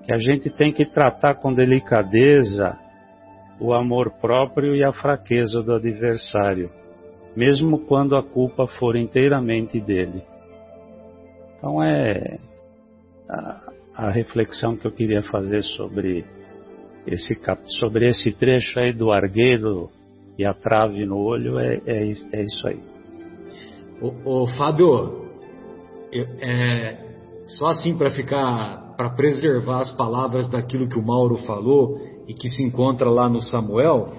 que 0.03 0.11
a 0.11 0.17
gente 0.17 0.49
tem 0.49 0.71
que 0.71 0.85
tratar 0.85 1.35
com 1.35 1.53
delicadeza 1.53 2.77
o 3.59 3.73
amor 3.73 4.09
próprio 4.19 4.75
e 4.75 4.83
a 4.83 4.91
fraqueza 4.91 5.61
do 5.61 5.75
adversário, 5.75 6.71
mesmo 7.35 7.77
quando 7.85 8.15
a 8.15 8.23
culpa 8.23 8.65
for 8.65 8.95
inteiramente 8.95 9.79
dele. 9.79 10.23
Então 11.57 11.83
é 11.83 12.39
a 13.95 14.09
reflexão 14.09 14.75
que 14.75 14.85
eu 14.85 14.91
queria 14.91 15.21
fazer 15.23 15.63
sobre 15.63 16.25
esse, 17.05 17.37
sobre 17.79 18.07
esse 18.07 18.31
trecho 18.31 18.79
aí 18.79 18.93
do 18.93 19.11
argueiro 19.11 19.89
e 20.37 20.45
a 20.45 20.53
trave 20.53 21.05
no 21.05 21.17
olho 21.17 21.59
é, 21.59 21.81
é, 21.85 22.11
é 22.33 22.43
isso 22.43 22.67
aí. 22.67 22.79
Ô, 24.01 24.43
ô 24.43 24.47
Fábio, 24.47 25.25
eu, 26.11 26.25
é, 26.39 26.97
só 27.47 27.67
assim 27.67 27.97
para 27.97 28.11
ficar, 28.11 28.95
para 28.95 29.09
preservar 29.11 29.81
as 29.81 29.95
palavras 29.95 30.49
daquilo 30.49 30.87
que 30.87 30.97
o 30.97 31.05
Mauro 31.05 31.37
falou 31.37 31.99
e 32.27 32.33
que 32.33 32.47
se 32.47 32.63
encontra 32.63 33.09
lá 33.09 33.27
no 33.27 33.41
Samuel, 33.41 34.09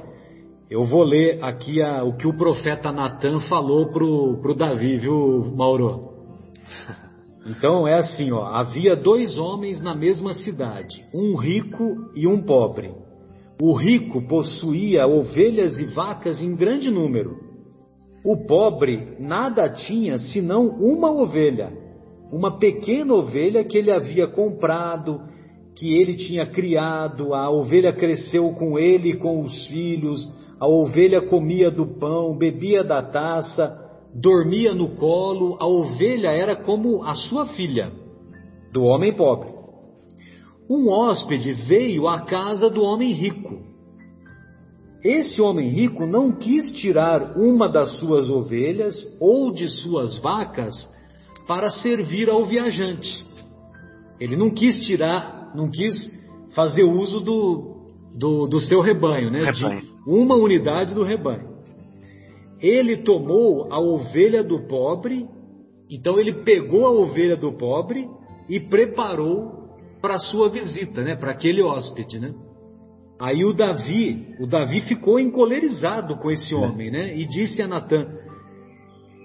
eu 0.70 0.85
vou 0.85 1.03
ler 1.03 1.43
aqui 1.43 1.83
a, 1.83 2.05
o 2.05 2.16
que 2.16 2.27
o 2.27 2.37
profeta 2.37 2.93
Natan 2.93 3.41
falou 3.41 3.91
pro, 3.91 4.39
pro 4.41 4.55
Davi, 4.55 4.99
viu, 4.99 5.53
Mauro? 5.57 6.12
Então 7.47 7.88
é 7.88 7.95
assim, 7.95 8.30
ó, 8.30 8.45
havia 8.45 8.95
dois 8.95 9.36
homens 9.38 9.82
na 9.82 9.95
mesma 9.95 10.32
cidade, 10.32 11.05
um 11.12 11.36
rico 11.36 12.11
e 12.14 12.26
um 12.26 12.40
pobre. 12.43 12.95
O 13.61 13.74
rico 13.74 14.22
possuía 14.28 15.07
ovelhas 15.07 15.78
e 15.78 15.84
vacas 15.86 16.40
em 16.40 16.55
grande 16.55 16.90
número. 16.90 17.36
O 18.24 18.47
pobre 18.47 19.16
nada 19.18 19.68
tinha 19.68 20.18
senão 20.18 20.68
uma 20.80 21.11
ovelha, 21.11 21.72
uma 22.32 22.59
pequena 22.59 23.12
ovelha 23.14 23.64
que 23.64 23.76
ele 23.76 23.90
havia 23.90 24.28
comprado, 24.28 25.20
que 25.76 25.97
ele 25.97 26.14
tinha 26.16 26.47
criado. 26.47 27.34
A 27.34 27.51
ovelha 27.51 27.93
cresceu 27.93 28.51
com 28.53 28.78
ele 28.78 29.11
e 29.11 29.16
com 29.16 29.43
os 29.43 29.66
filhos. 29.66 30.30
A 30.61 30.68
ovelha 30.68 31.20
comia 31.22 31.70
do 31.70 31.99
pão, 31.99 32.36
bebia 32.36 32.84
da 32.84 33.03
taça 33.03 33.82
dormia 34.15 34.75
no 34.75 34.91
colo, 34.97 35.57
a 35.61 35.67
ovelha 35.67 36.29
era 36.29 36.55
como 36.55 37.03
a 37.03 37.15
sua 37.15 37.47
filha, 37.49 37.93
do 38.73 38.83
homem 38.83 39.13
pobre. 39.13 39.51
Um 40.69 40.89
hóspede 40.89 41.53
veio 41.53 42.09
à 42.09 42.23
casa 42.23 42.71
do 42.71 42.83
homem 42.83 43.13
rico. 43.13 43.61
Esse 45.05 45.43
homem 45.43 45.69
rico 45.69 46.07
não 46.07 46.31
quis 46.31 46.73
tirar 46.73 47.37
uma 47.37 47.69
das 47.69 47.99
suas 47.99 48.31
ovelhas 48.31 48.95
ou 49.21 49.53
de 49.53 49.69
suas 49.69 50.19
vacas 50.19 50.89
para 51.47 51.71
servir 51.71 52.31
ao 52.31 52.45
viajante. 52.45 53.27
Ele 54.21 54.37
não 54.37 54.51
quis 54.51 54.87
tirar, 54.87 55.53
não 55.57 55.69
quis 55.69 55.95
fazer 56.55 56.85
uso 56.85 57.21
do, 57.21 57.89
do, 58.15 58.47
do 58.47 58.61
seu 58.61 58.81
rebanho, 58.81 59.31
né? 59.31 59.51
Rebanho. 59.51 59.81
De 59.81 59.89
uma 60.07 60.37
unidade 60.37 60.95
do 60.95 61.03
rebanho. 61.03 61.51
Ele 62.63 62.99
tomou 62.99 63.73
a 63.73 63.81
ovelha 63.81 64.45
do 64.45 64.67
pobre, 64.69 65.27
então 65.91 66.19
ele 66.19 66.45
pegou 66.45 66.87
a 66.87 66.91
ovelha 66.91 67.37
do 67.37 67.53
pobre 67.53 68.09
e 68.49 68.61
preparou 68.61 69.63
para 70.01 70.19
sua 70.19 70.49
visita, 70.49 71.03
né, 71.03 71.17
para 71.17 71.33
aquele 71.33 71.63
hóspede, 71.63 72.19
né? 72.19 72.33
Aí 73.21 73.45
o 73.45 73.53
Davi, 73.53 74.35
o 74.41 74.47
Davi 74.47 74.81
ficou 74.83 75.19
encolerizado 75.19 76.17
com 76.17 76.31
esse 76.31 76.55
homem, 76.55 76.91
né? 76.91 77.17
E 77.17 77.25
disse 77.25 77.63
a 77.63 77.69
Natã: 77.69 78.05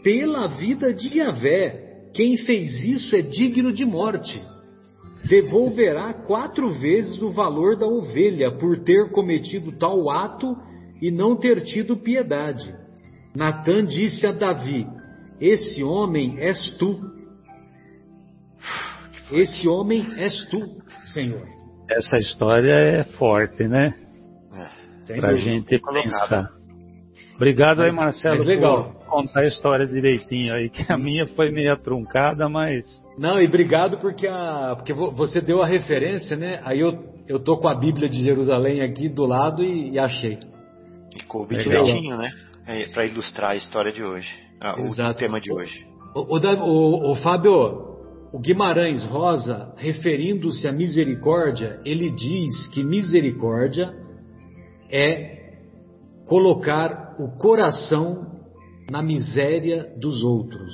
Pela 0.04 0.48
vida 0.48 0.94
de 0.94 1.18
Yahvé, 1.18 2.10
quem 2.14 2.38
fez 2.38 2.84
isso 2.84 3.16
é 3.16 3.22
digno 3.22 3.74
de 3.74 3.86
morte. 3.86 4.40
Devolverá 5.28 6.14
quatro 6.14 6.72
vezes 6.72 7.20
o 7.22 7.32
valor 7.32 7.76
da 7.76 7.88
ovelha 7.88 8.52
por 8.52 8.84
ter 8.84 9.10
cometido 9.10 9.72
tal 9.72 10.10
ato 10.12 10.56
e 11.02 11.10
não 11.10 11.36
ter 11.36 11.64
tido 11.64 11.98
piedade. 11.98 12.74
Natã 13.38 13.86
disse 13.86 14.26
a 14.26 14.32
Davi: 14.32 14.88
Esse 15.40 15.84
homem 15.84 16.40
és 16.40 16.76
tu. 16.80 17.00
Esse 19.32 19.68
homem 19.68 20.08
és 20.18 20.50
tu, 20.50 20.60
Senhor. 21.14 21.48
Essa 21.88 22.18
história 22.18 22.74
é 22.74 23.04
forte, 23.04 23.68
né? 23.68 23.94
É. 25.08 25.16
Para 25.18 25.30
a 25.30 25.38
gente 25.38 25.80
pensar. 25.80 26.50
Obrigado 27.36 27.84
aí, 27.84 27.92
Marcelo, 27.92 28.44
legal. 28.44 28.86
por 28.86 29.06
contar 29.06 29.42
a 29.42 29.46
história 29.46 29.86
direitinho 29.86 30.56
aí, 30.56 30.70
que 30.72 30.92
a 30.92 30.98
minha 30.98 31.28
foi 31.28 31.52
meio 31.52 31.78
truncada, 31.78 32.50
mas. 32.50 32.86
Não, 33.20 33.40
e 33.40 33.46
obrigado 33.46 34.00
porque, 34.00 34.28
a, 34.28 34.74
porque 34.76 34.94
você 34.94 35.40
deu 35.42 35.62
a 35.62 35.68
referência, 35.68 36.36
né? 36.36 36.60
Aí 36.64 36.80
eu, 36.80 37.06
eu 37.28 37.40
tô 37.40 37.58
com 37.58 37.68
a 37.68 37.76
Bíblia 37.76 38.10
de 38.10 38.24
Jerusalém 38.24 38.82
aqui 38.82 39.08
do 39.08 39.28
lado 39.28 39.64
e, 39.64 39.92
e 39.92 40.00
achei. 40.00 40.40
E 41.16 41.24
coube 41.26 41.56
Legal. 41.56 41.86
direitinho, 41.86 42.18
né? 42.18 42.32
É, 42.68 42.88
para 42.89 43.05
ilustrar 43.05 43.51
a 43.51 43.55
história 43.55 43.91
de 43.93 44.03
hoje. 44.03 44.30
Ah, 44.59 44.76
o 44.80 45.13
tema 45.13 45.39
de 45.39 45.51
hoje. 45.53 45.86
O, 46.13 46.36
o, 46.36 46.38
o- 46.38 47.11
o 47.11 47.15
Fábio, 47.18 47.53
o 48.34 48.39
Guimarães 48.39 49.03
Rosa, 49.05 49.74
referindo-se 49.78 50.68
à 50.68 50.72
misericórdia, 50.72 51.80
ele 51.86 52.11
diz 52.11 52.68
que 52.68 52.84
misericórdia 52.84 53.93
é 54.91 55.38
colocar 56.28 57.15
o 57.20 57.38
coração 57.38 58.36
na 58.89 59.01
miséria 59.01 59.93
dos 59.97 60.24
outros. 60.24 60.74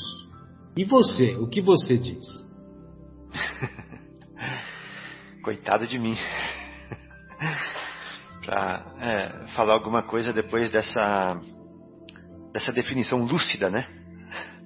E 0.75 0.83
você, 0.83 1.35
o 1.35 1.47
que 1.47 1.61
você 1.61 1.97
diz? 1.97 2.25
Coitado 5.43 5.85
de 5.85 5.99
mim. 5.99 6.15
para 8.45 9.45
falar 9.55 9.73
alguma 9.73 10.03
coisa 10.03 10.33
depois 10.33 10.69
dessa 10.69 11.39
dessa 12.53 12.71
definição 12.71 13.25
lúcida, 13.25 13.69
né? 13.69 13.87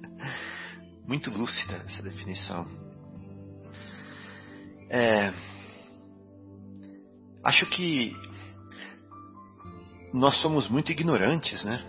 Muito 1.08 1.30
lúcida 1.30 1.82
essa 1.86 2.02
definição. 2.02 2.66
É, 4.90 5.32
acho 7.42 7.66
que 7.66 8.14
nós 10.12 10.36
somos 10.40 10.68
muito 10.68 10.90
ignorantes, 10.90 11.62
né? 11.62 11.82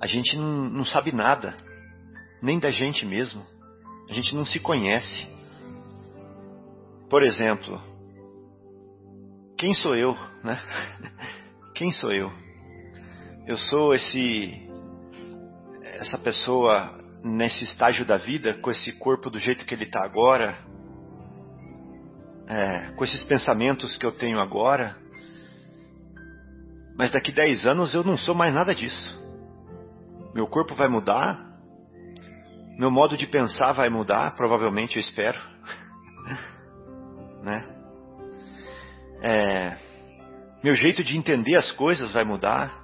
A 0.00 0.06
gente 0.06 0.36
não, 0.36 0.68
não 0.68 0.84
sabe 0.84 1.12
nada, 1.12 1.56
nem 2.40 2.60
da 2.60 2.70
gente 2.70 3.04
mesmo. 3.04 3.44
A 4.08 4.12
gente 4.12 4.34
não 4.34 4.44
se 4.44 4.60
conhece. 4.60 5.26
Por 7.08 7.22
exemplo, 7.22 7.80
quem 9.58 9.74
sou 9.74 9.94
eu, 9.94 10.16
né? 10.42 10.60
Quem 11.74 11.90
sou 11.90 12.12
eu? 12.12 12.30
Eu 13.44 13.58
sou 13.58 13.92
esse 13.92 14.70
essa 15.82 16.16
pessoa 16.16 16.96
nesse 17.24 17.64
estágio 17.64 18.06
da 18.06 18.16
vida, 18.16 18.54
com 18.54 18.70
esse 18.70 18.92
corpo 18.92 19.28
do 19.28 19.38
jeito 19.38 19.66
que 19.66 19.74
ele 19.74 19.82
está 19.84 20.04
agora, 20.04 20.56
é, 22.46 22.92
com 22.92 23.02
esses 23.02 23.24
pensamentos 23.24 23.96
que 23.96 24.06
eu 24.06 24.12
tenho 24.12 24.38
agora, 24.38 24.96
mas 26.96 27.10
daqui 27.10 27.32
10 27.32 27.66
anos 27.66 27.94
eu 27.94 28.04
não 28.04 28.16
sou 28.16 28.34
mais 28.34 28.54
nada 28.54 28.74
disso. 28.74 29.20
Meu 30.32 30.46
corpo 30.46 30.76
vai 30.76 30.86
mudar, 30.86 31.36
meu 32.78 32.92
modo 32.92 33.16
de 33.16 33.26
pensar 33.26 33.72
vai 33.72 33.88
mudar, 33.88 34.36
provavelmente 34.36 34.96
eu 34.96 35.00
espero, 35.00 35.38
né? 37.42 37.64
É, 39.20 39.76
meu 40.62 40.76
jeito 40.76 41.02
de 41.02 41.16
entender 41.16 41.56
as 41.56 41.72
coisas 41.72 42.12
vai 42.12 42.24
mudar. 42.24 42.81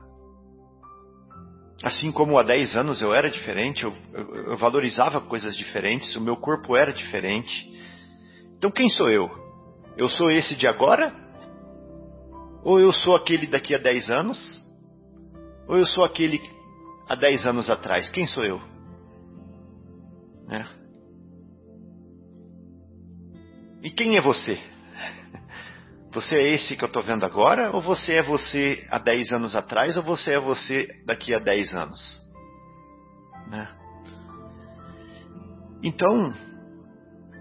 Assim 1.82 2.10
como 2.10 2.38
há 2.38 2.42
10 2.42 2.76
anos 2.76 3.00
eu 3.00 3.14
era 3.14 3.30
diferente, 3.30 3.84
eu, 3.84 3.94
eu, 4.12 4.34
eu 4.50 4.56
valorizava 4.56 5.20
coisas 5.20 5.56
diferentes, 5.56 6.14
o 6.16 6.20
meu 6.20 6.36
corpo 6.36 6.76
era 6.76 6.92
diferente. 6.92 7.72
Então 8.56 8.70
quem 8.70 8.88
sou 8.88 9.08
eu? 9.08 9.30
Eu 9.96 10.08
sou 10.08 10.30
esse 10.30 10.56
de 10.56 10.66
agora? 10.66 11.14
Ou 12.64 12.80
eu 12.80 12.92
sou 12.92 13.14
aquele 13.14 13.46
daqui 13.46 13.74
a 13.74 13.78
10 13.78 14.10
anos? 14.10 14.66
Ou 15.68 15.76
eu 15.76 15.86
sou 15.86 16.04
aquele 16.04 16.40
há 17.08 17.14
10 17.14 17.46
anos 17.46 17.70
atrás? 17.70 18.10
Quem 18.10 18.26
sou 18.26 18.44
eu? 18.44 18.60
É. 20.50 20.64
E 23.82 23.90
quem 23.90 24.16
é 24.16 24.20
você? 24.20 24.58
Você 26.18 26.34
é 26.34 26.52
esse 26.52 26.76
que 26.76 26.82
eu 26.82 26.88
estou 26.88 27.00
vendo 27.00 27.24
agora? 27.24 27.70
Ou 27.70 27.80
você 27.80 28.14
é 28.14 28.22
você 28.24 28.84
há 28.90 28.98
10 28.98 29.30
anos 29.30 29.54
atrás? 29.54 29.96
Ou 29.96 30.02
você 30.02 30.32
é 30.32 30.40
você 30.40 30.88
daqui 31.06 31.32
a 31.32 31.38
10 31.38 31.74
anos? 31.74 32.20
Né? 33.46 33.68
Então, 35.80 36.34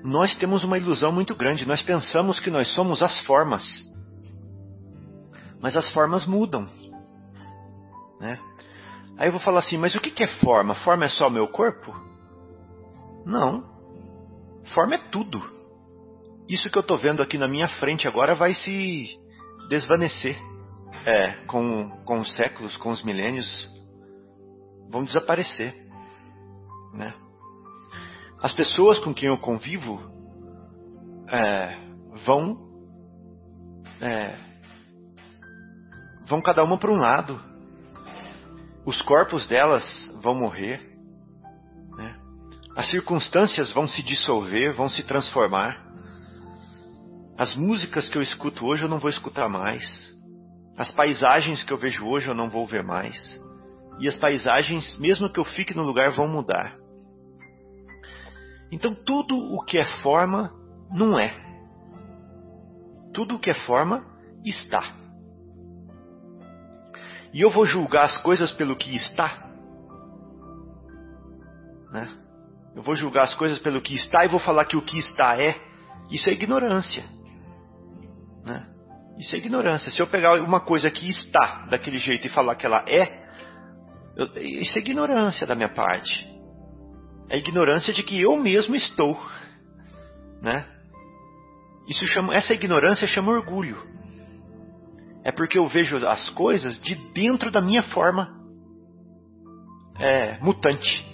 nós 0.03 0.35
temos 0.35 0.63
uma 0.63 0.77
ilusão 0.77 1.11
muito 1.11 1.33
grande. 1.33 1.67
Nós 1.67 1.81
pensamos 1.81 2.39
que 2.39 2.51
nós 2.51 2.71
somos 2.75 3.01
as 3.01 3.19
formas. 3.21 3.63
Mas 5.59 5.75
as 5.75 5.91
formas 5.91 6.27
mudam. 6.27 6.69
Né? 8.19 8.39
Aí 9.17 9.27
eu 9.27 9.31
vou 9.31 9.41
falar 9.41 9.61
assim, 9.61 9.79
mas 9.79 9.95
o 9.95 9.99
que 9.99 10.21
é 10.21 10.27
forma? 10.27 10.75
Forma 10.75 11.05
é 11.05 11.09
só 11.09 11.29
o 11.29 11.31
meu 11.31 11.47
corpo? 11.47 11.99
Não. 13.25 13.63
Forma 14.65 14.93
é 14.93 14.99
tudo. 15.09 15.56
Isso 16.49 16.69
que 16.69 16.77
eu 16.77 16.81
estou 16.81 16.97
vendo 16.97 17.21
aqui 17.21 17.37
na 17.37 17.47
minha 17.47 17.67
frente 17.67 18.07
agora 18.07 18.33
vai 18.35 18.53
se 18.53 19.19
desvanecer. 19.69 20.37
É, 21.05 21.31
com, 21.45 21.89
com 22.05 22.19
os 22.19 22.33
séculos, 22.33 22.75
com 22.77 22.89
os 22.89 23.03
milênios, 23.03 23.69
vão 24.89 25.03
desaparecer. 25.03 25.73
Né? 26.93 27.13
As 28.41 28.53
pessoas 28.53 28.99
com 28.99 29.13
quem 29.13 29.29
eu 29.29 29.37
convivo 29.37 29.99
é, 31.29 31.75
vão 32.25 32.65
é, 34.01 34.35
vão 36.27 36.41
cada 36.41 36.63
uma 36.63 36.77
para 36.77 36.91
um 36.91 36.97
lado. 36.97 37.41
Os 38.85 39.01
corpos 39.01 39.47
delas 39.47 39.83
vão 40.21 40.35
morrer. 40.35 40.81
Né? 41.97 42.15
As 42.75 42.89
circunstâncias 42.89 43.71
vão 43.73 43.87
se 43.87 44.03
dissolver, 44.03 44.73
vão 44.73 44.89
se 44.89 45.03
transformar. 45.03 45.86
As 47.37 47.55
músicas 47.55 48.09
que 48.09 48.17
eu 48.17 48.21
escuto 48.21 48.65
hoje 48.65 48.83
eu 48.83 48.89
não 48.89 48.99
vou 48.99 49.11
escutar 49.11 49.47
mais. 49.47 49.85
As 50.75 50.91
paisagens 50.91 51.63
que 51.63 51.71
eu 51.71 51.77
vejo 51.77 52.07
hoje 52.07 52.27
eu 52.27 52.33
não 52.33 52.49
vou 52.49 52.65
ver 52.65 52.83
mais. 52.83 53.15
E 53.99 54.07
as 54.07 54.17
paisagens, 54.17 54.97
mesmo 54.99 55.29
que 55.29 55.39
eu 55.39 55.45
fique 55.45 55.75
no 55.75 55.83
lugar, 55.83 56.11
vão 56.11 56.27
mudar. 56.27 56.75
Então 58.71 58.93
tudo 58.93 59.35
o 59.35 59.63
que 59.63 59.77
é 59.77 59.85
forma 60.01 60.51
não 60.91 61.19
é. 61.19 61.31
Tudo 63.13 63.35
o 63.35 63.39
que 63.39 63.51
é 63.51 63.65
forma 63.65 64.03
está. 64.43 64.95
E 67.33 67.41
eu 67.41 67.51
vou 67.51 67.65
julgar 67.65 68.05
as 68.05 68.17
coisas 68.17 68.51
pelo 68.51 68.75
que 68.75 68.95
está. 68.95 69.47
Né? 71.91 72.09
Eu 72.75 72.81
vou 72.81 72.95
julgar 72.95 73.25
as 73.25 73.35
coisas 73.35 73.59
pelo 73.59 73.81
que 73.81 73.93
está 73.93 74.25
e 74.25 74.27
vou 74.27 74.39
falar 74.39 74.65
que 74.65 74.77
o 74.77 74.81
que 74.81 74.97
está 74.97 75.39
é. 75.39 75.55
Isso 76.09 76.29
é 76.29 76.33
ignorância. 76.33 77.16
Isso 79.19 79.35
é 79.35 79.39
ignorância. 79.39 79.91
Se 79.91 79.99
eu 79.99 80.07
pegar 80.07 80.39
uma 80.41 80.59
coisa 80.59 80.91
que 80.91 81.09
está 81.09 81.65
daquele 81.69 81.97
jeito 81.97 82.27
e 82.27 82.29
falar 82.29 82.55
que 82.55 82.65
ela 82.65 82.85
é, 82.87 83.25
eu, 84.15 84.27
isso 84.35 84.77
é 84.77 84.81
ignorância 84.81 85.45
da 85.45 85.55
minha 85.55 85.69
parte. 85.69 86.27
É 87.29 87.37
ignorância 87.37 87.93
de 87.93 88.03
que 88.03 88.21
eu 88.21 88.37
mesmo 88.37 88.75
estou, 88.75 89.19
né? 90.41 90.65
Isso 91.87 92.05
chama, 92.05 92.35
essa 92.35 92.53
ignorância 92.53 93.07
chama 93.07 93.31
orgulho. 93.31 93.77
É 95.23 95.31
porque 95.31 95.57
eu 95.57 95.67
vejo 95.67 96.05
as 96.07 96.29
coisas 96.29 96.79
de 96.81 96.95
dentro 97.13 97.51
da 97.51 97.61
minha 97.61 97.83
forma 97.83 98.29
é, 99.99 100.37
mutante. 100.39 101.05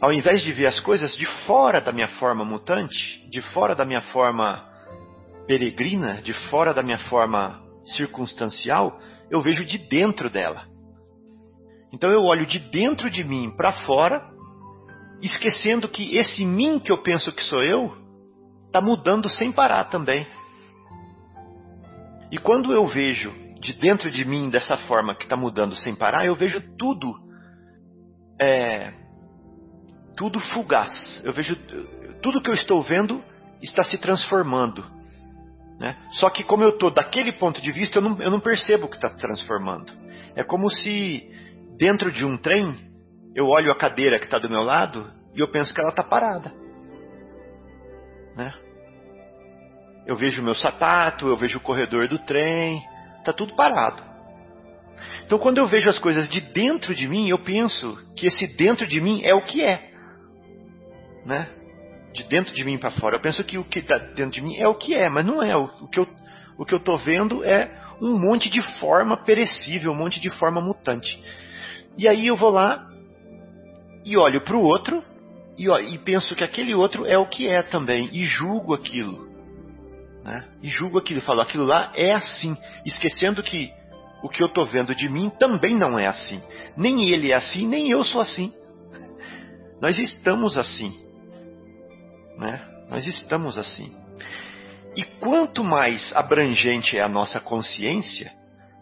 Ao 0.00 0.12
invés 0.12 0.42
de 0.42 0.52
ver 0.52 0.66
as 0.66 0.80
coisas 0.80 1.16
de 1.16 1.26
fora 1.46 1.80
da 1.80 1.92
minha 1.92 2.08
forma 2.08 2.44
mutante, 2.44 3.28
de 3.30 3.40
fora 3.52 3.74
da 3.74 3.84
minha 3.84 4.02
forma 4.02 4.73
peregrina, 5.46 6.22
de 6.22 6.32
fora 6.48 6.72
da 6.72 6.82
minha 6.82 6.98
forma 6.98 7.62
circunstancial, 7.96 8.98
eu 9.30 9.40
vejo 9.40 9.64
de 9.64 9.78
dentro 9.78 10.30
dela. 10.30 10.66
Então 11.92 12.10
eu 12.10 12.22
olho 12.22 12.46
de 12.46 12.58
dentro 12.58 13.10
de 13.10 13.22
mim 13.22 13.50
para 13.56 13.72
fora, 13.84 14.22
esquecendo 15.22 15.88
que 15.88 16.16
esse 16.16 16.44
mim 16.44 16.78
que 16.78 16.90
eu 16.90 16.98
penso 16.98 17.32
que 17.32 17.42
sou 17.44 17.62
eu, 17.62 17.96
está 18.66 18.80
mudando 18.80 19.28
sem 19.28 19.52
parar 19.52 19.84
também. 19.84 20.26
E 22.32 22.38
quando 22.38 22.72
eu 22.72 22.84
vejo 22.86 23.32
de 23.60 23.72
dentro 23.74 24.10
de 24.10 24.24
mim 24.24 24.50
dessa 24.50 24.76
forma 24.76 25.14
que 25.14 25.22
está 25.22 25.36
mudando 25.36 25.76
sem 25.76 25.94
parar, 25.94 26.26
eu 26.26 26.34
vejo 26.34 26.60
tudo, 26.76 27.14
é, 28.40 28.92
tudo 30.16 30.40
fugaz. 30.40 31.22
Eu 31.24 31.32
vejo 31.32 31.56
tudo 32.20 32.42
que 32.42 32.50
eu 32.50 32.54
estou 32.54 32.82
vendo 32.82 33.22
está 33.62 33.82
se 33.82 33.96
transformando. 33.98 34.84
Né? 35.78 35.96
Só 36.12 36.30
que 36.30 36.44
como 36.44 36.62
eu 36.62 36.70
estou 36.70 36.90
daquele 36.90 37.32
ponto 37.32 37.60
de 37.60 37.72
vista, 37.72 37.98
eu 37.98 38.02
não, 38.02 38.22
eu 38.22 38.30
não 38.30 38.40
percebo 38.40 38.88
que 38.88 38.96
está 38.96 39.10
transformando. 39.10 39.92
É 40.36 40.42
como 40.42 40.70
se 40.70 41.28
dentro 41.76 42.12
de 42.12 42.24
um 42.24 42.36
trem, 42.36 42.74
eu 43.34 43.46
olho 43.46 43.70
a 43.70 43.76
cadeira 43.76 44.18
que 44.18 44.26
está 44.26 44.38
do 44.38 44.50
meu 44.50 44.62
lado 44.62 45.10
e 45.34 45.40
eu 45.40 45.48
penso 45.48 45.74
que 45.74 45.80
ela 45.80 45.90
está 45.90 46.02
parada. 46.02 46.52
Né? 48.36 48.52
Eu 50.06 50.16
vejo 50.16 50.40
o 50.40 50.44
meu 50.44 50.54
sapato, 50.54 51.26
eu 51.26 51.36
vejo 51.36 51.58
o 51.58 51.62
corredor 51.62 52.06
do 52.08 52.18
trem, 52.18 52.82
está 53.18 53.32
tudo 53.32 53.56
parado. 53.56 54.02
Então, 55.24 55.38
quando 55.38 55.58
eu 55.58 55.66
vejo 55.66 55.88
as 55.88 55.98
coisas 55.98 56.28
de 56.28 56.40
dentro 56.40 56.94
de 56.94 57.08
mim, 57.08 57.28
eu 57.28 57.38
penso 57.38 57.98
que 58.14 58.26
esse 58.26 58.46
dentro 58.46 58.86
de 58.86 59.00
mim 59.00 59.22
é 59.24 59.34
o 59.34 59.42
que 59.42 59.62
é. 59.62 59.90
Né? 61.24 61.48
De 62.14 62.24
dentro 62.28 62.54
de 62.54 62.64
mim 62.64 62.78
para 62.78 62.92
fora. 62.92 63.16
Eu 63.16 63.20
penso 63.20 63.42
que 63.44 63.58
o 63.58 63.64
que 63.64 63.80
está 63.80 63.98
dentro 63.98 64.30
de 64.30 64.40
mim 64.40 64.56
é 64.56 64.68
o 64.68 64.74
que 64.74 64.94
é, 64.94 65.10
mas 65.10 65.26
não 65.26 65.42
é. 65.42 65.56
O, 65.56 65.64
o 65.64 65.88
que 66.64 66.72
eu 66.72 66.78
estou 66.78 66.96
vendo 66.98 67.44
é 67.44 67.68
um 68.00 68.18
monte 68.18 68.48
de 68.48 68.62
forma 68.78 69.16
perecível, 69.16 69.92
um 69.92 69.96
monte 69.96 70.20
de 70.20 70.30
forma 70.30 70.60
mutante. 70.60 71.20
E 71.96 72.08
aí 72.08 72.26
eu 72.26 72.36
vou 72.36 72.50
lá 72.50 72.88
e 74.04 74.16
olho 74.16 74.44
para 74.44 74.56
o 74.56 74.62
outro 74.62 75.02
e, 75.56 75.68
ó, 75.68 75.78
e, 75.78 75.96
penso 75.98 76.34
que 76.34 76.42
aquele 76.42 76.74
outro 76.74 77.06
é 77.06 77.16
o 77.16 77.28
que 77.28 77.48
é 77.48 77.62
também 77.62 78.08
e 78.12 78.24
julgo 78.24 78.74
aquilo. 78.74 79.28
Né? 80.24 80.44
E 80.62 80.68
julgo 80.68 80.98
aquilo, 80.98 81.20
falo 81.20 81.40
aquilo 81.40 81.64
lá 81.64 81.92
é 81.94 82.12
assim, 82.12 82.56
esquecendo 82.84 83.42
que 83.42 83.72
o 84.22 84.28
que 84.28 84.42
eu 84.42 84.46
estou 84.46 84.66
vendo 84.66 84.94
de 84.94 85.08
mim 85.08 85.30
também 85.38 85.76
não 85.76 85.98
é 85.98 86.06
assim. 86.06 86.42
Nem 86.76 87.08
ele 87.10 87.30
é 87.30 87.34
assim, 87.34 87.66
nem 87.66 87.90
eu 87.90 88.02
sou 88.04 88.20
assim. 88.20 88.52
Nós 89.80 89.98
estamos 89.98 90.58
assim. 90.58 91.03
Né? 92.38 92.60
Nós 92.90 93.06
estamos 93.06 93.58
assim. 93.58 93.94
E 94.96 95.02
quanto 95.02 95.64
mais 95.64 96.12
abrangente 96.14 96.96
é 96.96 97.02
a 97.02 97.08
nossa 97.08 97.40
consciência, 97.40 98.32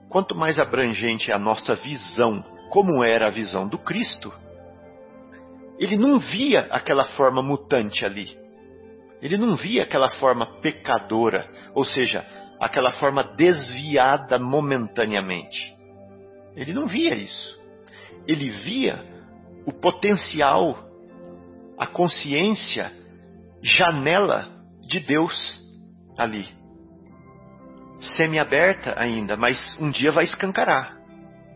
quanto 0.09 0.34
mais 0.34 0.59
abrangente 0.59 1.30
é 1.30 1.34
a 1.34 1.38
nossa 1.38 1.74
visão 1.74 2.44
como 2.70 3.05
era 3.05 3.26
a 3.26 3.30
visão 3.30 3.68
do 3.68 3.78
Cristo, 3.78 4.32
ele 5.78 5.96
não 5.96 6.18
via 6.18 6.68
aquela 6.70 7.05
forma 7.05 7.42
mutante 7.42 8.05
ali. 8.05 8.38
Ele 9.20 9.36
não 9.36 9.57
via 9.57 9.82
aquela 9.82 10.09
forma 10.11 10.61
pecadora, 10.61 11.48
ou 11.74 11.84
seja, 11.84 12.26
aquela 12.61 12.92
forma 12.92 13.22
desviada 13.22 14.38
momentaneamente. 14.38 15.74
Ele 16.57 16.72
não 16.72 16.86
via 16.86 17.14
isso. 17.14 17.59
Ele 18.26 18.50
via 18.50 19.05
o 19.66 19.72
potencial, 19.72 20.78
a 21.78 21.86
consciência, 21.86 22.92
janela 23.62 24.48
de 24.88 25.00
Deus 25.00 25.62
ali. 26.18 26.46
Semi-aberta 28.16 28.94
ainda, 28.98 29.36
mas 29.36 29.76
um 29.80 29.90
dia 29.90 30.10
vai 30.10 30.24
escancarar 30.24 31.02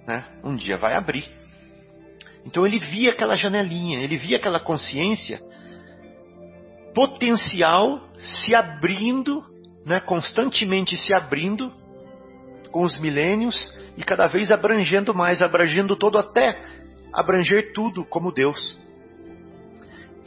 né? 0.07 0.25
um 0.45 0.55
dia 0.55 0.77
vai 0.77 0.95
abrir. 0.95 1.29
Então 2.45 2.65
ele 2.65 2.79
via 2.79 3.11
aquela 3.11 3.37
janelinha, 3.37 4.01
ele 4.01 4.17
via 4.17 4.37
aquela 4.37 4.61
consciência 4.61 5.41
potencial 6.95 8.01
se 8.19 8.55
abrindo, 8.55 9.45
né? 9.85 10.01
constantemente 10.01 10.97
se 10.97 11.13
abrindo 11.13 11.73
com 12.71 12.85
os 12.85 12.99
milênios 12.99 13.77
e 13.97 14.05
cada 14.05 14.27
vez 14.29 14.51
abrangendo 14.51 15.13
mais, 15.13 15.43
abrangendo 15.43 15.97
todo 15.97 16.19
até 16.19 16.57
abranger 17.13 17.73
tudo 17.73 18.05
como 18.05 18.33
Deus. 18.33 18.79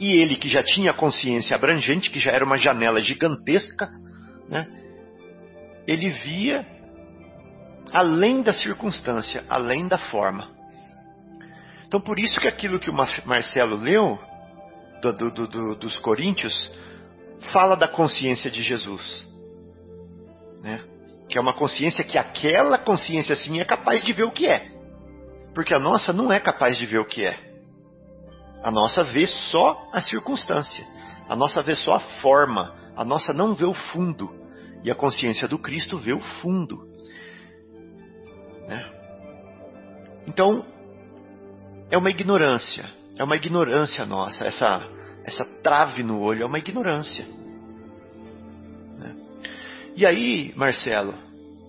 E 0.00 0.12
ele 0.12 0.36
que 0.36 0.48
já 0.48 0.62
tinha 0.62 0.94
consciência 0.94 1.54
abrangente, 1.54 2.10
que 2.10 2.18
já 2.18 2.32
era 2.32 2.44
uma 2.44 2.56
janela 2.56 3.00
gigantesca, 3.00 3.90
né? 4.48 4.66
ele 5.86 6.08
via 6.08 6.66
além 7.92 8.40
da 8.40 8.52
circunstância, 8.52 9.44
além 9.48 9.86
da 9.86 9.98
forma. 9.98 10.48
Então, 11.86 12.00
por 12.00 12.18
isso 12.18 12.40
que 12.40 12.48
aquilo 12.48 12.80
que 12.80 12.88
o 12.88 12.94
Marcelo 12.94 13.76
leu 13.76 14.18
do, 15.02 15.12
do, 15.12 15.46
do, 15.46 15.74
dos 15.76 15.98
Coríntios, 15.98 16.54
fala 17.52 17.74
da 17.74 17.88
consciência 17.88 18.50
de 18.50 18.62
Jesus. 18.62 19.28
Né? 20.62 20.82
Que 21.28 21.36
é 21.36 21.40
uma 21.40 21.54
consciência 21.54 22.04
que 22.04 22.16
aquela 22.16 22.78
consciência 22.78 23.34
sim 23.34 23.60
é 23.60 23.64
capaz 23.64 24.02
de 24.04 24.12
ver 24.12 24.24
o 24.24 24.30
que 24.30 24.46
é. 24.46 24.68
Porque 25.54 25.74
a 25.74 25.78
nossa 25.78 26.12
não 26.12 26.32
é 26.32 26.38
capaz 26.38 26.78
de 26.78 26.86
ver 26.86 26.98
o 26.98 27.04
que 27.04 27.24
é. 27.24 27.49
A 28.62 28.70
nossa 28.70 29.02
vê 29.04 29.26
só 29.26 29.88
a 29.92 30.00
circunstância. 30.00 30.86
A 31.28 31.34
nossa 31.34 31.62
vê 31.62 31.74
só 31.74 31.94
a 31.94 32.00
forma. 32.20 32.74
A 32.96 33.04
nossa 33.04 33.32
não 33.32 33.54
vê 33.54 33.64
o 33.64 33.74
fundo. 33.74 34.30
E 34.82 34.90
a 34.90 34.94
consciência 34.94 35.48
do 35.48 35.58
Cristo 35.58 35.98
vê 35.98 36.12
o 36.12 36.20
fundo. 36.20 36.88
Né? 38.66 38.92
Então, 40.26 40.64
é 41.90 41.96
uma 41.96 42.10
ignorância. 42.10 42.84
É 43.16 43.24
uma 43.24 43.36
ignorância 43.36 44.04
nossa. 44.04 44.44
Essa, 44.44 44.88
essa 45.24 45.44
trave 45.62 46.02
no 46.02 46.20
olho 46.20 46.42
é 46.42 46.46
uma 46.46 46.58
ignorância. 46.58 47.26
Né? 48.98 49.14
E 49.96 50.06
aí, 50.06 50.52
Marcelo, 50.54 51.14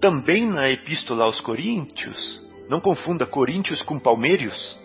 também 0.01 0.47
na 0.47 0.69
Epístola 0.69 1.25
aos 1.25 1.39
Coríntios, 1.39 2.41
não 2.69 2.81
confunda 2.81 3.25
Coríntios 3.25 3.81
com 3.81 3.99
Palmeiros, 3.99 4.79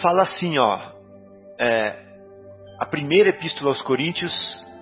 fala 0.00 0.22
assim, 0.22 0.58
ó, 0.58 0.78
é, 1.58 2.08
a 2.78 2.86
primeira 2.86 3.30
Epístola 3.30 3.70
aos 3.70 3.82
Coríntios, 3.82 4.32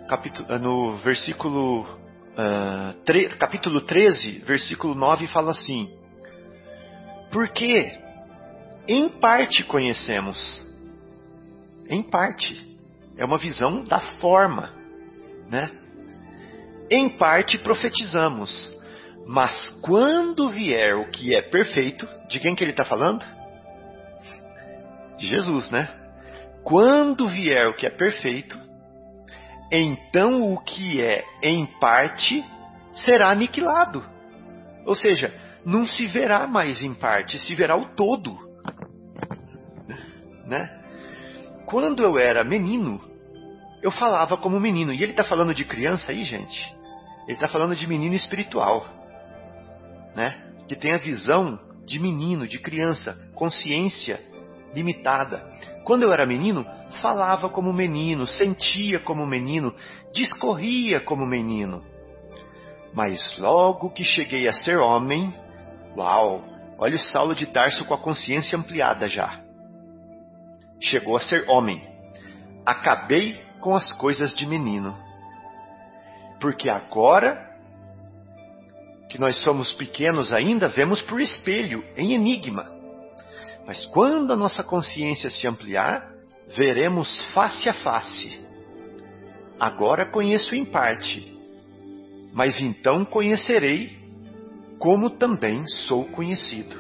capítulo, 0.09 0.59
no 0.59 0.99
versículo, 0.99 1.83
uh, 1.83 2.95
tre, 3.05 3.29
capítulo 3.31 3.81
13, 3.81 4.41
versículo 4.41 4.95
9, 4.95 5.27
fala 5.29 5.51
assim, 5.51 5.91
porque 7.31 7.99
em 8.87 9.09
parte 9.09 9.64
conhecemos, 9.64 10.64
em 11.89 12.03
parte, 12.03 12.77
é 13.17 13.25
uma 13.25 13.39
visão 13.39 13.83
da 13.85 14.01
forma, 14.21 14.73
né? 15.49 15.71
Em 16.91 17.09
parte 17.09 17.59
profetizamos, 17.59 18.75
mas 19.27 19.71
quando 19.83 20.51
vier 20.51 20.97
o 20.97 21.11
que 21.11 21.35
é 21.35 21.43
perfeito, 21.43 22.07
de 22.29 22.39
quem 22.39 22.55
que 22.55 22.62
ele 22.62 22.71
está 22.71 22.85
falando? 22.85 23.25
De 25.19 25.27
Jesus, 25.27 25.71
né? 25.71 25.89
Quando 26.62 27.29
vier 27.29 27.69
o 27.69 27.75
que 27.75 27.87
é 27.87 27.91
perfeito, 27.91 28.59
então 29.71 30.53
o 30.53 30.61
que 30.61 31.01
é 31.01 31.25
em 31.43 31.64
parte 31.79 32.45
será 32.93 33.31
aniquilado. 33.31 34.05
Ou 34.85 34.95
seja, 34.95 35.33
não 35.64 35.87
se 35.87 36.07
verá 36.07 36.47
mais 36.47 36.83
em 36.83 36.95
parte, 36.95 37.39
se 37.39 37.55
verá 37.55 37.77
o 37.77 37.87
todo. 37.95 38.37
Né? 40.47 40.71
Quando 41.67 42.05
eu 42.05 42.17
era 42.17 42.45
menino, 42.45 43.01
eu 43.83 43.91
falava 43.91 44.37
como 44.37 44.61
menino. 44.61 44.93
E 44.93 45.03
ele 45.03 45.11
está 45.11 45.25
falando 45.25 45.53
de 45.53 45.64
criança 45.64 46.12
aí, 46.12 46.23
gente? 46.23 46.73
Ele 47.25 47.33
está 47.33 47.49
falando 47.49 47.75
de 47.75 47.85
menino 47.89 48.14
espiritual. 48.14 48.87
Né? 50.14 50.37
Que 50.69 50.77
tem 50.77 50.95
a 50.95 50.99
visão 50.99 51.59
de 51.85 51.99
menino, 51.99 52.47
de 52.47 52.61
criança, 52.61 53.19
consciência 53.35 54.21
limitada. 54.75 55.45
Quando 55.85 56.03
eu 56.03 56.12
era 56.12 56.27
menino, 56.27 56.67
falava 57.01 57.49
como 57.49 57.73
menino, 57.73 58.27
sentia 58.27 58.99
como 59.01 59.27
menino, 59.27 59.75
discorria 60.12 61.01
como 61.01 61.27
menino. 61.27 61.83
Mas 62.95 63.37
logo 63.39 63.91
que 63.91 64.03
cheguei 64.03 64.49
a 64.49 64.53
ser 64.53 64.79
homem, 64.79 65.33
uau, 65.97 66.43
olha 66.79 66.97
o 66.97 66.99
Saulo 66.99 67.35
de 67.35 67.47
Tarso 67.47 67.85
com 67.85 67.95
a 67.95 67.99
consciência 67.99 68.59
ampliada 68.59 69.09
já. 69.09 69.41
Chegou 70.81 71.17
a 71.17 71.21
ser 71.21 71.49
homem. 71.49 71.81
Acabei 72.64 73.41
com 73.61 73.75
as 73.77 73.93
coisas 73.93 74.35
de 74.35 74.47
menino. 74.47 74.95
Porque 76.41 76.69
agora 76.69 77.47
que 79.09 79.19
nós 79.19 79.37
somos 79.43 79.73
pequenos 79.75 80.33
ainda, 80.33 80.69
vemos 80.69 81.01
por 81.03 81.21
espelho, 81.21 81.85
em 81.97 82.12
enigma. 82.12 82.76
Mas 83.67 83.85
quando 83.87 84.33
a 84.33 84.37
nossa 84.37 84.62
consciência 84.62 85.29
se 85.29 85.47
ampliar, 85.47 86.09
veremos 86.57 87.25
face 87.35 87.69
a 87.69 87.75
face. 87.75 88.41
Agora 89.59 90.07
conheço 90.07 90.55
em 90.55 90.64
parte, 90.64 91.37
mas 92.33 92.61
então 92.61 93.05
conhecerei 93.05 93.99
como 94.79 95.11
também 95.11 95.67
sou 95.67 96.05
conhecido. 96.05 96.77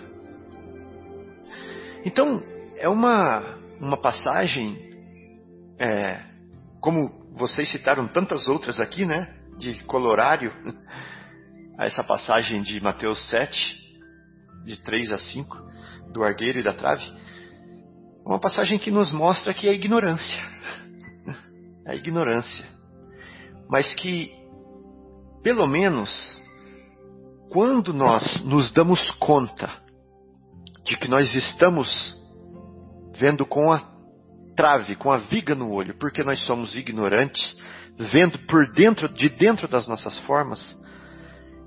Então, 2.04 2.42
é 2.76 2.88
uma, 2.88 3.58
uma 3.80 3.96
passagem, 3.96 4.78
é, 5.78 6.22
como 6.80 7.26
vocês 7.32 7.68
citaram 7.70 8.06
tantas 8.06 8.46
outras 8.46 8.80
aqui, 8.80 9.04
né? 9.04 9.34
De 9.58 9.82
colorário, 9.84 10.52
essa 11.80 12.04
passagem 12.04 12.62
de 12.62 12.80
Mateus 12.80 13.28
7, 13.28 13.98
de 14.64 14.80
3 14.82 15.10
a 15.10 15.18
5, 15.18 15.65
do 16.12 16.22
argueiro 16.22 16.58
e 16.58 16.62
da 16.62 16.72
trave, 16.72 17.04
uma 18.24 18.40
passagem 18.40 18.78
que 18.78 18.90
nos 18.90 19.12
mostra 19.12 19.54
que 19.54 19.68
é 19.68 19.72
ignorância. 19.72 20.42
É 21.88 21.94
ignorância. 21.94 22.66
Mas 23.70 23.94
que, 23.94 24.32
pelo 25.40 25.68
menos, 25.68 26.10
quando 27.48 27.94
nós 27.94 28.42
nos 28.44 28.72
damos 28.72 29.08
conta 29.20 29.70
de 30.84 30.96
que 30.96 31.06
nós 31.06 31.32
estamos 31.32 31.88
vendo 33.16 33.46
com 33.46 33.70
a 33.70 33.80
trave, 34.56 34.96
com 34.96 35.12
a 35.12 35.18
viga 35.18 35.54
no 35.54 35.70
olho, 35.70 35.94
porque 35.98 36.24
nós 36.24 36.44
somos 36.44 36.76
ignorantes, 36.76 37.56
vendo 38.10 38.38
por 38.46 38.68
dentro, 38.72 39.08
de 39.08 39.28
dentro 39.28 39.68
das 39.68 39.86
nossas 39.86 40.18
formas, 40.20 40.76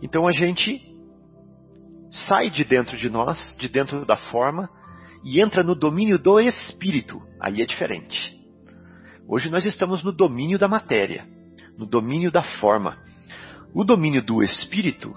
então 0.02 0.28
a 0.28 0.32
gente 0.32 0.89
sai 2.12 2.50
de 2.50 2.64
dentro 2.64 2.98
de 2.98 3.10
nós, 3.10 3.56
de 3.58 3.68
dentro 3.68 4.06
da 4.06 4.18
forma, 4.18 4.70
e 5.24 5.42
entra 5.42 5.64
no 5.64 5.76
domínio 5.76 6.18
do 6.18 6.40
espírito. 6.40 7.22
Aí 7.40 7.62
é 7.62 7.66
diferente. 7.66 8.38
Hoje 9.28 9.50
nós 9.50 9.66
estamos 9.66 10.04
no 10.04 10.12
domínio 10.12 10.58
da 10.58 10.68
matéria, 10.68 11.28
no 11.78 11.86
domínio 11.86 12.32
da 12.32 12.42
forma. 12.42 12.98
O 13.74 13.84
domínio 13.84 14.24
do 14.24 14.42
espírito, 14.42 15.16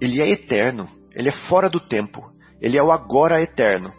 ele 0.00 0.20
é 0.20 0.28
eterno, 0.30 0.88
ele 1.14 1.30
é 1.30 1.32
fora 1.48 1.70
do 1.70 1.80
tempo, 1.80 2.30
ele 2.60 2.76
é 2.76 2.82
o 2.82 2.92
agora 2.92 3.40
eterno. 3.40 3.92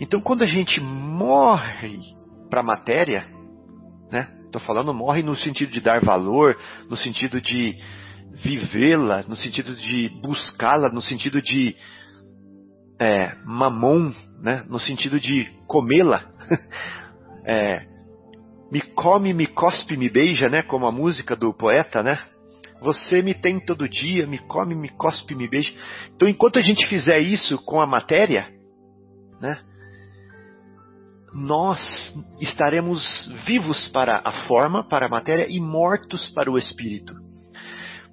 Então 0.00 0.20
quando 0.20 0.42
a 0.42 0.46
gente 0.46 0.80
morre 0.80 2.00
para 2.48 2.60
a 2.60 2.64
matéria, 2.64 3.28
né? 4.10 4.32
Estou 4.46 4.60
falando 4.60 4.94
morre 4.94 5.22
no 5.22 5.36
sentido 5.36 5.70
de 5.70 5.80
dar 5.80 6.00
valor, 6.02 6.56
no 6.88 6.96
sentido 6.96 7.40
de 7.40 7.76
vivê-la, 8.32 9.22
no 9.22 9.36
sentido 9.36 9.74
de 9.74 10.08
buscá-la, 10.20 10.88
no 10.88 11.02
sentido 11.02 11.40
de 11.40 11.74
é, 12.98 13.34
mamon, 13.44 14.12
né? 14.40 14.64
no 14.68 14.78
sentido 14.78 15.18
de 15.20 15.50
comê-la. 15.66 16.24
é, 17.44 17.86
me 18.70 18.80
come, 18.80 19.32
me 19.32 19.46
cospe, 19.46 19.96
me 19.96 20.08
beija, 20.08 20.48
né? 20.48 20.62
como 20.62 20.86
a 20.86 20.92
música 20.92 21.34
do 21.36 21.52
poeta, 21.54 22.02
né? 22.02 22.18
Você 22.80 23.22
me 23.22 23.34
tem 23.34 23.58
todo 23.58 23.88
dia, 23.88 24.26
me 24.26 24.38
come, 24.38 24.74
me 24.74 24.88
cospe, 24.90 25.34
me 25.34 25.48
beija. 25.48 25.74
Então, 26.14 26.28
enquanto 26.28 26.58
a 26.58 26.62
gente 26.62 26.86
fizer 26.86 27.18
isso 27.18 27.58
com 27.64 27.80
a 27.80 27.86
matéria, 27.86 28.48
né? 29.40 29.58
Nós 31.32 31.80
estaremos 32.40 33.02
vivos 33.46 33.88
para 33.88 34.22
a 34.24 34.46
forma, 34.46 34.86
para 34.88 35.06
a 35.06 35.08
matéria 35.08 35.46
e 35.48 35.60
mortos 35.60 36.30
para 36.30 36.50
o 36.50 36.56
espírito. 36.56 37.25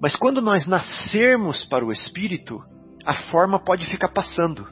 Mas 0.03 0.17
quando 0.17 0.41
nós 0.41 0.67
nascermos 0.67 1.63
para 1.63 1.85
o 1.85 1.89
Espírito, 1.89 2.61
a 3.05 3.15
forma 3.31 3.57
pode 3.57 3.85
ficar 3.85 4.09
passando. 4.09 4.67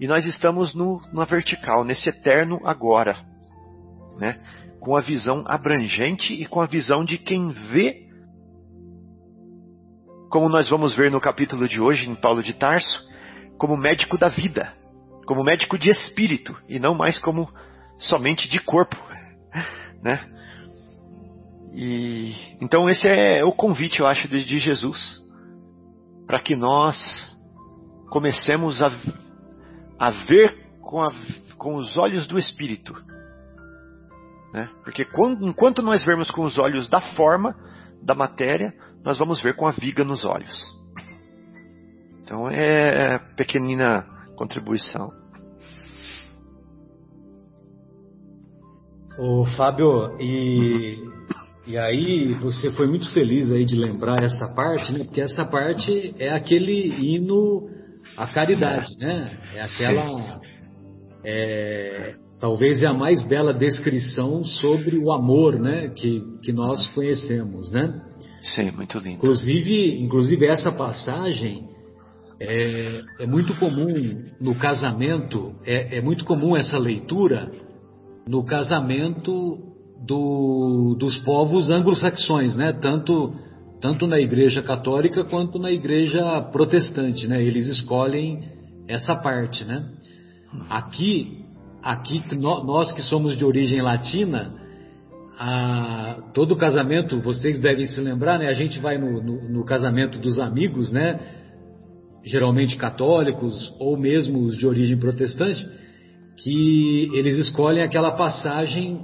E 0.00 0.08
nós 0.08 0.24
estamos 0.24 0.74
no, 0.74 1.00
na 1.12 1.24
vertical, 1.24 1.84
nesse 1.84 2.08
eterno 2.08 2.60
agora. 2.64 3.16
Né? 4.18 4.42
Com 4.80 4.96
a 4.96 5.00
visão 5.00 5.44
abrangente 5.46 6.34
e 6.34 6.44
com 6.44 6.60
a 6.60 6.66
visão 6.66 7.04
de 7.04 7.18
quem 7.18 7.50
vê, 7.70 8.08
como 10.28 10.48
nós 10.48 10.68
vamos 10.68 10.96
ver 10.96 11.08
no 11.08 11.20
capítulo 11.20 11.68
de 11.68 11.80
hoje 11.80 12.10
em 12.10 12.16
Paulo 12.16 12.42
de 12.42 12.52
Tarso, 12.52 13.08
como 13.56 13.76
médico 13.76 14.18
da 14.18 14.28
vida, 14.28 14.74
como 15.24 15.44
médico 15.44 15.78
de 15.78 15.88
espírito 15.88 16.60
e 16.68 16.80
não 16.80 16.96
mais 16.96 17.16
como 17.20 17.48
somente 18.00 18.48
de 18.48 18.58
corpo, 18.58 18.96
né? 20.02 20.18
E 21.74 22.56
então 22.60 22.88
esse 22.88 23.06
é 23.08 23.44
o 23.44 23.52
convite, 23.52 24.00
eu 24.00 24.06
acho, 24.06 24.28
de, 24.28 24.44
de 24.44 24.58
Jesus 24.58 25.24
para 26.26 26.40
que 26.40 26.56
nós 26.56 26.96
comecemos 28.10 28.82
a, 28.82 28.90
a 29.98 30.10
ver 30.10 30.56
com, 30.80 31.02
a, 31.02 31.12
com 31.56 31.76
os 31.76 31.96
olhos 31.96 32.26
do 32.26 32.38
Espírito. 32.38 32.94
Né? 34.52 34.70
Porque 34.82 35.04
quando, 35.04 35.46
enquanto 35.46 35.82
nós 35.82 36.04
vermos 36.04 36.30
com 36.30 36.42
os 36.44 36.58
olhos 36.58 36.88
da 36.88 37.00
forma, 37.00 37.54
da 38.02 38.14
matéria, 38.14 38.72
nós 39.04 39.18
vamos 39.18 39.42
ver 39.42 39.54
com 39.54 39.66
a 39.66 39.72
viga 39.72 40.04
nos 40.04 40.24
olhos. 40.24 40.54
Então 42.22 42.48
é 42.48 43.18
pequenina 43.36 44.06
contribuição. 44.36 45.12
Ô 49.18 49.44
Fábio, 49.56 50.20
e, 50.20 50.98
e 51.66 51.78
aí 51.78 52.34
você 52.34 52.70
foi 52.72 52.86
muito 52.86 53.10
feliz 53.12 53.50
aí 53.50 53.64
de 53.64 53.74
lembrar 53.74 54.22
essa 54.22 54.54
parte, 54.54 54.92
né? 54.92 55.04
Porque 55.04 55.20
essa 55.20 55.44
parte 55.44 56.14
é 56.18 56.30
aquele 56.30 56.88
hino 56.88 57.68
à 58.16 58.26
caridade, 58.26 58.94
né? 58.98 59.38
É 59.54 59.62
aquela. 59.62 60.40
É, 61.24 62.14
talvez 62.38 62.82
é 62.82 62.86
a 62.86 62.92
mais 62.92 63.26
bela 63.26 63.54
descrição 63.54 64.44
sobre 64.44 64.98
o 64.98 65.10
amor, 65.10 65.58
né? 65.58 65.88
Que, 65.96 66.22
que 66.42 66.52
nós 66.52 66.86
conhecemos, 66.88 67.70
né? 67.70 67.98
Sim, 68.54 68.70
muito 68.72 68.98
lindo. 68.98 69.16
Inclusive, 69.16 70.02
inclusive 70.02 70.46
essa 70.46 70.70
passagem 70.70 71.66
é, 72.38 73.00
é 73.20 73.26
muito 73.26 73.54
comum 73.58 74.22
no 74.38 74.54
casamento, 74.54 75.54
é, 75.64 75.96
é, 75.96 76.00
muito 76.02 76.26
comum 76.26 76.54
essa 76.54 76.76
leitura 76.76 77.50
no 78.28 78.44
casamento 78.44 79.73
do, 80.06 80.96
dos 80.98 81.16
povos 81.18 81.70
anglo-saxões, 81.70 82.56
né? 82.56 82.72
Tanto, 82.72 83.34
tanto 83.80 84.06
na 84.06 84.20
igreja 84.20 84.62
católica 84.62 85.24
quanto 85.24 85.58
na 85.58 85.70
igreja 85.70 86.40
protestante, 86.52 87.26
né? 87.26 87.42
Eles 87.42 87.66
escolhem 87.68 88.44
essa 88.88 89.14
parte, 89.16 89.64
né? 89.64 89.88
Aqui, 90.68 91.44
aqui 91.82 92.22
nós 92.36 92.92
que 92.92 93.02
somos 93.02 93.36
de 93.36 93.44
origem 93.44 93.80
latina, 93.80 94.52
a, 95.38 96.30
todo 96.32 96.56
casamento, 96.56 97.20
vocês 97.20 97.58
devem 97.58 97.86
se 97.86 98.00
lembrar, 98.00 98.38
né? 98.38 98.48
A 98.48 98.54
gente 98.54 98.78
vai 98.78 98.98
no, 98.98 99.22
no, 99.22 99.48
no, 99.48 99.64
casamento 99.64 100.18
dos 100.18 100.38
amigos, 100.38 100.92
né? 100.92 101.18
Geralmente 102.24 102.76
católicos 102.76 103.74
ou 103.78 103.96
mesmo 103.96 104.40
os 104.44 104.56
de 104.56 104.66
origem 104.66 104.96
protestante, 104.96 105.66
que 106.36 107.10
eles 107.14 107.36
escolhem 107.36 107.82
aquela 107.82 108.12
passagem, 108.12 109.00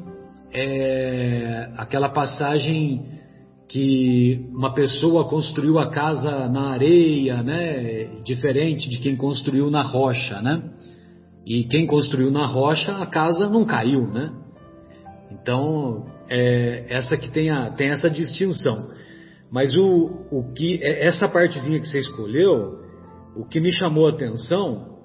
é, 0.52 1.70
aquela 1.76 2.08
passagem 2.08 3.20
que 3.68 4.48
uma 4.50 4.74
pessoa 4.74 5.28
construiu 5.28 5.78
a 5.78 5.90
casa 5.90 6.48
na 6.48 6.70
areia, 6.70 7.42
né? 7.42 8.22
Diferente 8.24 8.88
de 8.88 8.98
quem 8.98 9.16
construiu 9.16 9.70
na 9.70 9.82
rocha, 9.82 10.42
né? 10.42 10.62
E 11.46 11.64
quem 11.64 11.86
construiu 11.86 12.30
na 12.30 12.46
rocha, 12.46 12.96
a 12.96 13.06
casa 13.06 13.48
não 13.48 13.64
caiu, 13.64 14.08
né? 14.08 14.32
Então, 15.30 16.06
é, 16.28 16.86
essa 16.88 17.16
que 17.16 17.30
tem, 17.30 17.50
a, 17.50 17.70
tem 17.70 17.90
essa 17.90 18.10
distinção. 18.10 18.90
Mas 19.52 19.76
o, 19.76 20.26
o 20.30 20.52
que 20.52 20.80
é, 20.82 21.06
essa 21.06 21.28
partezinha 21.28 21.78
que 21.78 21.86
você 21.86 22.00
escolheu, 22.00 22.80
o 23.36 23.44
que 23.44 23.60
me 23.60 23.70
chamou 23.70 24.06
a 24.06 24.10
atenção 24.10 24.98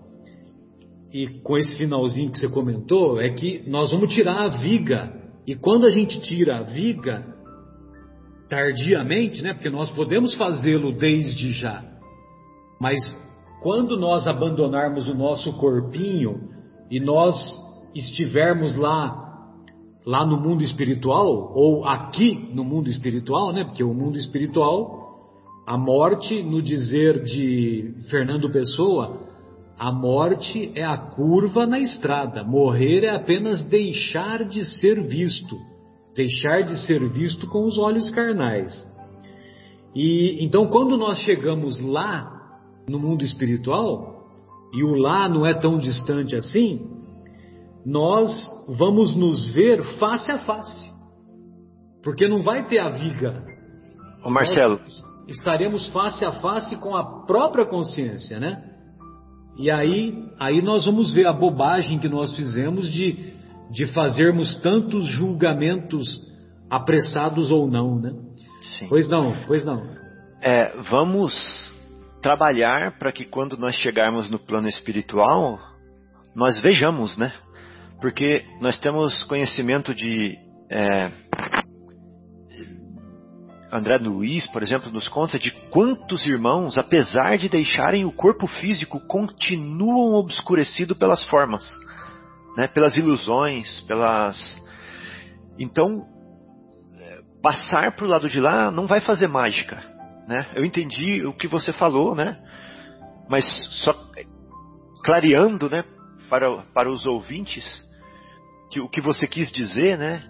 e 1.14 1.28
com 1.44 1.56
esse 1.58 1.78
finalzinho 1.78 2.32
que 2.32 2.40
você 2.40 2.50
comentou 2.50 3.22
é 3.22 3.30
que 3.30 3.64
nós 3.68 3.92
vamos 3.92 4.14
tirar 4.14 4.42
a 4.42 4.48
viga 4.50 5.25
e 5.48 5.56
quando 5.56 5.86
a 5.86 5.90
gente 5.90 6.20
tira 6.22 6.58
a 6.58 6.64
viga 6.64 7.26
tardiamente, 8.50 9.42
né? 9.42 9.54
Porque 9.54 9.70
nós 9.70 9.90
podemos 9.92 10.34
fazê-lo 10.36 10.92
desde 10.92 11.52
já, 11.52 11.84
mas 12.80 13.00
quando 13.62 13.98
nós 13.98 14.28
abandonarmos 14.28 15.08
o 15.08 15.16
nosso 15.16 15.54
corpinho 15.54 16.50
e 16.90 17.00
nós 17.00 17.36
estivermos 17.96 18.76
lá 18.78 19.24
lá 20.06 20.24
no 20.24 20.40
mundo 20.40 20.64
espiritual, 20.64 21.52
ou 21.56 21.84
aqui 21.84 22.50
no 22.54 22.64
mundo 22.64 22.90
espiritual, 22.90 23.52
né? 23.52 23.64
Porque 23.64 23.84
o 23.84 23.94
mundo 23.94 24.18
espiritual, 24.18 25.04
a 25.66 25.78
morte, 25.78 26.44
no 26.44 26.62
dizer 26.62 27.24
de 27.24 27.96
Fernando 28.10 28.52
Pessoa, 28.52 29.25
a 29.78 29.92
morte 29.92 30.72
é 30.74 30.84
a 30.84 30.98
curva 30.98 31.66
na 31.66 31.80
estrada, 31.80 32.44
morrer 32.44 33.04
é 33.04 33.16
apenas 33.16 33.64
deixar 33.64 34.46
de 34.46 34.64
ser 34.80 35.02
visto, 35.04 35.58
deixar 36.16 36.64
de 36.64 36.78
ser 36.86 37.08
visto 37.10 37.48
com 37.48 37.66
os 37.66 37.78
olhos 37.78 38.10
carnais. 38.10 38.72
E 39.94 40.44
então, 40.44 40.68
quando 40.68 40.98
nós 40.98 41.20
chegamos 41.20 41.82
lá, 41.82 42.32
no 42.88 43.00
mundo 43.00 43.24
espiritual, 43.24 44.16
e 44.74 44.84
o 44.84 44.96
lá 44.96 45.28
não 45.28 45.46
é 45.46 45.54
tão 45.54 45.78
distante 45.78 46.36
assim, 46.36 46.88
nós 47.86 48.32
vamos 48.78 49.16
nos 49.16 49.48
ver 49.54 49.84
face 49.98 50.32
a 50.32 50.40
face. 50.40 50.94
Porque 52.04 52.28
não 52.28 52.42
vai 52.42 52.68
ter 52.68 52.80
a 52.80 52.90
viga. 52.90 53.44
Ô 54.24 54.30
Marcelo. 54.30 54.80
Nós 54.80 55.04
estaremos 55.28 55.88
face 55.90 56.24
a 56.24 56.34
face 56.34 56.76
com 56.78 56.96
a 56.96 57.26
própria 57.26 57.66
consciência, 57.66 58.40
né? 58.40 58.75
E 59.58 59.72
aí, 59.72 60.30
aí 60.40 60.62
nós 60.62 60.86
vamos 60.86 61.14
ver 61.14 61.28
a 61.28 61.34
bobagem 61.34 62.00
que 62.00 62.10
nós 62.10 62.36
fizemos 62.36 62.92
de, 62.92 63.34
de 63.72 63.86
fazermos 63.88 64.56
tantos 64.62 65.08
julgamentos 65.08 66.06
apressados 66.70 67.52
ou 67.52 67.70
não, 67.70 68.00
né? 68.00 68.12
Sim. 68.78 68.88
Pois 68.90 69.08
não, 69.08 69.34
pois 69.48 69.64
não. 69.64 69.84
É, 70.42 70.76
vamos 70.90 71.34
trabalhar 72.22 72.98
para 72.98 73.12
que 73.12 73.24
quando 73.24 73.58
nós 73.58 73.76
chegarmos 73.76 74.30
no 74.30 74.40
plano 74.40 74.68
espiritual, 74.68 75.60
nós 76.36 76.62
vejamos, 76.62 77.18
né? 77.18 77.32
porque 78.00 78.46
nós 78.62 78.78
temos 78.80 79.24
conhecimento 79.24 79.94
de. 79.94 80.38
É, 80.70 81.12
André 83.76 83.98
Luiz, 83.98 84.48
por 84.48 84.64
exemplo, 84.64 84.92
nos 84.92 85.08
conta 85.08 85.38
de 85.38 85.52
quantos 85.70 86.26
irmãos, 86.26 86.78
apesar 86.78 87.38
de 87.38 87.50
deixarem 87.50 88.06
o 88.06 88.12
corpo 88.12 88.48
físico, 88.48 89.00
continuam 89.08 90.14
obscurecidos 90.14 90.98
pelas 90.98 91.24
formas, 91.26 91.64
né, 92.58 92.68
pelas 92.68 92.96
ilusões, 92.98 93.82
pelas. 93.82 94.62
Então, 95.60 96.06
é, 96.94 97.22
passar 97.42 97.92
para 97.92 98.06
o 98.06 98.08
lado 98.08 98.30
de 98.30 98.40
lá 98.40 98.72
não 98.72 98.88
vai 98.88 99.02
fazer 99.02 99.28
mágica. 99.28 99.84
Né? 100.28 100.48
Eu 100.56 100.66
entendi 100.66 101.26
o 101.26 101.34
que 101.34 101.48
você 101.48 101.72
falou, 101.72 102.16
né? 102.16 102.40
mas 103.28 103.46
só 103.84 103.94
clareando 105.04 105.70
né, 105.70 105.84
para, 106.30 106.58
para 106.74 106.90
os 106.90 107.06
ouvintes, 107.06 107.84
que 108.72 108.80
o 108.80 108.90
que 108.90 109.02
você 109.02 109.28
quis 109.28 109.52
dizer, 109.52 109.98
né, 109.98 110.24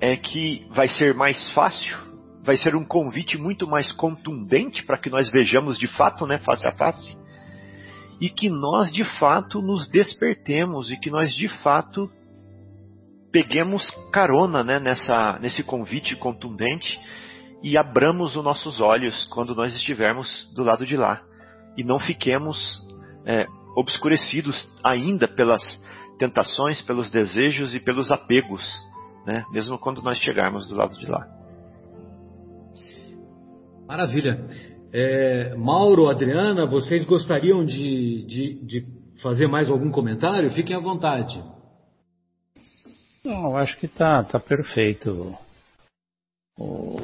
é 0.00 0.16
que 0.16 0.66
vai 0.70 0.88
ser 0.88 1.14
mais 1.14 1.50
fácil, 1.52 2.09
vai 2.42 2.56
ser 2.56 2.74
um 2.74 2.84
convite 2.84 3.36
muito 3.36 3.66
mais 3.68 3.92
contundente 3.92 4.82
para 4.84 4.98
que 4.98 5.10
nós 5.10 5.30
vejamos 5.30 5.78
de 5.78 5.86
fato, 5.86 6.26
né, 6.26 6.38
face 6.38 6.66
a 6.66 6.72
face, 6.72 7.18
e 8.20 8.28
que 8.28 8.48
nós 8.48 8.92
de 8.92 9.04
fato 9.18 9.60
nos 9.60 9.88
despertemos 9.88 10.90
e 10.90 10.96
que 10.96 11.10
nós 11.10 11.34
de 11.34 11.48
fato 11.62 12.10
peguemos 13.32 13.90
carona, 14.12 14.64
né, 14.64 14.78
nessa 14.78 15.38
nesse 15.40 15.62
convite 15.62 16.16
contundente 16.16 17.00
e 17.62 17.78
abramos 17.78 18.36
os 18.36 18.44
nossos 18.44 18.80
olhos 18.80 19.26
quando 19.26 19.54
nós 19.54 19.74
estivermos 19.74 20.50
do 20.54 20.62
lado 20.62 20.86
de 20.86 20.96
lá 20.96 21.22
e 21.76 21.84
não 21.84 21.98
fiquemos 21.98 22.82
é, 23.24 23.46
obscurecidos 23.76 24.68
ainda 24.82 25.28
pelas 25.28 25.62
tentações, 26.18 26.82
pelos 26.82 27.10
desejos 27.10 27.74
e 27.74 27.80
pelos 27.80 28.10
apegos, 28.10 28.62
né? 29.26 29.44
mesmo 29.52 29.78
quando 29.78 30.02
nós 30.02 30.18
chegarmos 30.18 30.66
do 30.66 30.74
lado 30.74 30.98
de 30.98 31.06
lá. 31.06 31.39
Maravilha. 33.90 34.38
É, 34.92 35.52
Mauro, 35.56 36.08
Adriana, 36.08 36.64
vocês 36.64 37.04
gostariam 37.04 37.64
de, 37.66 38.24
de, 38.24 38.64
de, 38.64 38.86
fazer 39.20 39.48
mais 39.48 39.68
algum 39.68 39.90
comentário? 39.90 40.48
Fiquem 40.52 40.76
à 40.76 40.78
vontade. 40.78 41.42
Não, 43.24 43.56
acho 43.56 43.76
que 43.80 43.88
tá, 43.88 44.22
tá 44.22 44.38
perfeito. 44.38 45.36
O, 46.56 47.00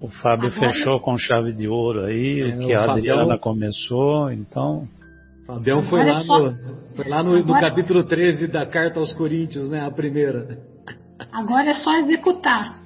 o 0.00 0.08
Fábio 0.20 0.48
Agora... 0.48 0.72
fechou 0.72 0.98
com 0.98 1.16
chave 1.16 1.52
de 1.52 1.68
ouro 1.68 2.06
aí, 2.06 2.40
é, 2.40 2.56
o 2.56 2.58
que 2.58 2.74
a 2.74 2.90
Adriana 2.90 3.20
Fabião... 3.20 3.38
começou, 3.38 4.32
então. 4.32 4.88
Fabião 5.46 5.84
foi 5.84 6.04
lá, 6.04 6.22
só... 6.22 6.40
no, 6.40 6.56
foi 6.96 7.08
lá 7.08 7.22
no, 7.22 7.38
no 7.38 7.60
capítulo 7.60 8.02
13 8.02 8.48
da 8.48 8.66
carta 8.66 8.98
aos 8.98 9.14
Coríntios, 9.14 9.70
né? 9.70 9.86
A 9.86 9.92
primeira. 9.92 10.58
Agora 11.30 11.70
é 11.70 11.74
só 11.74 11.94
executar. 11.98 12.80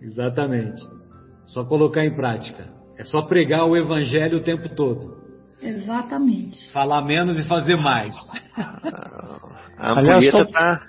Exatamente. 0.00 0.97
Só 1.48 1.64
colocar 1.64 2.04
em 2.04 2.14
prática. 2.14 2.68
É 2.96 3.04
só 3.04 3.22
pregar 3.22 3.64
o 3.64 3.76
evangelho 3.76 4.38
o 4.38 4.42
tempo 4.42 4.68
todo. 4.74 5.18
Exatamente. 5.60 6.70
Falar 6.72 7.02
menos 7.02 7.38
e 7.38 7.44
fazer 7.46 7.76
mais. 7.76 8.14
A 9.78 9.96
Aliás, 9.96 10.28
todo, 10.30 10.50
tá... 10.50 10.80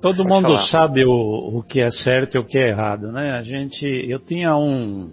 todo 0.00 0.24
mundo 0.24 0.44
falar. 0.44 0.66
sabe 0.68 1.04
o, 1.04 1.58
o 1.58 1.62
que 1.64 1.80
é 1.80 1.90
certo 1.90 2.36
e 2.36 2.38
o 2.38 2.44
que 2.44 2.56
é 2.56 2.68
errado, 2.68 3.10
né? 3.10 3.32
A 3.32 3.42
gente, 3.42 3.84
eu 3.84 4.20
tinha 4.20 4.56
um 4.56 5.10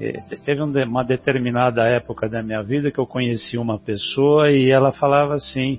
é, 0.00 0.12
teve 0.44 0.62
uma 0.62 1.04
determinada 1.04 1.82
época 1.86 2.28
da 2.28 2.42
minha 2.42 2.62
vida 2.62 2.90
que 2.90 2.98
eu 2.98 3.06
conheci 3.06 3.58
uma 3.58 3.78
pessoa 3.78 4.50
e 4.50 4.70
ela 4.70 4.92
falava 4.92 5.34
assim: 5.34 5.78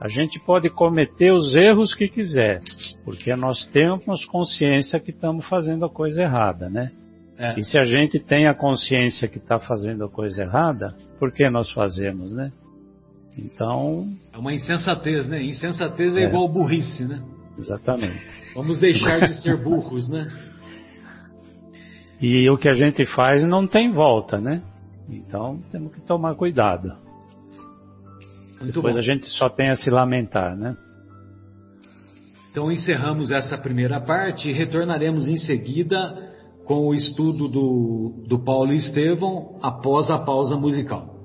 a 0.00 0.08
gente 0.08 0.38
pode 0.40 0.68
cometer 0.68 1.32
os 1.32 1.54
erros 1.54 1.94
que 1.94 2.08
quiser, 2.08 2.60
porque 3.04 3.34
nós 3.34 3.64
temos 3.66 4.24
consciência 4.26 5.00
que 5.00 5.10
estamos 5.10 5.48
fazendo 5.48 5.84
a 5.84 5.90
coisa 5.90 6.22
errada, 6.22 6.68
né? 6.68 6.92
É. 7.38 7.58
E 7.58 7.64
se 7.64 7.78
a 7.78 7.84
gente 7.84 8.18
tem 8.18 8.46
a 8.46 8.54
consciência 8.54 9.28
que 9.28 9.38
está 9.38 9.58
fazendo 9.58 10.04
a 10.04 10.08
coisa 10.08 10.42
errada, 10.42 10.94
por 11.18 11.32
que 11.32 11.48
nós 11.48 11.70
fazemos, 11.72 12.32
né? 12.32 12.52
Então. 13.38 14.06
É 14.32 14.38
uma 14.38 14.52
insensatez, 14.52 15.28
né? 15.28 15.42
Insensatez 15.42 16.16
é, 16.16 16.22
é 16.22 16.24
igual 16.24 16.48
burrice, 16.48 17.04
né? 17.04 17.22
Exatamente. 17.58 18.22
Vamos 18.54 18.78
deixar 18.78 19.20
de 19.20 19.34
ser 19.42 19.56
burros, 19.56 20.08
né? 20.08 20.28
E 22.20 22.48
o 22.48 22.56
que 22.56 22.68
a 22.68 22.74
gente 22.74 23.04
faz 23.06 23.42
não 23.44 23.66
tem 23.66 23.90
volta, 23.90 24.38
né? 24.38 24.62
Então 25.08 25.60
temos 25.70 25.92
que 25.92 26.00
tomar 26.00 26.34
cuidado. 26.34 27.05
Muito 28.60 28.74
Depois 28.74 28.94
bom. 28.94 28.98
a 28.98 29.02
gente 29.02 29.26
só 29.26 29.48
tem 29.48 29.70
a 29.70 29.76
se 29.76 29.90
lamentar, 29.90 30.56
né? 30.56 30.76
Então 32.50 32.72
encerramos 32.72 33.30
essa 33.30 33.58
primeira 33.58 34.00
parte 34.00 34.48
e 34.48 34.52
retornaremos 34.52 35.28
em 35.28 35.36
seguida 35.36 36.32
com 36.64 36.88
o 36.88 36.94
estudo 36.94 37.48
do, 37.48 38.24
do 38.26 38.38
Paulo 38.38 38.72
Estevão 38.72 39.58
após 39.62 40.10
a 40.10 40.18
pausa 40.18 40.56
musical. 40.56 41.15